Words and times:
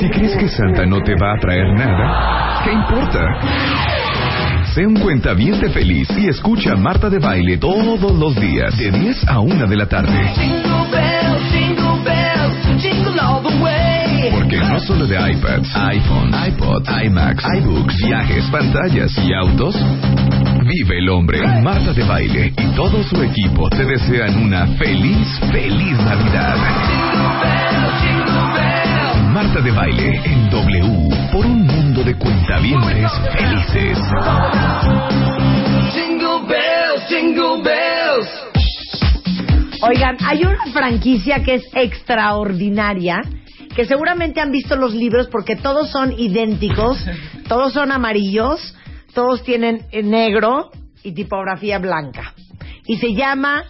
Si 0.00 0.08
crees 0.08 0.36
que 0.36 0.48
Santa 0.48 0.86
no 0.86 1.02
te 1.02 1.14
va 1.14 1.34
a 1.34 1.38
traer 1.38 1.72
nada, 1.74 2.62
¿qué 2.64 2.72
importa? 2.72 3.20
Sé 4.74 4.86
un 4.86 4.96
cuentaviente 4.96 5.68
feliz 5.70 6.08
y 6.16 6.28
escucha 6.28 6.72
a 6.72 6.76
Marta 6.76 7.10
de 7.10 7.18
Baile 7.18 7.58
todos 7.58 8.00
los 8.18 8.34
días 8.36 8.76
de 8.78 8.90
10 8.90 9.28
a 9.28 9.40
1 9.40 9.66
de 9.66 9.76
la 9.76 9.86
tarde. 9.86 10.18
Porque 14.32 14.56
no 14.56 14.80
solo 14.80 15.06
de 15.06 15.16
iPads, 15.32 15.76
iPhone, 15.76 16.34
iPod, 16.48 16.88
iMacs, 17.04 17.44
iBooks, 17.60 17.96
viajes, 18.06 18.44
pantallas 18.50 19.12
y 19.18 19.34
autos, 19.34 19.76
vive 20.64 20.98
el 20.98 21.08
hombre. 21.10 21.40
Marta 21.62 21.92
de 21.92 22.02
Baile 22.04 22.52
y 22.56 22.66
todo 22.74 23.02
su 23.02 23.22
equipo 23.22 23.68
te 23.68 23.84
desean 23.84 24.42
una 24.42 24.66
feliz, 24.78 25.38
feliz 25.52 25.98
Navidad. 25.98 26.56
Marta 29.34 29.60
de 29.60 29.72
Baile 29.72 30.20
en 30.26 30.48
W 30.48 31.32
por 31.32 31.44
un 31.44 31.66
mundo 31.66 32.04
de 32.04 32.16
cuentavientes 32.16 33.10
felices. 33.36 33.98
Oigan, 39.82 40.16
hay 40.24 40.44
una 40.44 40.72
franquicia 40.72 41.42
que 41.42 41.54
es 41.54 41.64
extraordinaria, 41.74 43.22
que 43.74 43.84
seguramente 43.84 44.40
han 44.40 44.52
visto 44.52 44.76
los 44.76 44.94
libros 44.94 45.26
porque 45.26 45.56
todos 45.56 45.90
son 45.90 46.14
idénticos, 46.16 47.04
todos 47.48 47.72
son 47.72 47.90
amarillos, 47.90 48.76
todos 49.14 49.42
tienen 49.42 49.84
negro 50.04 50.70
y 51.02 51.10
tipografía 51.10 51.80
blanca. 51.80 52.34
Y 52.86 52.98
se 52.98 53.12
llama 53.14 53.64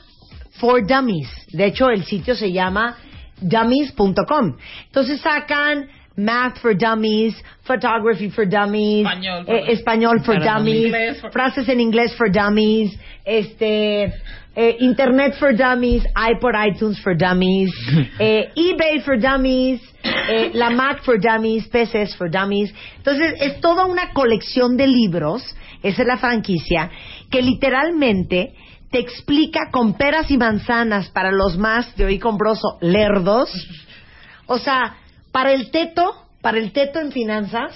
For 0.59 0.87
Dummies. 0.87 1.31
De 1.53 1.65
hecho, 1.65 1.89
el 1.89 2.05
sitio 2.05 2.35
se 2.35 2.53
llama 2.53 2.99
dummies.com. 3.41 4.57
Entonces 4.87 5.21
sacan 5.21 5.89
Math 6.17 6.59
for 6.61 6.75
Dummies, 6.75 7.35
Photography 7.65 8.31
for 8.31 8.47
Dummies, 8.47 9.05
Español 9.05 9.45
for- 9.47 9.55
eh, 9.55 9.73
español 9.73 10.25
for 10.25 10.35
Dummies, 10.39 10.87
inglés 10.93 11.21
for- 11.21 11.33
frases 11.33 11.69
en 11.69 11.81
inglés 11.81 12.15
for 12.17 12.31
Dummies, 12.31 12.97
este, 13.25 14.13
eh, 14.55 14.77
Internet 14.79 15.35
for 15.41 15.53
Dummies, 15.57 16.05
iPod 16.15 16.55
iTunes 16.55 17.01
for 17.03 17.17
Dummies, 17.17 17.71
eh, 18.21 18.53
eBay 18.55 19.01
for 19.05 19.19
Dummies, 19.19 19.81
la 20.55 20.71
Mac 20.71 21.03
for 21.03 21.19
Dummies, 21.19 21.67
PCs 21.69 22.15
for 22.17 22.31
Dummies. 22.31 22.73
Entonces 22.99 23.35
es 23.41 23.61
toda 23.61 23.85
una 23.87 24.13
colección 24.13 24.77
de 24.77 24.87
libros, 24.87 25.43
esa 25.83 26.03
es 26.03 26.07
la 26.09 26.19
franquicia, 26.19 26.91
que 27.29 27.43
literalmente 27.43 28.55
te 28.95 29.01
explica 29.01 29.71
con 29.73 29.95
peras 29.95 30.31
y 30.31 30.39
manzanas 30.39 31.09
para 31.09 31.33
los 31.33 31.59
más 31.59 31.97
de 31.97 32.05
hoy 32.05 32.21
comproso 32.21 32.79
lerdos. 32.81 33.51
O 34.47 34.57
sea, 34.57 34.99
para 35.33 35.53
el 35.53 35.73
teto, 35.73 36.15
para 36.41 36.59
el 36.59 36.71
teto 36.71 37.01
en 37.01 37.11
finanzas, 37.11 37.73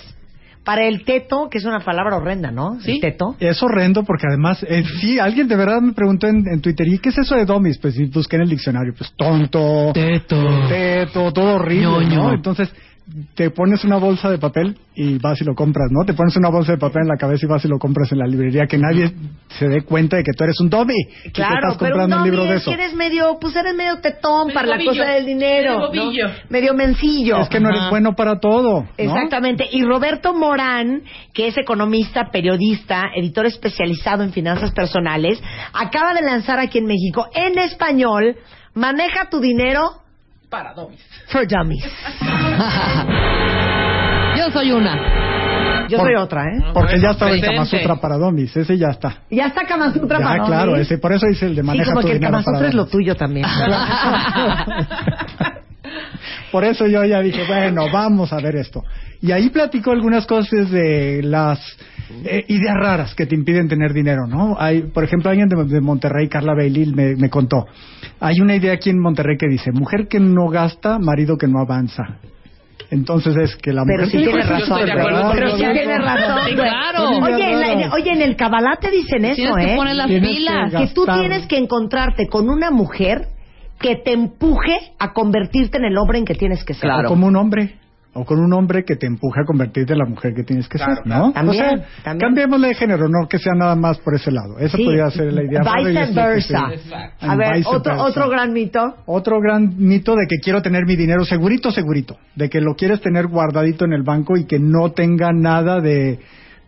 para 0.62 0.86
el 0.86 1.05
teto, 1.05 1.48
que 1.50 1.58
es 1.58 1.64
una 1.64 1.80
palabra 1.80 2.19
horrenda, 2.19 2.52
¿no? 2.52 2.78
El 2.86 3.00
teto. 3.00 3.34
Es 3.41 3.61
horrendo 3.64 4.05
porque 4.05 4.28
además, 4.28 4.64
eh, 4.68 4.84
sí, 5.01 5.18
alguien 5.18 5.48
de 5.48 5.57
verdad 5.57 5.80
me 5.80 5.92
preguntó 5.92 6.28
en, 6.28 6.45
en 6.52 6.61
Twitter, 6.61 6.86
¿y 6.86 7.01
qué 7.01 7.08
es 7.08 7.18
eso 7.18 7.34
de 7.34 7.46
dummies? 7.46 7.78
Pues 7.78 7.95
sí, 7.95 8.05
busqué 8.05 8.36
en 8.36 8.42
el 8.42 8.51
diccionario, 8.51 8.95
pues 8.96 9.12
tonto, 9.17 9.90
Teto. 9.92 10.36
teto, 10.68 11.33
todo 11.33 11.57
horrible, 11.57 11.83
Ñoño. 12.07 12.23
¿no? 12.28 12.33
Entonces, 12.33 12.73
te 13.35 13.51
pones 13.51 13.85
una 13.85 13.96
bolsa 13.96 14.30
de 14.30 14.39
papel 14.39 14.77
y 14.95 15.19
vas 15.19 15.41
y 15.41 15.45
lo 15.45 15.55
compras, 15.55 15.89
¿no? 15.91 16.05
Te 16.05 16.13
pones 16.13 16.36
una 16.36 16.51
bolsa 16.51 16.73
de 16.73 16.79
papel 16.79 17.02
en 17.02 17.08
la 17.08 17.17
cabeza 17.17 17.46
y 17.46 17.48
vas 17.48 17.64
y 17.64 17.69
lo 17.69 17.79
compras 17.79 18.13
en 18.13 18.19
la 18.19 18.27
librería, 18.27 18.67
que 18.67 18.79
nadie 18.79 19.13
se 19.48 19.67
dé 19.69 19.83
cuenta 19.83 20.17
de 20.17 20.23
que 20.24 20.33
tú 20.36 20.45
eres 20.45 20.61
un 20.61 20.69
que 20.69 21.30
Claro, 21.33 21.55
estás 21.57 21.77
pero 21.79 21.96
comprando 21.96 22.17
no, 22.17 22.23
un 22.23 22.29
libro 22.29 22.42
mira, 22.42 22.52
de 22.52 22.57
es 22.58 22.63
eso. 22.63 22.70
que 22.70 22.83
eres 22.83 22.95
medio, 22.95 23.39
pues 23.41 23.57
eres 23.57 23.74
medio 23.74 23.96
tetón 24.01 24.48
Medio 24.48 24.55
para 24.55 24.67
la 24.67 24.85
cosa 24.85 25.05
del 25.13 25.27
dinero. 25.27 25.79
medio 25.79 25.80
¿no? 25.80 25.86
bobillo. 25.89 26.27
Medio 26.51 26.74
mencillo. 26.74 27.39
Es 27.39 27.48
que 27.48 27.61
no 27.61 27.69
eres 27.70 27.80
Ajá. 27.80 27.91
bueno 27.91 28.14
para 28.14 28.39
todo, 28.41 28.83
¿no? 28.83 28.89
Exactamente. 28.98 29.67
Y 29.70 29.83
Roberto 29.85 30.35
Morán, 30.35 31.02
que 31.33 31.46
es 31.48 31.57
economista, 31.57 32.30
periodista, 32.30 33.05
editor 33.17 33.46
especializado 33.46 34.23
en 34.23 34.33
finanzas 34.33 34.73
personales, 34.73 35.42
acaba 35.73 36.13
de 36.14 36.23
lanzar 36.23 36.58
aquí 36.58 36.79
en 36.79 36.86
México, 36.86 37.29
en 37.35 37.58
español, 37.58 38.36
Maneja 38.75 39.29
tu 39.29 39.40
dinero 39.40 40.02
Para 40.48 40.73
dummies. 40.75 41.01
for 41.31 41.47
Dummies. 41.47 41.85
Yo 44.39 44.51
soy 44.51 44.73
una. 44.73 45.86
Yo 45.89 45.98
Por- 45.98 46.07
soy 46.07 46.14
otra, 46.17 46.45
¿eh? 46.45 46.63
Porque 46.73 46.98
ya 47.01 47.11
estaba 47.11 47.31
el 47.33 47.41
Presente. 47.41 47.57
Kama 47.57 47.67
Sutra 47.67 47.97
para 47.97 48.17
dummies, 48.17 48.57
ese 48.57 48.79
ya 48.79 48.89
está. 48.89 49.17
Ya 49.31 49.47
está 49.47 49.67
Kama 49.67 49.92
Sutra 49.92 50.19
Ya, 50.19 50.25
para 50.25 50.45
claro, 50.45 50.70
Dummies. 50.73 50.87
ese, 50.87 50.98
por 50.98 51.13
eso 51.13 51.27
dice 51.27 51.47
el 51.47 51.55
de 51.57 51.63
Sí, 51.63 51.67
maneja 51.67 51.91
como 51.91 52.01
tu 52.03 52.07
que 52.07 52.13
el 52.13 52.19
dinero 52.19 52.33
Kama 52.33 52.45
para 52.45 52.57
Sutra 52.58 52.69
es 52.69 52.75
lo 52.75 52.87
tuyo 52.87 53.14
también. 53.17 53.47
Por 56.53 56.64
eso 56.64 56.87
yo 56.87 57.05
ya 57.05 57.20
dije, 57.20 57.45
bueno, 57.47 57.87
vamos 57.92 58.33
a 58.33 58.37
ver 58.41 58.57
esto. 58.57 58.83
Y 59.20 59.33
ahí 59.33 59.48
platicó 59.51 59.90
algunas 59.90 60.27
cosas 60.27 60.70
de 60.70 61.23
las 61.24 61.58
eh, 62.24 62.45
ideas 62.48 62.77
raras 62.77 63.14
que 63.17 63.27
te 63.27 63.34
impiden 63.34 63.68
tener 63.68 63.92
dinero, 63.92 64.27
¿no? 64.29 64.56
Hay, 64.58 64.83
por 64.83 65.02
ejemplo, 65.02 65.29
alguien 65.30 65.48
de, 65.48 65.64
de 65.64 65.80
Monterrey, 65.80 66.29
Carla 66.29 66.55
Bailey, 66.55 66.86
me, 66.95 67.17
me 67.17 67.28
contó. 67.28 67.67
Hay 68.20 68.40
una 68.40 68.55
idea 68.55 68.74
aquí 68.74 68.90
en 68.90 69.01
Monterrey 69.01 69.36
que 69.36 69.48
dice, 69.48 69.73
mujer 69.73 70.07
que 70.08 70.20
no 70.20 70.48
gasta, 70.48 70.98
marido 71.01 71.36
que 71.36 71.48
no 71.48 71.58
avanza. 71.61 72.05
Entonces 72.90 73.36
es 73.36 73.57
que 73.57 73.73
la 73.73 73.83
Pero 73.84 74.05
mujer... 74.05 74.11
sí 74.11 74.24
tienes 74.24 74.46
Yo 74.46 74.51
razón, 74.55 74.80
Pero 75.34 75.51
sí 75.51 75.57
tienes 75.58 75.98
razón. 76.01 76.39
Sí, 76.48 76.55
claro. 76.55 77.11
Oye, 77.20 77.51
en 77.52 77.61
la- 77.61 77.73
en- 77.73 77.92
oye, 77.92 78.12
en 78.12 78.23
el 78.23 78.36
Kabbalah 78.36 78.77
te 78.80 78.90
dicen 78.90 79.24
eso, 79.27 79.34
Tienes 79.34 79.67
que 79.67 79.73
¿eh? 79.73 79.77
poner 79.77 79.96
las 79.96 80.07
Tienes 80.07 80.30
pilas. 80.30 80.73
que 80.74 80.86
tú 80.95 81.05
tienes 81.05 81.46
que 81.48 81.58
encontrarte 81.58 82.28
con 82.28 82.48
una 82.48 82.70
mujer 82.70 83.27
que 83.78 83.96
te 83.96 84.12
empuje 84.12 84.78
a 84.98 85.12
convertirte 85.12 85.77
en 85.78 85.84
el 85.84 85.98
hombre 85.98 86.18
en 86.18 86.24
que 86.24 86.34
tienes 86.34 86.64
que 86.64 86.73
ser. 86.74 86.89
O 86.90 87.08
como 87.08 87.27
un 87.27 87.36
hombre. 87.36 87.74
O 88.20 88.24
con 88.24 88.40
un 88.40 88.52
hombre 88.52 88.84
que 88.84 88.96
te 88.96 89.06
empuje 89.06 89.40
a 89.40 89.45
convertirte 89.45 89.92
en 89.92 89.98
la 90.01 90.06
mujer 90.06 90.34
que 90.34 90.42
tienes 90.42 90.68
que 90.68 90.79
Claro, 90.79 90.96
ser. 90.96 91.06
¿no? 91.06 91.33
También, 91.33 91.64
o 91.64 91.68
sea, 91.79 91.86
también. 92.05 92.18
cambiémosle 92.29 92.68
de 92.68 92.74
género, 92.74 93.08
no 93.08 93.29
que 93.29 93.39
sea 93.39 93.52
nada 93.55 93.77
más 93.77 93.98
por 93.98 94.14
ese 94.14 94.30
lado. 94.33 94.58
Esa 94.58 94.77
Sí, 94.77 94.84
podría 94.84 95.11
ser 95.11 95.33
la 95.33 95.42
idea. 95.45 95.62
se- 95.62 96.52
Exacto. 96.52 97.27
A 97.27 97.36
ver, 97.36 97.62
otro, 97.67 98.02
otro 98.02 98.28
gran 98.28 98.52
mito. 98.52 98.95
Otro 99.07 99.40
gran 99.40 99.74
mito 99.78 100.14
de 100.17 100.27
que 100.28 100.36
quiero 100.42 100.62
tener 100.62 100.84
mi 100.86 100.96
dinero 100.96 101.24
segurito, 101.24 101.70
segurito. 101.70 102.17
De 102.34 102.48
que 102.48 102.61
lo 102.61 102.74
quieres 102.74 103.01
tener 103.01 103.27
guardadito 103.28 103.84
en 103.84 103.92
el 103.92 104.02
banco 104.02 104.36
y 104.36 104.45
que 104.46 104.58
no 104.58 104.92
tenga 104.92 105.33
nada 105.33 105.80
de, 105.80 106.18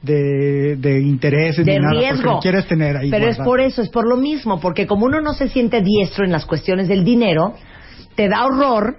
de, 0.02 0.76
de 0.76 1.00
intereses 1.00 1.64
de 1.64 1.72
ni 1.72 1.78
nada. 1.78 1.92
Riesgo. 2.00 2.32
lo 2.34 2.38
quieres 2.40 2.66
tener 2.66 2.96
ahí 2.96 3.10
Pero 3.10 3.26
es 3.28 3.38
por 3.38 3.60
eso, 3.60 3.82
es 3.82 3.88
por 3.90 4.06
lo 4.08 4.16
mismo, 4.16 4.60
porque 4.60 4.86
como 4.86 5.06
uno 5.06 5.20
no 5.20 5.32
se 5.34 5.48
siente 5.48 5.82
diestro 5.82 6.24
en 6.24 6.32
las 6.32 6.46
cuestiones 6.46 6.88
del 6.88 7.04
dinero, 7.04 7.54
te 8.14 8.28
da 8.28 8.44
horror 8.46 8.96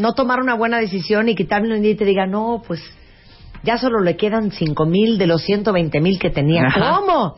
no 0.00 0.14
tomar 0.14 0.40
una 0.40 0.54
buena 0.54 0.78
decisión 0.78 1.28
y 1.28 1.34
quitarle 1.34 1.76
un 1.76 1.82
día 1.82 1.92
y 1.92 1.96
te 1.96 2.04
diga, 2.04 2.26
no, 2.26 2.62
pues 2.66 2.80
ya 3.62 3.76
solo 3.78 4.00
le 4.00 4.16
quedan 4.16 4.50
cinco 4.50 4.86
mil 4.86 5.18
de 5.18 5.26
los 5.26 5.42
120 5.42 6.00
mil 6.00 6.18
que 6.18 6.30
tenía. 6.30 6.62
Ajá. 6.66 6.96
¿Cómo? 6.98 7.36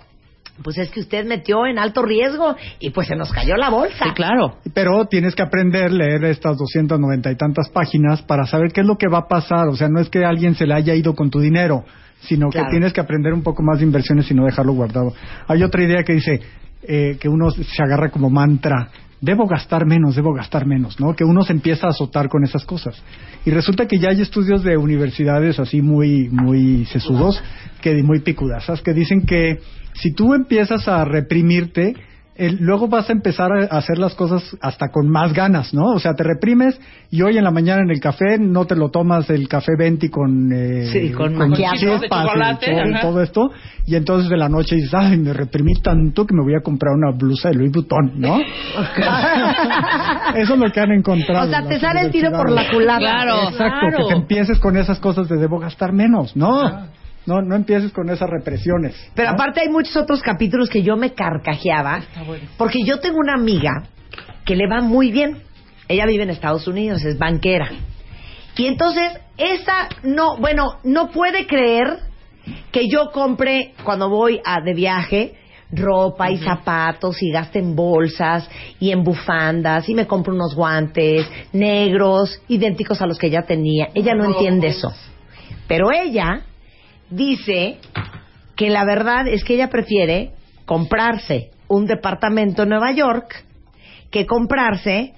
Pues 0.62 0.78
es 0.78 0.90
que 0.90 1.00
usted 1.00 1.24
metió 1.26 1.66
en 1.66 1.78
alto 1.78 2.02
riesgo 2.02 2.54
y 2.78 2.90
pues 2.90 3.08
se 3.08 3.16
nos 3.16 3.32
cayó 3.32 3.56
la 3.56 3.70
bolsa. 3.70 4.04
Sí, 4.04 4.10
claro. 4.10 4.58
Pero 4.74 5.06
tienes 5.06 5.34
que 5.34 5.42
aprender, 5.42 5.90
leer 5.92 6.24
estas 6.26 6.56
290 6.58 7.32
y 7.32 7.36
tantas 7.36 7.68
páginas 7.70 8.22
para 8.22 8.44
saber 8.44 8.70
qué 8.72 8.82
es 8.82 8.86
lo 8.86 8.96
que 8.96 9.08
va 9.08 9.18
a 9.20 9.28
pasar. 9.28 9.66
O 9.68 9.74
sea, 9.76 9.88
no 9.88 9.98
es 9.98 10.08
que 10.08 10.24
alguien 10.24 10.54
se 10.54 10.66
le 10.66 10.74
haya 10.74 10.94
ido 10.94 11.14
con 11.14 11.30
tu 11.30 11.40
dinero, 11.40 11.84
sino 12.20 12.50
Claro. 12.50 12.66
que 12.66 12.70
tienes 12.72 12.92
que 12.92 13.00
aprender 13.00 13.32
un 13.32 13.42
poco 13.42 13.62
más 13.62 13.78
de 13.78 13.84
inversiones 13.84 14.30
y 14.30 14.34
no 14.34 14.44
dejarlo 14.44 14.74
guardado. 14.74 15.12
Hay 15.48 15.62
otra 15.62 15.82
idea 15.82 16.04
que 16.04 16.12
dice 16.12 16.40
eh, 16.82 17.16
que 17.18 17.28
uno 17.28 17.50
se 17.50 17.82
agarra 17.82 18.10
como 18.10 18.28
mantra. 18.30 18.88
Debo 19.22 19.46
gastar 19.46 19.86
menos, 19.86 20.16
debo 20.16 20.34
gastar 20.34 20.66
menos, 20.66 20.98
¿no? 20.98 21.14
Que 21.14 21.22
uno 21.22 21.44
se 21.44 21.52
empieza 21.52 21.86
a 21.86 21.90
azotar 21.90 22.28
con 22.28 22.42
esas 22.42 22.64
cosas. 22.64 23.00
Y 23.46 23.50
resulta 23.52 23.86
que 23.86 24.00
ya 24.00 24.08
hay 24.08 24.20
estudios 24.20 24.64
de 24.64 24.76
universidades 24.76 25.60
así 25.60 25.80
muy, 25.80 26.28
muy 26.28 26.84
sesudos, 26.86 27.40
que 27.80 28.02
muy 28.02 28.18
picudazas, 28.18 28.82
que 28.82 28.92
dicen 28.92 29.24
que 29.24 29.60
si 29.94 30.12
tú 30.12 30.34
empiezas 30.34 30.88
a 30.88 31.04
reprimirte, 31.04 31.94
el- 32.34 32.56
luego 32.60 32.88
vas 32.88 33.08
a 33.10 33.12
empezar 33.12 33.50
a 33.52 33.76
hacer 33.76 33.98
las 33.98 34.14
cosas 34.14 34.42
hasta 34.60 34.88
con 34.88 35.08
más 35.08 35.32
ganas, 35.32 35.74
¿no? 35.74 35.90
O 35.92 35.98
sea, 35.98 36.14
te 36.14 36.22
reprimes 36.24 36.80
y 37.10 37.20
hoy 37.22 37.36
en 37.36 37.44
la 37.44 37.50
mañana 37.50 37.82
en 37.82 37.90
el 37.90 38.00
café 38.00 38.38
no 38.38 38.64
te 38.66 38.74
lo 38.74 38.90
tomas 38.90 39.28
el 39.30 39.48
café 39.48 39.72
Venti 39.78 40.08
con, 40.08 40.50
eh, 40.52 40.86
Sí, 40.92 41.12
con 41.12 41.34
macchiato. 41.36 41.74
chispas 41.76 42.00
De 42.00 42.28
chocolate, 42.28 42.66
todo, 42.66 42.86
y 42.88 43.00
todo 43.00 43.22
esto 43.22 43.50
y 43.86 43.96
entonces 43.96 44.30
de 44.30 44.36
la 44.36 44.48
noche 44.48 44.76
dices, 44.76 44.94
ay, 44.94 45.18
me 45.18 45.32
reprimí 45.32 45.74
tanto 45.82 46.24
que 46.26 46.34
me 46.34 46.42
voy 46.42 46.54
a 46.54 46.60
comprar 46.62 46.94
una 46.94 47.10
blusa 47.16 47.48
de 47.50 47.56
Louis 47.56 47.72
Vuitton, 47.72 48.12
¿no? 48.16 48.38
Eso 50.36 50.54
es 50.54 50.58
lo 50.58 50.70
que 50.72 50.80
han 50.80 50.92
encontrado. 50.92 51.46
O 51.46 51.50
sea, 51.50 51.66
te 51.66 51.78
sale 51.78 52.00
el 52.02 52.10
tiro 52.10 52.30
por 52.30 52.50
la 52.50 52.70
culata. 52.70 52.98
Claro. 52.98 53.48
Exacto, 53.50 53.96
que 54.08 54.14
te 54.14 54.20
empieces 54.20 54.58
con 54.58 54.76
esas 54.76 54.98
cosas 55.00 55.28
de 55.28 55.36
debo 55.36 55.58
gastar 55.58 55.92
menos, 55.92 56.36
no. 56.36 56.62
No, 57.26 57.40
no 57.40 57.54
empieces 57.54 57.92
con 57.92 58.10
esas 58.10 58.28
represiones. 58.28 58.94
Pero 59.14 59.28
¿no? 59.28 59.34
aparte 59.34 59.60
hay 59.60 59.68
muchos 59.68 59.96
otros 59.96 60.22
capítulos 60.22 60.68
que 60.68 60.82
yo 60.82 60.96
me 60.96 61.12
carcajeaba, 61.12 62.02
porque 62.56 62.82
yo 62.84 63.00
tengo 63.00 63.18
una 63.18 63.34
amiga 63.34 63.84
que 64.44 64.56
le 64.56 64.66
va 64.68 64.80
muy 64.80 65.12
bien. 65.12 65.42
Ella 65.88 66.06
vive 66.06 66.24
en 66.24 66.30
Estados 66.30 66.66
Unidos, 66.66 67.04
es 67.04 67.18
banquera. 67.18 67.70
Y 68.56 68.66
entonces, 68.66 69.12
esa 69.38 69.88
no, 70.02 70.36
bueno, 70.38 70.78
no 70.84 71.10
puede 71.10 71.46
creer 71.46 71.98
que 72.70 72.88
yo 72.88 73.10
compre 73.12 73.74
cuando 73.84 74.08
voy 74.08 74.40
a, 74.44 74.60
de 74.60 74.74
viaje 74.74 75.34
ropa 75.72 76.30
y 76.30 76.36
zapatos 76.36 77.22
y 77.22 77.30
gaste 77.30 77.58
en 77.58 77.74
bolsas 77.74 78.48
y 78.78 78.90
en 78.90 79.02
bufandas 79.02 79.88
y 79.88 79.94
me 79.94 80.06
compro 80.06 80.34
unos 80.34 80.54
guantes 80.54 81.26
negros 81.52 82.42
idénticos 82.48 83.00
a 83.00 83.06
los 83.06 83.18
que 83.18 83.28
ella 83.28 83.42
tenía. 83.42 83.88
Ella 83.94 84.14
no 84.14 84.26
entiende 84.26 84.68
eso. 84.68 84.92
Pero 85.66 85.90
ella 85.90 86.42
dice 87.12 87.78
que 88.56 88.70
la 88.70 88.84
verdad 88.84 89.26
es 89.28 89.44
que 89.44 89.54
ella 89.54 89.68
prefiere 89.70 90.30
comprarse 90.66 91.50
un 91.68 91.86
departamento 91.86 92.62
en 92.64 92.68
Nueva 92.70 92.92
York 92.92 93.44
que 94.10 94.26
comprarse 94.26 95.14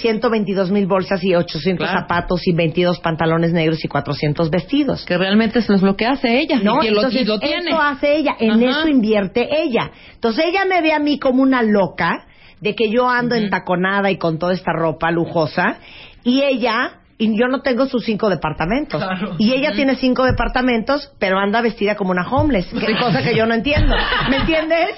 122 0.00 0.70
mil 0.72 0.86
bolsas 0.86 1.22
y 1.22 1.34
800 1.36 1.86
Claro. 1.86 2.00
zapatos 2.00 2.46
y 2.48 2.52
22 2.52 2.98
pantalones 2.98 3.52
negros 3.52 3.84
y 3.84 3.88
400 3.88 4.50
vestidos. 4.50 5.04
Que 5.04 5.16
realmente 5.16 5.60
eso 5.60 5.72
es 5.74 5.82
lo 5.82 5.94
que 5.96 6.04
hace 6.06 6.40
ella. 6.40 6.58
No, 6.62 6.78
y 6.78 6.86
que 6.86 6.90
lo, 6.90 6.96
entonces 6.96 7.22
y 7.22 7.24
lo 7.24 7.38
tiene. 7.38 7.70
eso 7.70 7.80
hace 7.80 8.16
ella, 8.16 8.34
en 8.40 8.50
Ajá. 8.64 8.80
eso 8.80 8.88
invierte 8.88 9.48
ella. 9.62 9.90
Entonces 10.14 10.46
ella 10.48 10.64
me 10.64 10.82
ve 10.82 10.92
a 10.92 10.98
mí 10.98 11.18
como 11.20 11.42
una 11.42 11.62
loca 11.62 12.26
de 12.60 12.74
que 12.74 12.90
yo 12.90 13.08
ando 13.08 13.36
entaconada 13.36 14.10
y 14.10 14.16
con 14.18 14.38
toda 14.40 14.52
esta 14.52 14.72
ropa 14.72 15.12
lujosa 15.12 15.78
y 16.24 16.42
ella 16.42 16.94
y 17.20 17.36
yo 17.38 17.48
no 17.48 17.62
tengo 17.62 17.86
sus 17.86 18.04
cinco 18.04 18.30
departamentos 18.30 19.02
y 19.38 19.52
ella 19.52 19.72
tiene 19.72 19.96
cinco 19.96 20.24
departamentos 20.24 21.12
pero 21.18 21.38
anda 21.38 21.60
vestida 21.60 21.96
como 21.96 22.12
una 22.12 22.26
homeless, 22.28 22.66
que 22.68 22.96
cosa 22.96 23.22
que 23.22 23.34
yo 23.36 23.44
no 23.44 23.54
entiendo, 23.54 23.94
¿me 24.30 24.36
entiendes? 24.40 24.90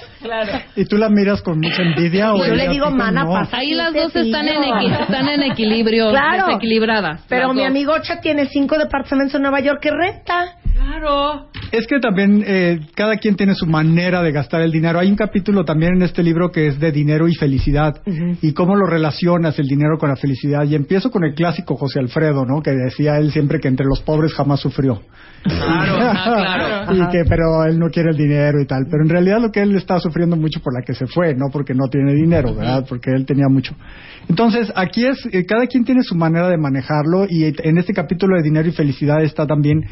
¿Y 0.75 0.85
tú 0.85 0.97
la 0.97 1.09
miras 1.09 1.41
con 1.41 1.59
mucha 1.59 1.81
envidia? 1.81 2.33
o 2.33 2.45
yo 2.45 2.53
le 2.53 2.69
digo, 2.69 2.91
mana, 2.91 3.23
no? 3.23 3.31
pasa. 3.33 3.57
Ahí 3.57 3.73
las 3.73 3.91
dos 3.93 4.15
están 4.15 4.47
en, 4.47 4.63
están 4.93 5.27
en 5.29 5.43
equilibrio, 5.43 6.11
Claro. 6.11 6.45
desequilibradas. 6.47 7.21
Pero 7.27 7.53
mi 7.53 7.63
amigocha 7.63 8.21
tiene 8.21 8.45
cinco 8.47 8.77
departamentos 8.77 9.35
en 9.35 9.41
Nueva 9.41 9.59
York 9.61 9.79
que 9.81 9.89
renta. 9.89 10.57
Claro. 10.81 11.47
Es 11.71 11.87
que 11.87 11.99
también 11.99 12.43
eh, 12.45 12.79
cada 12.95 13.15
quien 13.15 13.35
tiene 13.35 13.55
su 13.55 13.65
manera 13.65 14.21
de 14.21 14.31
gastar 14.31 14.61
el 14.61 14.71
dinero. 14.71 14.99
Hay 14.99 15.09
un 15.09 15.15
capítulo 15.15 15.63
también 15.63 15.93
en 15.95 16.01
este 16.01 16.21
libro 16.21 16.51
que 16.51 16.67
es 16.67 16.79
de 16.79 16.91
dinero 16.91 17.29
y 17.29 17.35
felicidad 17.35 18.01
y 18.41 18.51
cómo 18.53 18.75
lo 18.75 18.85
relacionas 18.85 19.57
el 19.57 19.67
dinero 19.67 19.97
con 19.97 20.09
la 20.09 20.17
felicidad. 20.17 20.65
Y 20.65 20.75
empiezo 20.75 21.11
con 21.11 21.23
el 21.23 21.33
clásico 21.33 21.77
José 21.77 21.99
Alfredo, 21.99 22.45
¿no? 22.45 22.61
Que 22.61 22.71
decía 22.71 23.17
él 23.17 23.31
siempre 23.31 23.59
que 23.59 23.69
entre 23.69 23.85
los 23.85 24.01
pobres 24.01 24.33
jamás 24.33 24.59
sufrió. 24.59 25.01
Claro, 25.43 25.95
ah, 26.01 26.83
claro. 26.85 26.97
y 26.97 27.09
que 27.09 27.23
pero 27.27 27.63
él 27.65 27.79
no 27.79 27.89
quiere 27.89 28.09
el 28.09 28.17
dinero 28.17 28.61
y 28.61 28.65
tal. 28.65 28.85
Pero 28.91 29.03
en 29.03 29.09
realidad 29.09 29.39
lo 29.41 29.51
que 29.51 29.61
él 29.61 29.75
está 29.77 29.97
sufriendo 29.99 30.35
mucho 30.35 30.59
por 30.59 30.73
la 30.73 30.81
que 30.85 30.93
se 30.93 31.07
fue, 31.07 31.33
no 31.35 31.45
porque 31.51 31.73
no 31.73 31.87
tiene 31.89 32.13
dinero, 32.13 32.53
¿verdad? 32.53 32.85
Porque 32.87 33.11
él 33.11 33.25
tenía 33.25 33.47
mucho. 33.47 33.75
Entonces 34.27 34.71
aquí 34.75 35.05
es 35.05 35.17
eh, 35.31 35.45
cada 35.45 35.67
quien 35.67 35.85
tiene 35.85 36.03
su 36.03 36.15
manera 36.15 36.49
de 36.49 36.57
manejarlo 36.57 37.27
y 37.29 37.45
en 37.45 37.77
este 37.77 37.93
capítulo 37.93 38.35
de 38.35 38.43
dinero 38.43 38.67
y 38.67 38.71
felicidad 38.73 39.23
está 39.23 39.47
también 39.47 39.83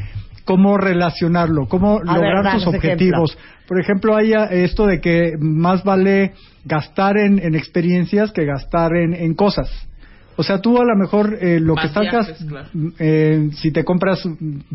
cómo 0.44 0.76
relacionarlo, 0.76 1.66
cómo 1.66 2.00
A 2.00 2.16
lograr 2.16 2.44
ver, 2.44 2.52
tus 2.54 2.66
objetivos. 2.66 3.36
Por 3.66 3.80
ejemplo, 3.80 4.16
hay 4.16 4.32
eh, 4.32 4.64
esto 4.64 4.86
de 4.86 5.00
que 5.00 5.36
más 5.38 5.84
vale 5.84 6.32
gastar 6.64 7.16
en, 7.16 7.38
en 7.38 7.54
experiencias 7.54 8.32
que 8.32 8.44
gastar 8.44 8.94
en, 8.96 9.14
en 9.14 9.34
cosas. 9.34 9.70
O 10.40 10.42
sea, 10.42 10.58
tú 10.58 10.78
a 10.80 10.84
lo 10.86 10.96
mejor 10.96 11.36
eh, 11.38 11.60
lo 11.60 11.74
Más 11.74 11.84
que 11.84 11.92
sacas, 11.92 12.26
viajes, 12.28 12.46
claro. 12.48 12.68
eh, 12.98 13.50
si 13.52 13.70
te 13.70 13.84
compras, 13.84 14.26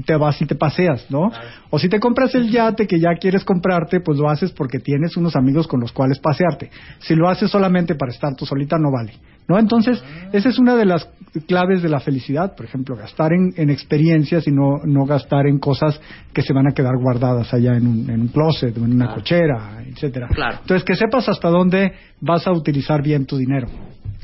te 0.05 0.15
vas 0.15 0.39
y 0.39 0.45
te 0.45 0.53
paseas, 0.53 1.07
¿no? 1.09 1.31
O 1.71 1.79
si 1.79 1.89
te 1.89 1.99
compras 1.99 2.35
el 2.35 2.51
yate 2.51 2.85
que 2.85 2.99
ya 2.99 3.15
quieres 3.19 3.43
comprarte, 3.43 3.99
pues 3.99 4.19
lo 4.19 4.29
haces 4.29 4.51
porque 4.51 4.77
tienes 4.77 5.17
unos 5.17 5.35
amigos 5.35 5.65
con 5.65 5.79
los 5.79 5.91
cuales 5.91 6.19
pasearte. 6.19 6.69
Si 6.99 7.15
lo 7.15 7.27
haces 7.27 7.49
solamente 7.49 7.95
para 7.95 8.11
estar 8.11 8.35
tú 8.35 8.45
solita, 8.45 8.77
no 8.77 8.91
vale, 8.91 9.13
¿no? 9.47 9.57
Entonces, 9.57 10.03
esa 10.31 10.49
es 10.49 10.59
una 10.59 10.75
de 10.75 10.85
las 10.85 11.09
claves 11.47 11.81
de 11.81 11.89
la 11.89 11.99
felicidad, 11.99 12.55
por 12.55 12.67
ejemplo, 12.67 12.95
gastar 12.95 13.33
en, 13.33 13.51
en 13.57 13.71
experiencias 13.71 14.47
y 14.47 14.51
no, 14.51 14.81
no 14.85 15.05
gastar 15.05 15.47
en 15.47 15.57
cosas 15.57 15.99
que 16.31 16.43
se 16.43 16.53
van 16.53 16.67
a 16.67 16.73
quedar 16.75 16.93
guardadas 17.01 17.51
allá 17.55 17.75
en 17.75 17.87
un, 17.87 18.07
en 18.07 18.21
un 18.21 18.27
closet 18.27 18.77
o 18.77 18.85
en 18.85 18.93
una 18.93 19.15
cochera, 19.15 19.83
etcétera. 19.83 20.27
Claro. 20.27 20.57
Entonces, 20.61 20.83
que 20.85 20.95
sepas 20.95 21.27
hasta 21.27 21.49
dónde 21.49 21.91
vas 22.21 22.45
a 22.45 22.51
utilizar 22.51 23.01
bien 23.01 23.25
tu 23.25 23.37
dinero. 23.37 23.67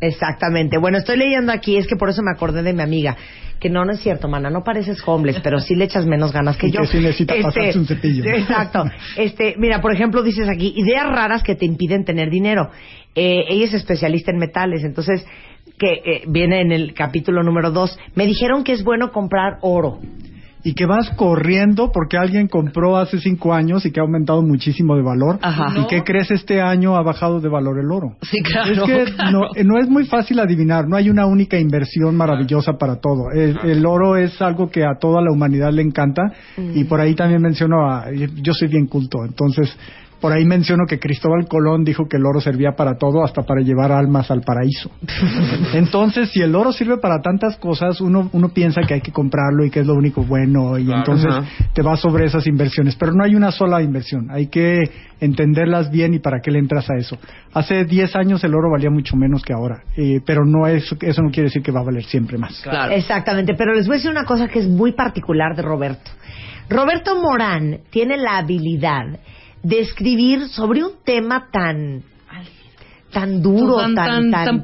Exactamente. 0.04 0.80
Bueno, 0.80 0.98
estoy 0.98 1.16
leyendo 1.16 1.31
aquí, 1.52 1.78
es 1.78 1.88
que 1.88 1.96
por 1.96 2.10
eso 2.10 2.22
me 2.24 2.32
acordé 2.32 2.64
de 2.64 2.74
mi 2.74 2.82
amiga. 2.82 3.16
Que 3.60 3.70
no, 3.70 3.86
no 3.86 3.92
es 3.92 4.00
cierto, 4.00 4.28
mana, 4.28 4.50
no 4.50 4.64
pareces 4.64 5.02
homeless, 5.06 5.40
pero 5.44 5.60
sí 5.60 5.76
le 5.76 5.86
echas 5.86 6.06
menos 6.08 6.32
ganas 6.32 6.58
que 6.58 6.68
Y 6.68 6.72
yo. 6.72 6.82
que 6.82 6.88
sí 6.88 6.98
necesita 6.98 7.36
pasarse 7.42 7.78
un 7.78 7.86
cepillo. 7.86 8.24
Exacto. 8.26 8.86
Este, 9.16 9.56
mira, 9.58 9.82
por 9.82 9.94
ejemplo, 9.94 10.24
dices 10.24 10.50
aquí, 10.50 10.74
ideas 10.76 11.08
raras 11.08 11.44
que 11.44 11.56
te 11.56 11.66
impiden 11.66 12.04
tener 12.04 12.30
dinero. 12.32 12.72
Eh, 13.14 13.44
ella 13.50 13.66
es 13.66 13.74
especialista 13.74 14.32
en 14.32 14.38
metales, 14.40 14.84
entonces, 14.84 15.24
que 15.78 15.94
eh, 15.94 16.24
viene 16.28 16.62
en 16.62 16.72
el 16.72 16.94
capítulo 16.94 17.44
número 17.44 17.70
dos. 17.72 17.98
Me 18.16 18.26
dijeron 18.26 18.64
que 18.64 18.72
es 18.72 18.84
bueno 18.84 19.12
comprar 19.12 19.58
oro. 19.62 20.00
Y 20.64 20.74
que 20.74 20.86
vas 20.86 21.10
corriendo 21.12 21.92
porque 21.92 22.18
alguien 22.18 22.48
compró 22.48 22.98
hace 22.98 23.20
cinco 23.20 23.54
años 23.54 23.86
y 23.86 23.92
que 23.92 24.00
ha 24.00 24.04
aumentado 24.04 24.42
muchísimo 24.42 24.96
de 24.96 25.02
valor 25.02 25.40
Ajá. 25.42 25.74
y 25.80 25.88
que 25.88 26.04
crees 26.04 26.32
este 26.32 26.62
año 26.62 26.96
ha 26.96 27.02
bajado 27.02 27.40
de 27.40 27.50
valor 27.50 27.80
el 27.80 27.92
oro. 27.92 28.16
Sí, 28.22 28.42
claro. 28.42 28.72
Es 28.72 28.80
que 28.82 29.14
claro. 29.14 29.32
no, 29.56 29.64
no 29.64 29.80
es 29.80 29.90
muy 29.90 30.06
fácil 30.06 30.40
adivinar, 30.40 30.88
no 30.88 30.96
hay 30.96 31.10
una 31.10 31.26
única 31.26 31.58
inversión 31.58 32.16
maravillosa 32.16 32.74
para 32.74 33.00
todo. 33.00 33.32
El, 33.34 33.58
el 33.64 33.86
oro 33.86 34.16
es 34.18 34.42
algo 34.42 34.70
que 34.70 34.84
a 34.84 34.98
toda 35.00 35.22
la 35.22 35.32
humanidad 35.32 35.72
le 35.72 35.82
encanta 35.82 36.22
y 36.58 36.84
por 36.84 37.00
ahí 37.00 37.16
también 37.16 37.42
menciono, 37.42 37.90
a, 37.90 38.06
yo 38.12 38.54
soy 38.54 38.68
bien 38.68 38.88
culto, 38.88 39.24
entonces 39.26 39.76
por 40.22 40.32
ahí 40.32 40.46
menciono 40.46 40.86
que 40.88 41.00
Cristóbal 41.00 41.48
Colón 41.48 41.84
dijo 41.84 42.08
que 42.08 42.18
el 42.18 42.26
oro 42.26 42.40
servía 42.40 42.74
para 42.74 42.96
todo, 42.96 43.24
hasta 43.24 43.42
para 43.42 43.62
llevar 43.62 43.92
almas 43.92 44.30
al 44.30 44.42
paraíso. 44.42 44.92
Entonces, 45.74 46.30
si 46.30 46.42
el 46.42 46.56
oro 46.56 46.72
sirve 46.72 47.00
para 47.00 47.22
tantas 47.22 47.58
cosas, 47.58 48.00
uno, 48.00 48.30
uno 48.32 48.50
piensa 48.50 48.82
que 48.88 48.94
hay 48.94 49.02
que 49.02 49.12
comprarlo 49.12 49.66
y 49.66 49.72
que 49.72 49.80
es 49.80 49.88
lo 49.88 49.96
único 49.96 50.24
bueno 50.24 50.78
y 50.78 50.92
entonces 50.92 51.34
te 51.74 51.82
vas 51.82 52.00
sobre 52.00 52.26
esas 52.26 52.46
inversiones. 52.46 52.96
Pero 52.96 53.14
no 53.14 53.24
hay 53.24 53.34
una 53.36 53.52
sola 53.52 53.82
inversión, 53.82 54.30
hay 54.30 54.48
que 54.48 54.84
entenderlas 55.20 55.90
bien 55.90 56.14
y 56.14 56.20
para 56.20 56.40
qué 56.40 56.52
le 56.52 56.60
entras 56.60 56.90
a 56.90 56.96
eso. 56.98 57.18
Hace 57.54 57.86
10 57.86 58.16
años 58.16 58.44
el 58.44 58.54
oro 58.54 58.70
valía 58.72 58.92
mucho 58.92 59.16
menos 59.16 59.42
que 59.42 59.54
ahora, 59.54 59.84
eh, 59.98 60.20
pero 60.26 60.46
no 60.46 60.68
es, 60.68 60.96
eso 61.02 61.22
no 61.22 61.32
quiere 61.32 61.48
decir 61.50 61.64
que 61.64 61.72
va 61.72 61.80
a 61.80 61.84
valer 61.84 62.04
siempre 62.04 62.38
más. 62.38 62.62
Claro. 62.62 62.94
Exactamente, 62.94 63.56
pero 63.58 63.74
les 63.74 63.88
voy 63.88 63.96
a 63.96 63.98
decir 63.98 64.12
una 64.12 64.26
cosa 64.26 64.48
que 64.48 64.60
es 64.60 64.68
muy 64.68 64.92
particular 64.92 65.56
de 65.56 65.64
Roberto. 65.64 66.12
Roberto 66.70 67.20
Morán 67.20 67.80
tiene 67.90 68.18
la 68.18 68.38
habilidad 68.38 69.20
de 69.64 69.80
escribir 69.80 70.48
sobre 70.50 70.84
un 70.84 70.94
tema 71.06 71.48
tan 71.52 72.04
tan 73.12 73.42
duro, 73.42 73.76
Tan- 73.76 73.94
tan, 73.94 74.32
tan- 74.32 74.46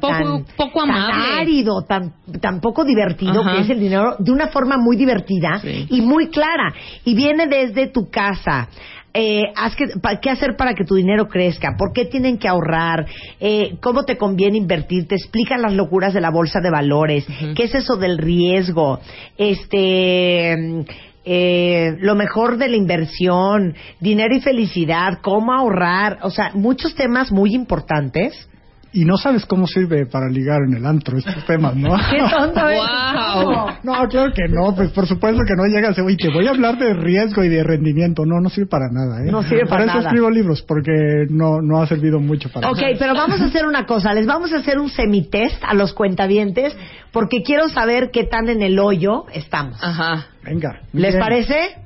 poco- 0.56 0.80
amable. 0.80 1.38
árido, 1.38 1.82
tan, 1.86 2.14
tan 2.40 2.62
poco 2.62 2.82
divertido 2.82 3.42
Ajá. 3.42 3.52
que 3.56 3.60
es 3.60 3.68
el 3.68 3.78
dinero, 3.78 4.16
de 4.18 4.32
una 4.32 4.46
forma 4.46 4.78
muy 4.78 4.96
divertida 4.96 5.58
Sí. 5.60 5.86
y 5.90 6.00
muy 6.00 6.28
clara. 6.28 6.72
Y 7.04 7.14
viene 7.14 7.46
desde 7.46 7.88
tu 7.88 8.08
casa. 8.08 8.68
Eh, 9.12 9.42
haz 9.54 9.76
que- 9.76 9.88
pa- 10.00 10.18
¿Qué 10.20 10.30
hacer 10.30 10.56
para 10.56 10.72
que 10.72 10.84
tu 10.84 10.94
dinero 10.94 11.28
crezca? 11.28 11.74
¿Por 11.76 11.92
qué 11.92 12.06
tienen 12.06 12.38
que 12.38 12.48
ahorrar? 12.48 13.04
Eh, 13.38 13.76
¿Cómo 13.82 14.04
te 14.04 14.16
conviene 14.16 14.56
invertir? 14.56 15.06
Te 15.08 15.16
explican 15.16 15.60
las 15.60 15.74
locuras 15.74 16.14
de 16.14 16.22
la 16.22 16.30
bolsa 16.30 16.60
de 16.60 16.70
valores. 16.70 17.26
¿Qué 17.54 17.64
es 17.64 17.74
eso 17.74 17.96
del 17.96 18.16
riesgo? 18.16 18.98
Este. 19.36 20.84
Eh, 21.30 21.96
lo 22.00 22.14
mejor 22.14 22.56
de 22.56 22.68
la 22.68 22.76
inversión, 22.76 23.74
dinero 24.00 24.34
y 24.34 24.40
felicidad, 24.40 25.18
cómo 25.20 25.52
ahorrar, 25.52 26.20
o 26.22 26.30
sea, 26.30 26.52
muchos 26.54 26.94
temas 26.94 27.30
muy 27.30 27.54
importantes. 27.54 28.48
Y 28.90 29.04
no 29.04 29.18
sabes 29.18 29.44
cómo 29.44 29.66
sirve 29.66 30.06
para 30.06 30.30
ligar 30.30 30.60
en 30.66 30.74
el 30.74 30.86
antro 30.86 31.18
estos 31.18 31.44
temas, 31.44 31.76
¿no? 31.76 31.90
¡Qué 32.10 32.18
tonto 32.34 32.68
es! 32.70 32.78
Wow. 32.78 33.66
No, 33.82 34.08
claro 34.08 34.32
que 34.32 34.48
no, 34.48 34.74
pues 34.74 34.90
por 34.92 35.06
supuesto 35.06 35.42
que 35.46 35.54
no 35.54 35.66
llegas 35.66 35.94
y 35.98 36.16
te 36.16 36.30
voy 36.30 36.46
a 36.46 36.50
hablar 36.50 36.78
de 36.78 36.94
riesgo 36.94 37.44
y 37.44 37.50
de 37.50 37.62
rendimiento. 37.62 38.24
No, 38.24 38.40
no 38.40 38.48
sirve 38.48 38.66
para 38.70 38.86
nada, 38.90 39.20
¿eh? 39.22 39.30
No 39.30 39.42
sirve 39.42 39.66
para 39.66 39.82
Por 39.82 39.88
eso 39.90 39.98
nada. 39.98 40.08
escribo 40.08 40.30
libros, 40.30 40.62
porque 40.62 41.26
no, 41.28 41.60
no 41.60 41.82
ha 41.82 41.86
servido 41.86 42.18
mucho 42.18 42.48
para 42.50 42.70
Ok, 42.70 42.80
nada. 42.80 42.94
pero 42.98 43.12
vamos 43.14 43.42
a 43.42 43.44
hacer 43.44 43.66
una 43.66 43.84
cosa. 43.84 44.14
Les 44.14 44.26
vamos 44.26 44.54
a 44.54 44.56
hacer 44.56 44.78
un 44.78 44.88
semitest 44.88 45.62
a 45.62 45.74
los 45.74 45.92
cuentavientes 45.92 46.74
porque 47.12 47.42
quiero 47.42 47.68
saber 47.68 48.08
qué 48.10 48.24
tan 48.24 48.48
en 48.48 48.62
el 48.62 48.78
hoyo 48.78 49.26
estamos. 49.34 49.76
Ajá. 49.82 50.28
Venga. 50.48 50.80
¿Les 50.92 51.12
bien. 51.14 51.20
parece? 51.20 51.76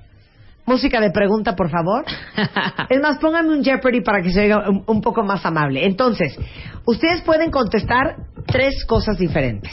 música 0.65 1.01
de 1.01 1.11
pregunta, 1.11 1.57
por 1.57 1.71
favor. 1.71 2.05
Es 2.89 3.01
más, 3.01 3.19
pónganme 3.19 3.53
un 3.53 3.65
Jeopardy 3.65 4.01
para 4.03 4.23
que 4.23 4.31
se 4.31 4.43
oiga 4.43 4.69
un, 4.71 4.85
un 4.87 5.01
poco 5.01 5.23
más 5.25 5.45
amable. 5.45 5.85
Entonces, 5.85 6.39
ustedes 6.87 7.21
pueden 7.23 7.51
contestar 7.51 8.17
tres 8.47 8.85
cosas 8.87 9.19
diferentes. 9.19 9.73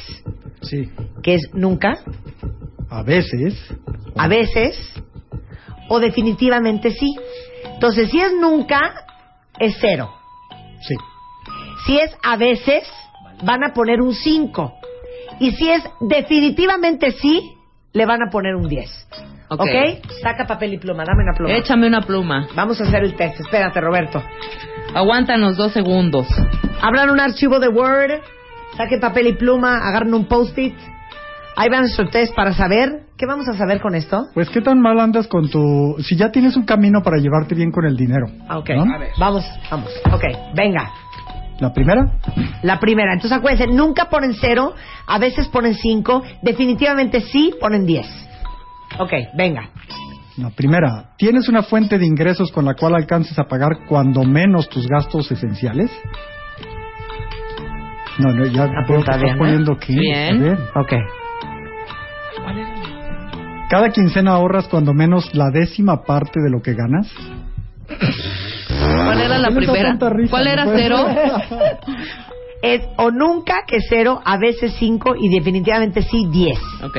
Sí. 0.61 0.89
Que 1.21 1.35
es 1.35 1.53
nunca, 1.53 1.99
A 2.89 3.03
veces. 3.03 3.55
a 4.17 4.27
veces 4.27 4.75
o 5.89 5.99
definitivamente 5.99 6.91
sí. 6.91 7.15
Entonces, 7.73 8.09
si 8.09 8.19
es 8.19 8.33
nunca, 8.33 9.05
es 9.59 9.77
cero. 9.79 10.11
Sí. 10.81 10.95
Si 11.85 11.97
es 11.97 12.11
a 12.23 12.35
veces, 12.35 12.83
van 13.43 13.63
a 13.63 13.73
poner 13.73 14.01
un 14.01 14.13
5. 14.13 14.73
Y 15.39 15.51
si 15.51 15.69
es 15.69 15.83
definitivamente 16.01 17.11
sí, 17.11 17.53
le 17.93 18.05
van 18.05 18.21
a 18.21 18.29
poner 18.29 18.55
un 18.55 18.67
10. 18.67 19.07
Ok. 19.49 19.61
¿Ok? 19.61 20.11
Saca 20.21 20.45
papel 20.45 20.73
y 20.73 20.77
pluma, 20.77 21.03
dame 21.05 21.23
una 21.23 21.33
pluma. 21.35 21.53
Échame 21.55 21.87
una 21.87 22.01
pluma. 22.01 22.47
Vamos 22.55 22.79
a 22.81 22.83
hacer 22.83 23.03
el 23.03 23.15
test. 23.15 23.39
Espérate, 23.39 23.81
Roberto. 23.81 24.21
Aguántanos 24.93 25.57
dos 25.57 25.71
segundos. 25.71 26.27
Abran 26.81 27.09
un 27.09 27.19
archivo 27.19 27.59
de 27.59 27.67
Word, 27.67 28.21
saquen 28.77 28.99
papel 28.99 29.27
y 29.27 29.33
pluma, 29.33 29.77
agarren 29.87 30.13
un 30.13 30.25
post-it. 30.25 30.75
Ahí 31.55 31.67
van 31.69 31.81
nuestro 31.81 32.07
test 32.09 32.33
para 32.35 32.53
saber. 32.53 33.01
¿Qué 33.17 33.25
vamos 33.25 33.47
a 33.49 33.53
saber 33.57 33.81
con 33.81 33.95
esto? 33.95 34.27
Pues, 34.33 34.49
¿qué 34.49 34.61
tan 34.61 34.79
mal 34.79 34.97
andas 34.99 35.27
con 35.27 35.49
tu. 35.49 35.97
Si 35.99 36.15
ya 36.15 36.31
tienes 36.31 36.55
un 36.55 36.63
camino 36.63 37.01
para 37.03 37.17
llevarte 37.17 37.53
bien 37.53 37.69
con 37.69 37.85
el 37.85 37.97
dinero? 37.97 38.27
Ah, 38.47 38.59
Ok, 38.59 38.69
¿no? 38.69 38.85
vamos, 39.19 39.43
vamos. 39.69 39.89
Ok, 40.13 40.23
venga. 40.55 40.89
La 41.59 41.73
primera, 41.73 42.11
La 42.63 42.79
primera. 42.79 43.13
Entonces 43.13 43.37
acuérdense, 43.37 43.67
nunca 43.73 44.09
ponen 44.09 44.33
cero, 44.33 44.73
a 45.07 45.19
veces 45.19 45.47
ponen 45.49 45.73
cinco, 45.75 46.23
definitivamente 46.41 47.21
sí 47.21 47.53
ponen 47.59 47.85
diez. 47.85 48.07
Ok, 48.97 49.11
venga. 49.35 49.69
la 50.37 50.49
primera. 50.51 51.11
¿Tienes 51.17 51.49
una 51.49 51.63
fuente 51.63 51.97
de 51.99 52.05
ingresos 52.05 52.51
con 52.51 52.65
la 52.65 52.75
cual 52.75 52.95
alcances 52.95 53.37
a 53.37 53.43
pagar 53.43 53.85
cuando 53.87 54.23
menos 54.23 54.69
tus 54.69 54.87
gastos 54.87 55.31
esenciales? 55.31 55.91
No, 58.19 58.33
no, 58.33 58.45
ya 58.45 58.63
Apunta 58.63 59.11
estás 59.11 59.21
bien, 59.21 59.37
poniendo 59.37 59.77
que. 59.77 59.93
Bien. 59.93 60.39
ver. 60.41 60.57
Ok. 60.75 60.93
Cada 63.69 63.89
quincena 63.91 64.31
ahorras 64.31 64.67
cuando 64.67 64.93
menos 64.93 65.33
la 65.35 65.51
décima 65.51 66.03
parte 66.03 66.41
de 66.41 66.49
lo 66.49 66.61
que 66.61 66.73
ganas. 66.73 67.07
¿Cuál 69.19 69.31
era 69.31 69.37
la 69.39 69.47
¿Qué 69.49 69.53
les 69.55 69.67
da 69.67 69.73
primera? 69.73 70.09
risa? 70.09 70.29
¿Cuál 70.31 70.47
era 70.47 70.63
puede 70.65 70.81
cero? 70.83 71.07
Es 72.61 72.81
o 72.97 73.09
nunca 73.09 73.63
que 73.65 73.77
cero, 73.87 74.21
a 74.25 74.37
veces 74.37 74.75
cinco 74.79 75.15
y 75.17 75.29
definitivamente 75.29 76.01
sí 76.01 76.27
diez. 76.29 76.59
Ok. 76.83 76.97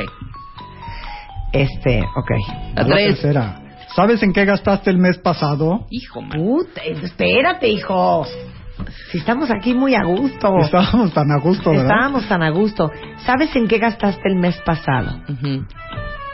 Este, 1.53 2.01
ok. 2.01 2.31
La 2.77 2.83
La 2.85 2.97
tercera. 2.97 3.57
¿Sabes 3.95 4.23
en 4.23 4.33
qué 4.33 4.45
gastaste 4.45 4.89
el 4.91 4.99
mes 4.99 5.19
pasado? 5.19 5.85
Hijo, 5.91 6.23
man. 6.23 6.39
Puta, 6.39 6.81
espérate, 6.83 7.69
hijo. 7.69 8.25
Si 9.11 9.19
estamos 9.19 9.51
aquí 9.51 9.75
muy 9.75 9.95
a 9.95 10.05
gusto. 10.05 10.57
Estábamos 10.61 11.13
tan 11.13 11.31
a 11.31 11.39
gusto, 11.39 11.71
¿verdad? 11.71 11.87
Estábamos 11.87 12.27
tan 12.29 12.43
a 12.43 12.51
gusto. 12.51 12.91
¿Sabes 13.27 13.55
en 13.55 13.69
qué 13.69 13.79
gastaste 13.79 14.23
el 14.29 14.37
mes 14.37 14.57
pasado? 14.65 15.21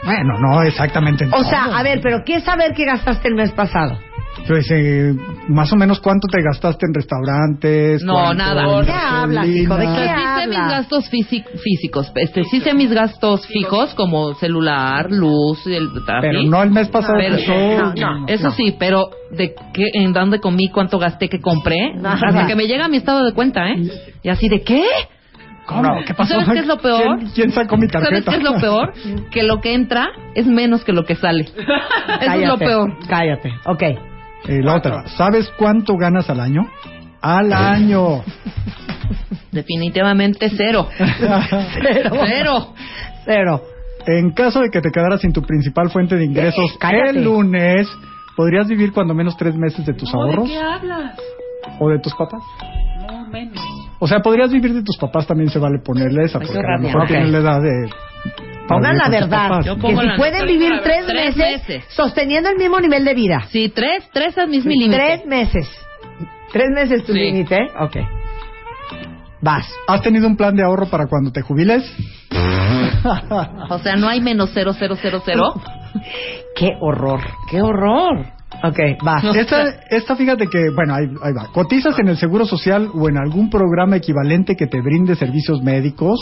Bueno, 0.05 0.39
no 0.39 0.61
exactamente 0.63 1.25
en 1.25 1.33
O 1.33 1.37
todo. 1.37 1.49
sea, 1.49 1.65
a 1.77 1.83
ver, 1.83 1.99
pero 2.01 2.19
¿qué 2.23 2.35
es 2.35 2.43
saber 2.45 2.73
qué 2.73 2.85
gastaste 2.85 3.27
el 3.27 3.35
mes 3.35 3.51
pasado? 3.51 3.97
Pues, 4.45 4.65
eh, 4.71 5.13
más 5.49 5.71
o 5.73 5.75
menos 5.75 5.99
cuánto 5.99 6.27
te 6.27 6.41
gastaste 6.41 6.85
en 6.87 6.93
restaurantes. 6.93 8.03
No, 8.03 8.33
nada. 8.33 8.79
¿De 8.79 8.85
qué 8.85 8.91
hablas, 8.91 9.47
hijo? 9.47 9.75
¿De 9.75 9.85
O 9.85 9.89
gasolina. 9.89 9.95
qué 9.95 10.07
sea, 10.07 10.15
sí 10.17 10.41
sé 10.41 10.47
mis 10.47 10.57
gastos 10.71 11.11
físi- 11.11 11.45
físicos. 11.63 12.11
Este, 12.15 12.43
sí 12.45 12.59
sé 12.61 12.73
mis 12.73 12.91
gastos 12.91 13.45
fijos 13.47 13.93
como 13.95 14.33
celular, 14.35 15.11
luz, 15.11 15.65
el 15.67 15.89
tráfico. 16.05 16.21
Pero 16.21 16.43
no 16.43 16.63
el 16.63 16.71
mes 16.71 16.87
pasado. 16.89 17.15
Pero- 17.17 17.93
no, 17.95 18.19
no. 18.21 18.27
Eso 18.27 18.51
sí, 18.51 18.75
pero 18.79 19.09
de 19.31 19.53
qué, 19.73 19.85
en 19.93 20.13
dónde 20.13 20.39
comí, 20.39 20.69
cuánto 20.69 20.99
gasté, 20.99 21.27
qué 21.29 21.41
compré, 21.41 21.93
hasta 22.03 22.47
que 22.47 22.55
me 22.55 22.67
llega 22.67 22.87
mi 22.87 22.97
estado 22.97 23.25
de 23.25 23.33
cuenta, 23.33 23.67
¿eh? 23.69 23.81
Y 24.23 24.29
así 24.29 24.47
de 24.49 24.61
qué? 24.61 24.83
¿Cómo? 25.65 25.83
¿Qué 26.05 26.13
pasó? 26.13 26.35
¿Sabes 26.35 26.49
qué 26.53 26.59
es 26.59 26.67
lo 26.67 26.77
peor? 26.77 27.17
¿Quién, 27.19 27.29
quién 27.31 27.51
sacó 27.51 27.75
mi 27.75 27.89
¿Sabes 27.89 28.09
tarjeta? 28.23 28.31
qué 28.31 28.37
es 28.37 28.43
lo 28.43 28.57
peor? 28.61 28.93
Que 29.31 29.43
lo 29.43 29.59
que 29.59 29.73
entra 29.73 30.07
es 30.33 30.47
menos 30.47 30.85
que 30.85 30.93
lo 30.93 31.03
que 31.03 31.15
sale. 31.15 31.41
Eso 32.21 32.31
es 32.31 32.47
lo 32.47 32.57
peor. 32.57 32.93
Cállate. 33.09 33.51
Ok. 33.65 33.83
Eh, 34.47 34.61
la 34.61 34.75
otra. 34.75 35.07
¿Sabes 35.09 35.51
cuánto 35.57 35.95
ganas 35.97 36.29
al 36.29 36.39
año? 36.39 36.61
Al 37.21 37.51
año. 37.53 38.23
Definitivamente 39.51 40.49
cero. 40.55 40.87
Cero. 40.97 42.11
Cero. 42.27 42.73
Cero. 43.25 43.61
En 44.05 44.31
caso 44.31 44.61
de 44.61 44.69
que 44.69 44.79
te 44.81 44.89
quedaras 44.91 45.21
sin 45.21 45.33
tu 45.33 45.41
principal 45.41 45.89
fuente 45.89 46.15
de 46.15 46.25
ingresos 46.25 46.77
Eh, 46.81 47.09
el 47.09 47.23
lunes, 47.23 47.87
¿podrías 48.35 48.67
vivir 48.67 48.93
cuando 48.93 49.13
menos 49.13 49.35
tres 49.35 49.55
meses 49.55 49.85
de 49.85 49.93
tus 49.93 50.13
ahorros? 50.13 50.49
hablas? 50.49 51.17
¿O 51.79 51.89
de 51.89 51.99
tus 51.99 52.13
papás? 52.13 52.41
No, 53.09 53.27
menos. 53.27 53.59
O 53.99 54.07
sea, 54.07 54.19
podrías 54.19 54.51
vivir 54.51 54.73
de 54.73 54.83
tus 54.83 54.97
papás, 54.97 55.27
también 55.27 55.49
se 55.49 55.59
vale 55.59 55.79
ponerle 55.83 56.23
esa, 56.23 56.39
qué 56.39 56.45
porque 56.45 56.59
a 56.59 56.77
lo 56.77 56.83
mejor 56.83 57.07
tienen 57.07 57.31
la 57.31 57.39
edad 57.39 57.61
de... 57.61 57.89
Pongan 58.67 58.97
la 58.97 59.09
verdad. 59.09 59.61
Que 59.63 59.95
si 59.95 60.07
pueden 60.17 60.45
vivir 60.45 60.81
tres, 60.83 61.05
tres 61.05 61.35
meses, 61.35 61.67
meses. 61.67 61.85
sosteniendo 61.89 62.49
el 62.49 62.57
mismo 62.57 62.79
nivel 62.79 63.05
de 63.05 63.13
vida. 63.13 63.43
Sí, 63.49 63.69
tres, 63.69 64.09
tres 64.11 64.37
es 64.37 64.47
mi 64.47 64.61
límite. 64.61 64.95
Tres 64.97 65.25
meses. 65.25 65.67
Tres 66.51 66.67
meses 66.73 67.03
tu 67.05 67.13
Sí. 67.13 67.19
límite. 67.19 67.57
Ok. 67.79 67.95
Vas. 69.41 69.65
¿Has 69.87 70.01
tenido 70.01 70.27
un 70.27 70.35
plan 70.35 70.55
de 70.55 70.63
ahorro 70.63 70.87
para 70.87 71.05
cuando 71.07 71.31
te 71.31 71.41
jubiles? 71.41 71.83
O 73.69 73.79
sea, 73.79 73.95
no 73.95 74.09
hay 74.09 74.19
menos 74.19 74.49
cero, 74.53 74.73
cero, 74.77 74.95
cero, 75.01 75.21
cero. 75.23 75.43
Qué 76.55 76.71
horror. 76.81 77.21
¡Qué 77.49 77.61
horror! 77.61 78.25
Ok, 78.63 78.79
vas. 79.03 79.23
Esta, 79.35 79.69
esta 79.89 80.15
fíjate 80.15 80.47
que, 80.47 80.69
bueno, 80.75 80.95
ahí, 80.95 81.05
ahí 81.23 81.33
va. 81.33 81.47
¿Cotizas 81.53 81.97
en 81.99 82.07
el 82.07 82.17
Seguro 82.17 82.45
Social 82.45 82.89
o 82.93 83.07
en 83.07 83.17
algún 83.17 83.49
programa 83.49 83.97
equivalente 83.97 84.55
que 84.55 84.65
te 84.67 84.81
brinde 84.81 85.15
servicios 85.15 85.61
médicos? 85.61 86.19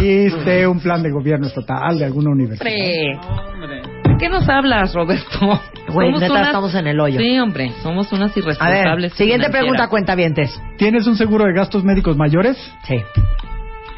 ¿Viste 0.00 0.66
un 0.66 0.80
plan 0.80 1.02
de 1.02 1.10
gobierno 1.10 1.46
estatal 1.46 1.98
de 1.98 2.04
alguna 2.04 2.30
universidad? 2.30 2.70
Hombre. 3.54 3.82
¿De 4.04 4.16
qué 4.18 4.28
nos 4.28 4.48
hablas, 4.48 4.94
Roberto? 4.94 5.38
Güey, 5.92 6.08
Somos 6.08 6.20
neta, 6.20 6.32
unas- 6.34 6.46
estamos 6.46 6.74
en 6.76 6.86
el 6.86 7.00
hoyo. 7.00 7.18
Sí, 7.18 7.38
hombre, 7.38 7.72
somos 7.82 8.12
unas 8.12 8.34
A 8.36 8.38
irresponsables. 8.40 9.10
ver, 9.12 9.16
siguiente 9.18 9.50
pregunta, 9.50 9.88
cuentavientes. 9.88 10.60
¿Tienes 10.78 11.06
un 11.06 11.16
seguro 11.16 11.44
de 11.46 11.52
gastos 11.54 11.82
médicos 11.84 12.16
mayores? 12.16 12.56
Sí. 12.86 12.96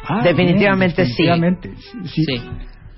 Ah, 0.07 0.21
Definitivamente 0.23 1.03
bien, 1.03 1.15
sí. 1.15 1.23
definitivamente. 1.23 1.73
Sí, 2.05 2.23
Sí. 2.25 2.41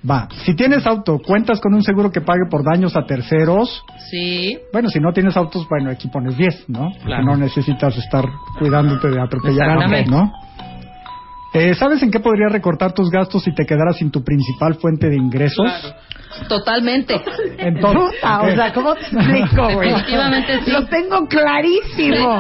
Va. 0.10 0.28
Si 0.46 0.54
tienes 0.56 0.86
auto, 0.86 1.20
¿cuentas 1.20 1.60
con 1.60 1.74
un 1.74 1.84
seguro 1.84 2.12
que 2.12 2.22
pague 2.22 2.44
por 2.50 2.64
daños 2.64 2.96
a 2.96 3.06
terceros? 3.06 3.84
Sí. 4.10 4.58
Bueno, 4.72 4.90
si 4.90 5.00
no 5.00 5.12
tienes 5.12 5.36
autos, 5.36 5.68
bueno, 5.70 5.90
aquí 5.90 6.08
pones 6.08 6.38
10, 6.38 6.70
¿no? 6.70 6.90
Porque 6.92 7.06
Claro. 7.06 7.24
no 7.26 7.38
necesitas 7.38 7.98
estar 7.98 8.26
cuidándote 8.60 9.10
de 9.10 9.20
atropellar 9.22 9.70
a. 9.70 10.04
¿no? 10.06 10.32
Eh, 11.58 11.74
¿Sabes 11.76 12.02
en 12.04 12.12
qué 12.12 12.20
podrías 12.20 12.52
recortar 12.52 12.94
tus 12.94 13.10
gastos 13.10 13.44
si 13.44 13.54
te 13.54 13.66
quedaras 13.66 13.98
sin 13.98 14.12
tu 14.12 14.24
principal 14.24 14.76
fuente 14.76 15.10
de 15.10 15.16
ingresos? 15.16 15.66
Totalmente. 16.48 17.20
En 17.58 17.80
todo. 17.80 17.94
Puta, 18.12 18.42
¿En 18.44 18.52
o 18.52 18.56
sea, 18.56 18.72
¿cómo 18.74 18.94
te 18.94 19.02
explico, 19.02 19.70
güey? 19.74 19.90
Definitivamente 19.90 20.62
sí. 20.64 20.72
Lo 20.72 20.86
tengo 20.86 21.26
clarísimo. 21.28 22.40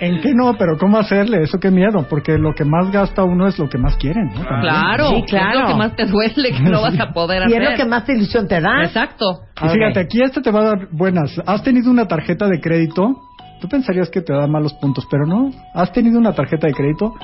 ¿En, 0.00 0.14
en 0.14 0.20
qué 0.22 0.34
no? 0.34 0.54
Pero 0.58 0.76
¿cómo 0.76 0.98
hacerle? 0.98 1.42
Eso 1.44 1.58
qué 1.60 1.70
miedo, 1.70 2.04
porque 2.10 2.36
lo 2.36 2.52
que 2.54 2.64
más 2.64 2.90
gasta 2.90 3.22
uno 3.22 3.46
es 3.46 3.56
lo 3.58 3.68
que 3.68 3.78
más 3.78 3.96
quieren, 3.96 4.26
¿no? 4.34 4.40
También. 4.44 4.60
Claro. 4.60 5.08
Sí, 5.10 5.22
claro. 5.28 5.50
Es 5.50 5.60
lo 5.62 5.68
que 5.68 5.74
más 5.74 5.96
te 5.96 6.06
duele 6.06 6.50
que 6.50 6.62
no 6.62 6.82
vas 6.82 6.98
a 6.98 7.12
poder 7.12 7.42
Y 7.42 7.44
hacer. 7.54 7.62
es 7.62 7.70
lo 7.70 7.76
que 7.76 7.84
más 7.84 8.04
te 8.04 8.12
ilusión 8.14 8.48
te 8.48 8.60
da. 8.60 8.82
Exacto. 8.82 9.42
Y 9.62 9.68
fíjate, 9.68 10.00
aquí 10.00 10.20
este 10.22 10.40
te 10.40 10.50
va 10.50 10.60
a 10.60 10.64
dar 10.64 10.88
buenas. 10.90 11.30
¿Has 11.46 11.62
tenido 11.62 11.90
una 11.92 12.06
tarjeta 12.08 12.48
de 12.48 12.60
crédito? 12.60 13.14
Tú 13.60 13.68
pensarías 13.68 14.10
que 14.10 14.20
te 14.20 14.32
da 14.32 14.46
malos 14.48 14.72
puntos, 14.74 15.06
pero 15.10 15.26
no. 15.26 15.50
¿Has 15.74 15.92
tenido 15.92 16.18
una 16.18 16.32
tarjeta 16.32 16.66
de 16.66 16.72
crédito? 16.72 17.14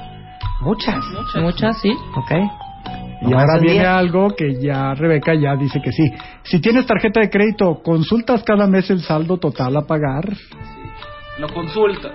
Muchas. 0.61 1.04
Muchas, 1.37 1.80
sí. 1.80 1.90
Ok. 2.16 2.30
Y 3.23 3.32
ahora 3.32 3.58
viene 3.58 3.87
algo 3.87 4.34
que 4.37 4.61
ya 4.61 4.94
Rebeca 4.94 5.34
ya 5.34 5.56
dice 5.56 5.80
que 5.80 5.92
sí. 5.92 6.04
Si 6.42 6.61
tienes 6.61 6.87
tarjeta 6.87 7.20
de 7.20 7.30
crédito, 7.30 7.80
¿consultas 7.82 8.42
cada 8.42 8.66
mes 8.66 8.90
el 8.90 9.00
saldo 9.00 9.38
total 9.38 9.76
a 9.76 9.82
pagar? 9.82 10.28
Lo 11.38 11.49
consulto. 11.49 12.11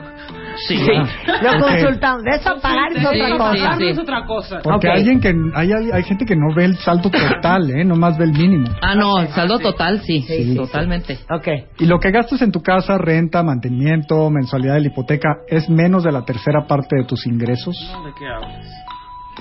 Sí. 0.68 0.78
Lo 0.78 1.52
Ok. 1.52 1.60
consultamos. 1.62 2.24
De 2.24 2.36
eso 2.36 2.50
a 2.52 2.56
pagar 2.60 2.92
es 2.94 3.00
Sí, 3.00 3.06
otra 3.06 3.26
sí, 3.28 3.32
cosa. 3.32 3.52
sí. 3.54 3.60
Pagarlo 3.60 3.90
es 3.90 4.00
otra 4.00 4.26
cosa. 4.26 4.60
Porque 4.64 4.90
alguien 4.90 5.20
que 5.20 5.34
hay, 5.56 5.70
hay 5.94 6.04
gente 6.04 6.26
que 6.26 6.36
no 6.36 6.54
ve 6.56 6.66
el 6.66 6.78
saldo 6.78 7.10
total, 7.44 7.70
¿eh? 7.72 7.84
Nomás 7.84 8.18
ve 8.18 8.26
el 8.26 8.32
mínimo. 8.34 8.68
Ah, 8.82 8.96
no, 8.96 9.20
el 9.20 9.28
saldo 9.30 9.60
total, 9.60 10.00
sí. 10.02 10.22
Sí, 10.22 10.44
sí, 10.52 10.56
totalmente. 10.56 11.20
Ok. 11.30 11.48
Y 11.80 11.86
lo 11.86 12.00
que 12.00 12.12
gastas 12.12 12.42
en 12.42 12.52
tu 12.52 12.62
casa, 12.62 12.98
renta, 12.98 13.44
mantenimiento, 13.44 14.30
mensualidad 14.30 14.76
de 14.76 14.82
la 14.82 14.88
hipoteca, 14.88 15.30
es 15.48 15.70
menos 15.70 16.04
de 16.04 16.12
la 16.12 16.24
tercera 16.24 16.66
parte 16.68 16.96
de 16.98 17.04
tus 17.06 17.26
ingresos. 17.28 17.76
No, 17.94 18.06
¿De 18.06 18.12
qué 18.18 18.28
hablas? 18.28 18.68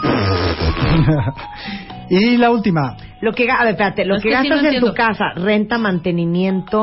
y 2.10 2.36
la 2.36 2.50
última, 2.50 2.96
Lo 3.20 3.32
que, 3.32 3.50
a 3.50 3.58
ver, 3.64 3.72
espérate, 3.72 4.04
lo 4.04 4.16
Es 4.16 4.22
que 4.22 4.30
que 4.30 4.36
sí, 4.42 4.48
gastas 4.48 4.62
no 4.62 4.68
en 4.70 4.80
tu 4.80 4.94
casa, 4.94 5.24
renta, 5.36 5.78
mantenimiento, 5.78 6.80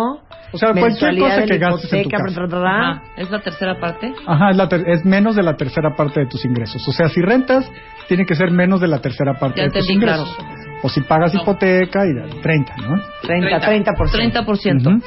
o 0.52 0.58
sea, 0.58 0.72
cualquier 0.74 1.18
cosa 1.20 1.36
de 1.38 1.46
que 1.46 1.58
gastes 1.58 1.94
en 1.94 2.04
tu 2.04 2.08
hipoteca, 2.10 2.18
casa. 2.18 3.04
¿Es 3.18 3.30
la 3.32 3.40
tercera 3.42 3.80
parte? 3.80 4.14
Ajá, 4.28 4.50
es, 4.52 4.58
la 4.58 4.70
ter- 4.70 4.88
es 4.90 5.04
menos 5.06 5.36
de 5.36 5.44
la 5.44 5.56
tercera 5.56 5.96
parte 5.96 6.20
de 6.22 6.28
tus 6.28 6.44
ingresos. 6.46 6.88
O 6.88 6.92
sea, 6.92 7.10
si 7.10 7.22
rentas, 7.22 7.70
tiene 8.08 8.26
que 8.26 8.36
ser 8.36 8.52
menos 8.52 8.80
de 8.82 8.88
la 8.88 9.00
tercera 9.00 9.34
parte 9.34 9.60
Ya 9.62 9.68
de 9.68 9.72
tus 9.72 9.88
claro. 10.00 10.24
ingresos. 10.24 10.38
O 10.84 10.90
si 10.90 11.02
pagas 11.02 11.34
No. 11.34 11.42
hipoteca, 11.42 12.02
y 12.06 12.42
30, 12.42 12.76
¿no? 12.78 13.02
30, 13.24 13.60
30%. 13.60 14.12
30%. 14.46 14.88
Ujú. 14.88 15.02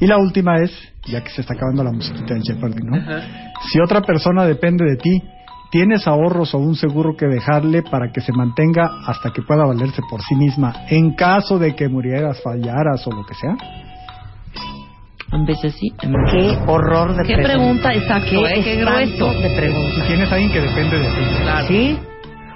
Y 0.00 0.06
la 0.06 0.18
última 0.18 0.56
es, 0.58 0.72
ya 1.06 1.22
que 1.22 1.30
se 1.30 1.40
está 1.42 1.54
acabando 1.54 1.84
la 1.84 1.92
musiquita 1.92 2.34
de 2.34 2.40
Jeopardy, 2.42 2.82
¿no? 2.82 2.96
Si 3.70 3.80
otra 3.80 4.00
persona 4.02 4.44
depende 4.46 4.84
de 4.84 4.96
ti, 4.96 5.22
¿tienes 5.74 6.06
ahorros 6.06 6.54
o 6.54 6.58
un 6.58 6.76
seguro 6.76 7.16
que 7.16 7.26
dejarle 7.26 7.82
para 7.82 8.12
que 8.12 8.20
se 8.20 8.30
mantenga 8.32 8.88
hasta 9.08 9.30
que 9.32 9.42
pueda 9.42 9.66
valerse 9.66 10.02
por 10.08 10.22
sí 10.22 10.36
misma 10.36 10.72
en 10.88 11.14
caso 11.16 11.58
de 11.58 11.74
que 11.74 11.88
murieras, 11.88 12.40
fallaras 12.44 13.04
o 13.08 13.10
lo 13.10 13.26
que 13.26 13.34
sea? 13.34 13.56
En 15.32 15.44
veces 15.46 15.74
sí. 15.74 15.92
en 16.02 16.12
Qué 16.30 16.58
horror 16.68 17.16
de 17.16 17.24
Qué 17.26 17.42
pregunta, 17.42 17.92
exacto, 17.92 18.30
Qué, 18.30 18.54
eh, 18.60 18.62
qué 18.62 18.76
grueso. 18.76 19.32
de 19.32 19.48
Si 19.48 19.56
pregunta. 19.56 20.06
tienes 20.06 20.30
a 20.30 20.34
alguien 20.36 20.52
que 20.52 20.60
depende 20.60 20.96
de 20.96 21.06
ti. 21.08 21.42
Claro. 21.42 21.66
¿Sí? 21.66 21.98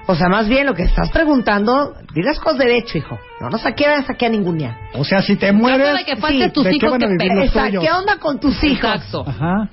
O 0.06 0.14
sea, 0.14 0.28
más 0.28 0.48
bien 0.48 0.64
lo 0.66 0.74
que 0.74 0.84
estás 0.84 1.10
preguntando, 1.10 1.94
di 2.14 2.22
las 2.22 2.38
cosas 2.38 2.60
derecho, 2.60 2.98
hijo. 2.98 3.18
No 3.40 3.50
nos 3.50 3.62
saqué, 3.62 3.84
saqué 4.06 4.26
a 4.26 4.28
ningún 4.28 4.58
día. 4.58 4.78
O 4.94 5.02
sea, 5.04 5.20
si 5.22 5.34
te 5.34 5.52
mueres, 5.52 5.98
de 5.98 6.04
que 6.04 6.16
falte 6.16 6.44
sí, 6.46 6.50
tus 6.52 6.64
¿de 6.64 6.70
qué 6.70 6.76
hijos 6.76 6.90
van 6.92 7.02
a 7.02 7.06
que 7.08 7.12
vivir 7.14 7.28
pe- 7.30 7.34
los 7.34 7.46
Exacto. 7.46 7.68
tuyos? 7.68 7.84
¿Qué 7.84 7.92
onda 7.92 8.16
con 8.18 8.38
tus 8.38 8.62
hijos? 8.64 8.84
Exacto. 8.94 9.24
Ajá. 9.26 9.68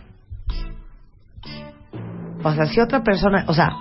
O 2.46 2.54
sea, 2.54 2.66
si 2.68 2.80
otra 2.80 3.02
persona, 3.04 3.44
o 3.48 3.54
sea, 3.54 3.72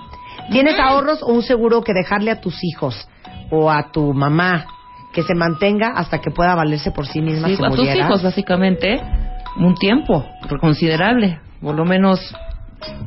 ¿tienes 0.50 0.78
ahorros 0.78 1.23
o 1.23 1.26
un 1.33 1.42
seguro 1.42 1.83
que 1.83 1.92
dejarle 1.92 2.30
a 2.30 2.40
tus 2.40 2.56
hijos 2.64 3.06
o 3.50 3.71
a 3.71 3.92
tu 3.92 4.14
mamá 4.14 4.66
que 5.12 5.23
se 5.23 5.35
mantenga 5.35 5.92
hasta 5.94 6.21
que 6.21 6.30
pueda 6.30 6.54
valerse 6.54 6.90
por 6.90 7.06
sí 7.06 7.21
misma 7.21 7.49
Sí, 7.49 7.56
si 7.56 7.64
a 7.64 7.68
tus 7.68 7.87
hijos, 7.88 8.23
básicamente, 8.23 9.00
un 9.59 9.75
tiempo 9.75 10.25
considerable, 10.61 11.40
por 11.61 11.75
lo 11.75 11.85
menos 11.85 12.21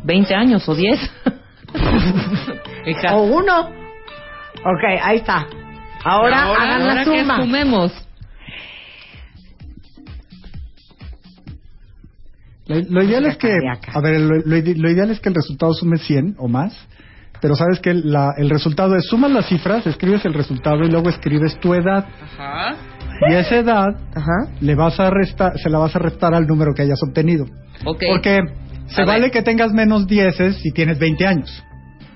20 0.04 0.36
años 0.36 0.70
o 0.70 0.76
10. 0.76 1.00
Hija. 2.86 3.16
O 3.16 3.24
uno. 3.24 3.60
Ok, 4.64 4.84
ahí 5.04 5.18
está. 5.18 5.46
Ahora, 6.04 6.44
Ahora- 6.44 6.62
hagan 6.64 6.82
ahora 6.84 6.94
la 6.94 7.04
que 7.04 7.20
suma. 7.22 7.38
sumemos. 7.42 8.07
Lo, 12.68 12.76
lo 12.90 13.04
ideal 13.04 13.26
es 13.26 13.38
que, 13.38 13.50
cardíaca. 13.50 13.92
a 13.94 14.02
ver, 14.02 14.20
lo, 14.20 14.36
lo 14.46 14.56
ide- 14.58 14.76
lo 14.76 14.90
ideal 14.92 15.10
es 15.12 15.20
que 15.20 15.30
el 15.30 15.36
resultado 15.36 15.74
sume 15.74 15.98
100 15.98 16.36
o 16.38 16.48
más, 16.48 16.74
pero 17.42 17.56
sabes 17.56 17.80
que 17.80 17.94
la- 17.94 18.34
el 18.38 18.50
resultado 18.50 18.96
es, 18.96 19.06
sumas 19.06 19.32
las 19.32 19.48
cifras, 19.48 19.86
escribes 19.88 20.26
el 20.26 20.34
resultado 20.34 20.84
y 20.84 20.90
luego 20.90 21.10
escribes 21.10 21.60
tu 21.60 21.74
edad. 21.74 22.06
Ajá. 22.24 22.76
Y 23.30 23.34
esa 23.34 23.56
edad 23.58 23.88
Ajá. 24.16 24.52
le 24.62 24.76
vas 24.76 25.00
a 25.00 25.10
restar, 25.10 25.54
se 25.58 25.70
la 25.70 25.80
vas 25.80 25.96
a 25.96 26.00
restar 26.00 26.34
al 26.36 26.46
número 26.46 26.74
que 26.76 26.84
hayas 26.84 27.02
obtenido. 27.02 27.46
Ok. 27.86 28.04
Porque 28.12 28.40
se 28.88 29.02
A 29.02 29.06
vale 29.06 29.22
ver. 29.24 29.32
que 29.32 29.42
tengas 29.42 29.72
menos 29.72 30.06
10 30.08 30.36
si 30.62 30.72
tienes 30.72 31.00
20 31.00 31.26
años. 31.26 31.64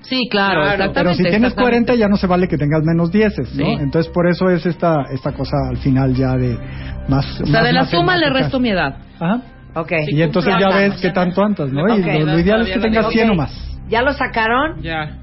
Sí, 0.02 0.28
claro, 0.30 0.60
Claro, 0.60 0.64
exactamente. 0.72 0.94
Pero 1.00 1.10
si 1.14 1.22
tienes 1.22 1.52
exactamente. 1.52 1.86
40 1.86 1.94
ya 1.94 2.08
no 2.08 2.16
se 2.16 2.26
vale 2.26 2.46
que 2.48 2.58
tengas 2.58 2.82
menos 2.84 3.10
10, 3.10 3.38
¿no? 3.38 3.44
Sí. 3.46 3.62
Entonces 3.80 4.12
por 4.12 4.28
eso 4.28 4.50
es 4.50 4.66
esta 4.66 4.96
esta 5.12 5.32
cosa 5.32 5.56
al 5.70 5.78
final 5.78 6.14
ya 6.14 6.34
de 6.36 6.58
más 7.08 7.40
O 7.40 7.46
sea, 7.46 7.62
de 7.62 7.72
la 7.72 7.84
suma 7.86 8.16
le 8.16 8.28
resto 8.30 8.60
mi 8.60 8.70
edad. 8.70 8.96
Ajá. 9.18 9.42
Ok. 9.74 9.92
Y 10.08 10.22
entonces 10.22 10.54
ya 10.58 10.68
ves 10.68 11.00
qué 11.00 11.10
tanto 11.10 11.42
andas, 11.42 11.70
¿no? 11.70 11.82
Y 11.96 12.02
lo, 12.02 12.26
lo 12.26 12.38
ideal 12.38 12.62
es 12.62 12.74
que 12.74 12.80
tengas 12.80 13.04
no 13.04 13.10
100 13.10 13.30
o 13.30 13.34
más. 13.34 13.78
¿Ya 13.88 14.02
lo 14.02 14.12
sacaron? 14.12 14.82
Ya. 14.82 15.18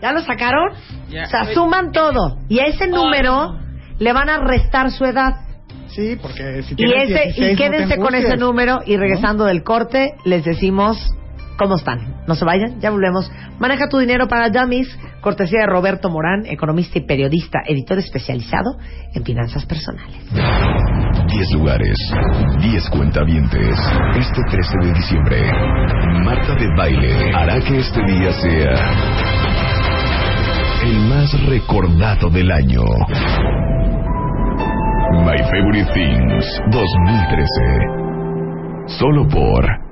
¿Ya 0.00 0.12
lo 0.12 0.20
sacaron? 0.20 0.72
Ya. 1.08 1.24
O 1.24 1.26
sea, 1.26 1.54
suman 1.54 1.92
todo. 1.92 2.38
Y 2.48 2.58
a 2.60 2.66
ese 2.66 2.86
número 2.88 3.58
le 3.98 4.12
van 4.12 4.28
a 4.28 4.38
restar 4.38 4.90
su 4.90 5.04
edad. 5.04 5.36
Sí, 5.88 6.16
porque 6.20 6.62
si 6.64 6.72
Y, 6.72 6.76
tienes 6.76 7.10
ese, 7.10 7.24
16, 7.24 7.38
y 7.38 7.52
no 7.52 7.58
quédense 7.58 7.96
con 7.98 8.14
ese 8.14 8.36
número 8.36 8.80
y 8.84 8.96
regresando 8.96 9.44
del 9.44 9.62
corte 9.62 10.14
les 10.24 10.44
decimos 10.44 10.98
cómo 11.56 11.76
están. 11.76 12.22
No 12.26 12.34
se 12.34 12.44
vayan, 12.44 12.80
ya 12.80 12.90
volvemos. 12.90 13.30
Maneja 13.58 13.88
tu 13.88 13.98
dinero 13.98 14.28
para 14.28 14.50
Dummies, 14.50 14.88
cortesía 15.20 15.60
de 15.60 15.66
Roberto 15.66 16.10
Morán, 16.10 16.44
economista 16.46 16.98
y 16.98 17.06
periodista, 17.06 17.60
editor 17.66 17.98
especializado 17.98 18.76
en 19.14 19.24
finanzas 19.24 19.64
personales. 19.66 20.18
10 21.28 21.52
lugares, 21.52 21.96
10 22.60 22.90
cuentavientes. 22.90 23.78
Este 24.16 24.42
13 24.50 24.78
de 24.82 24.92
diciembre, 24.92 25.40
Marta 26.24 26.54
de 26.54 26.68
Baile 26.76 27.32
hará 27.34 27.60
que 27.60 27.78
este 27.78 28.04
día 28.04 28.32
sea 28.32 28.74
el 30.84 30.98
más 31.08 31.32
recordado 31.48 32.28
del 32.30 32.50
año. 32.50 32.82
My 35.24 35.38
Favorite 35.38 35.92
Things 35.94 36.60
2013. 36.70 38.98
Solo 38.98 39.26
por 39.28 39.83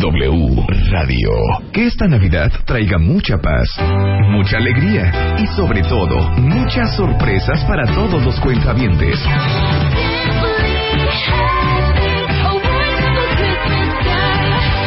W 0.00 0.66
Radio. 0.90 1.30
Que 1.72 1.86
esta 1.86 2.06
Navidad 2.06 2.50
traiga 2.64 2.98
mucha 2.98 3.38
paz, 3.38 3.68
mucha 4.30 4.56
alegría 4.56 5.36
y 5.38 5.46
sobre 5.46 5.82
todo 5.82 6.30
muchas 6.38 6.96
sorpresas 6.96 7.64
para 7.64 7.86
todos 7.94 8.24
los 8.24 8.38
cuentavientes. 8.40 9.18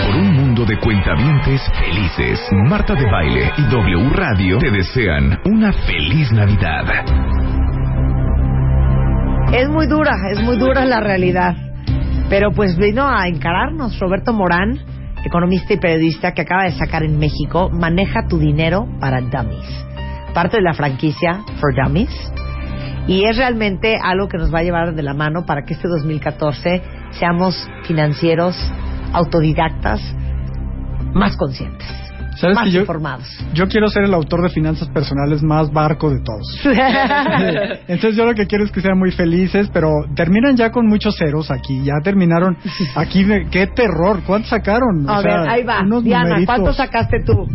Por 0.05 0.15
un 0.15 0.33
mundo 0.33 0.65
de 0.65 0.79
cuentavientes 0.79 1.61
felices, 1.79 2.39
Marta 2.69 2.95
de 2.95 3.05
Baile 3.09 3.51
y 3.57 3.63
W 3.63 4.09
Radio 4.11 4.57
te 4.59 4.71
desean 4.71 5.39
una 5.45 5.71
feliz 5.71 6.31
Navidad. 6.31 6.85
Es 9.53 9.69
muy 9.69 9.87
dura, 9.87 10.13
es 10.31 10.41
muy 10.41 10.57
dura 10.57 10.85
la 10.85 10.99
realidad. 10.99 11.55
Pero 12.29 12.51
pues 12.51 12.75
vino 12.77 13.07
a 13.07 13.27
encararnos 13.27 13.99
Roberto 13.99 14.33
Morán, 14.33 14.79
economista 15.25 15.73
y 15.73 15.77
periodista 15.77 16.33
que 16.33 16.43
acaba 16.43 16.63
de 16.63 16.71
sacar 16.71 17.03
en 17.03 17.17
México, 17.17 17.69
Maneja 17.71 18.27
tu 18.27 18.37
dinero 18.37 18.87
para 18.99 19.21
Dummies. 19.21 19.85
Parte 20.33 20.57
de 20.57 20.63
la 20.63 20.73
franquicia 20.73 21.43
For 21.59 21.73
Dummies. 21.75 22.31
Y 23.07 23.25
es 23.25 23.37
realmente 23.37 23.97
algo 24.01 24.27
que 24.27 24.37
nos 24.37 24.53
va 24.53 24.59
a 24.59 24.63
llevar 24.63 24.95
de 24.95 25.03
la 25.03 25.13
mano 25.13 25.45
para 25.45 25.63
que 25.63 25.73
este 25.73 25.87
2014 25.87 26.81
seamos 27.11 27.67
financieros 27.83 28.55
autodidactas 29.13 30.01
más 31.13 31.37
conscientes, 31.37 31.87
¿Sabes 32.35 32.55
más 32.55 32.65
que 32.65 32.71
yo, 32.71 32.79
informados. 32.81 33.27
yo 33.53 33.67
quiero 33.67 33.87
ser 33.87 34.03
el 34.03 34.13
autor 34.13 34.41
de 34.43 34.49
finanzas 34.49 34.87
personales 34.89 35.41
más 35.41 35.71
barco 35.71 36.09
de 36.09 36.17
todos? 36.23 36.59
Entonces 37.87 38.15
yo 38.15 38.25
lo 38.25 38.33
que 38.33 38.45
quiero 38.47 38.63
es 38.65 38.71
que 38.71 38.81
sean 38.81 38.97
muy 38.97 39.11
felices, 39.11 39.69
pero 39.73 39.89
terminan 40.15 40.55
ya 40.55 40.71
con 40.71 40.87
muchos 40.87 41.15
ceros 41.17 41.49
aquí, 41.51 41.83
ya 41.83 41.93
terminaron 42.03 42.57
aquí, 42.95 43.23
de- 43.23 43.47
qué 43.49 43.67
terror, 43.67 44.21
¿cuántos 44.25 44.49
sacaron? 44.49 45.07
O 45.07 45.11
a 45.11 45.21
sea, 45.21 45.41
ver, 45.41 45.49
ahí 45.49 45.63
va. 45.63 45.81
unos 45.81 46.03
Diana, 46.03 46.23
numeritos. 46.29 46.55
¿cuánto 46.55 46.73
sacaste 46.73 47.17
tú? 47.25 47.47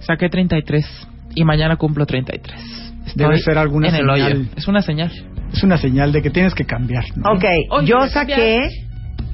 Saqué 0.00 0.28
33 0.28 1.08
y 1.34 1.44
mañana 1.44 1.76
cumplo 1.76 2.06
33. 2.06 3.14
Debe 3.14 3.38
ser 3.38 3.58
alguna 3.58 3.88
en 3.88 3.94
el 3.94 4.00
señal. 4.02 4.32
hoyo. 4.36 4.44
Es 4.56 4.68
una 4.68 4.82
señal. 4.82 5.10
Es 5.52 5.62
una 5.62 5.76
señal 5.76 6.12
de 6.12 6.22
que 6.22 6.30
tienes 6.30 6.54
que 6.54 6.64
cambiar. 6.64 7.04
¿no? 7.16 7.32
Ok, 7.32 7.44
Oye, 7.70 7.86
yo 7.86 7.98
¿me 8.00 8.08
saqué, 8.08 8.68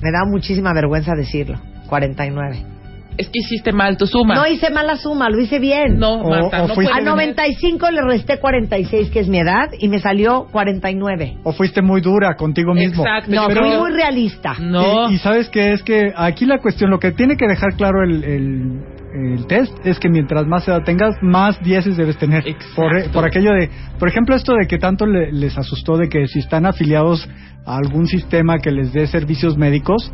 me 0.02 0.10
da 0.10 0.24
muchísima 0.30 0.72
vergüenza 0.72 1.14
decirlo, 1.14 1.60
49. 1.88 2.56
Es 3.18 3.28
que 3.28 3.40
hiciste 3.40 3.72
mal 3.72 3.96
tu 3.96 4.06
suma. 4.06 4.34
No 4.36 4.46
hice 4.46 4.70
mala 4.70 4.96
suma, 4.96 5.28
lo 5.28 5.40
hice 5.40 5.58
bien. 5.58 5.98
No, 5.98 6.14
O- 6.20 6.30
Marta, 6.30 6.62
o 6.64 6.68
no 6.68 6.74
fuiste- 6.74 6.92
A 6.92 6.96
puedes- 6.96 7.04
95 7.04 7.90
le 7.90 8.02
resté 8.02 8.38
46, 8.38 9.10
que 9.10 9.20
es 9.20 9.28
mi 9.28 9.38
edad, 9.40 9.70
y 9.78 9.88
me 9.88 9.98
salió 9.98 10.46
49. 10.52 11.36
O 11.42 11.52
fuiste 11.52 11.82
muy 11.82 12.00
dura 12.00 12.34
contigo 12.36 12.74
mismo. 12.74 13.02
Exacto. 13.04 13.30
No, 13.34 13.48
yo 13.50 13.60
fui 13.60 13.76
muy 13.76 13.90
realista. 13.92 14.54
No. 14.60 15.10
Y, 15.10 15.14
y 15.14 15.18
sabes 15.18 15.48
que 15.48 15.72
es 15.72 15.82
que 15.82 16.12
aquí 16.16 16.46
la 16.46 16.58
cuestión, 16.58 16.90
lo 16.90 16.98
que 17.00 17.10
tiene 17.12 17.36
que 17.36 17.46
dejar 17.48 17.74
claro 17.76 18.04
el, 18.04 18.22
el, 18.22 18.80
el 19.34 19.46
test 19.48 19.74
es 19.84 19.98
que 19.98 20.08
mientras 20.08 20.46
más 20.46 20.68
edad 20.68 20.82
tengas, 20.84 21.16
más 21.20 21.60
dieces 21.62 21.96
debes 21.96 22.16
tener. 22.18 22.46
Exacto. 22.46 22.74
Por, 22.76 23.10
por 23.10 23.24
aquello 23.26 23.50
de, 23.52 23.68
por 23.98 24.08
ejemplo, 24.08 24.36
esto 24.36 24.54
de 24.54 24.66
que 24.68 24.78
tanto 24.78 25.06
le- 25.06 25.32
les 25.32 25.58
asustó 25.58 25.96
de 25.96 26.08
que 26.08 26.28
si 26.28 26.38
están 26.38 26.66
afiliados 26.66 27.28
a 27.66 27.76
algún 27.78 28.06
sistema 28.06 28.58
que 28.58 28.70
les 28.70 28.92
dé 28.92 29.06
servicios 29.08 29.58
médicos, 29.58 30.12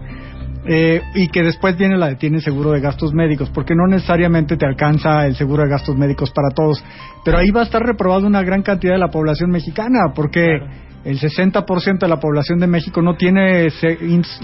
eh, 0.66 1.02
y 1.14 1.28
que 1.28 1.42
después 1.42 1.76
viene 1.76 1.96
la 1.96 2.08
de 2.08 2.16
tiene 2.16 2.40
seguro 2.40 2.70
de 2.72 2.80
gastos 2.80 3.12
médicos, 3.12 3.50
porque 3.50 3.74
no 3.74 3.86
necesariamente 3.86 4.56
te 4.56 4.66
alcanza 4.66 5.26
el 5.26 5.34
seguro 5.36 5.62
de 5.62 5.68
gastos 5.68 5.96
médicos 5.96 6.30
para 6.30 6.50
todos, 6.50 6.82
pero 7.24 7.38
ahí 7.38 7.50
va 7.50 7.60
a 7.60 7.64
estar 7.64 7.82
reprobado 7.82 8.26
una 8.26 8.42
gran 8.42 8.62
cantidad 8.62 8.94
de 8.94 8.98
la 8.98 9.10
población 9.10 9.50
mexicana, 9.50 10.12
porque 10.14 10.58
el 11.04 11.20
60% 11.20 11.98
de 11.98 12.08
la 12.08 12.18
población 12.18 12.58
de 12.60 12.66
México 12.66 13.02
no 13.02 13.14
tiene 13.14 13.68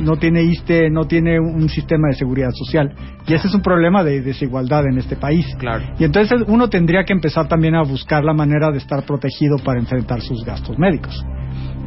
no 0.02 0.16
tiene 0.16 0.42
ISTE, 0.42 0.90
no 0.90 1.06
tiene 1.06 1.40
un, 1.40 1.54
un 1.54 1.68
sistema 1.70 2.08
de 2.08 2.14
seguridad 2.14 2.50
social, 2.52 2.92
y 3.26 3.32
ese 3.32 3.48
es 3.48 3.54
un 3.54 3.62
problema 3.62 4.04
de 4.04 4.20
desigualdad 4.20 4.84
en 4.86 4.98
este 4.98 5.16
país. 5.16 5.46
Claro. 5.58 5.84
Y 5.98 6.04
entonces 6.04 6.42
uno 6.46 6.68
tendría 6.68 7.04
que 7.04 7.14
empezar 7.14 7.48
también 7.48 7.74
a 7.74 7.82
buscar 7.82 8.24
la 8.24 8.34
manera 8.34 8.70
de 8.70 8.78
estar 8.78 9.04
protegido 9.04 9.56
para 9.64 9.80
enfrentar 9.80 10.20
sus 10.20 10.44
gastos 10.44 10.78
médicos. 10.78 11.24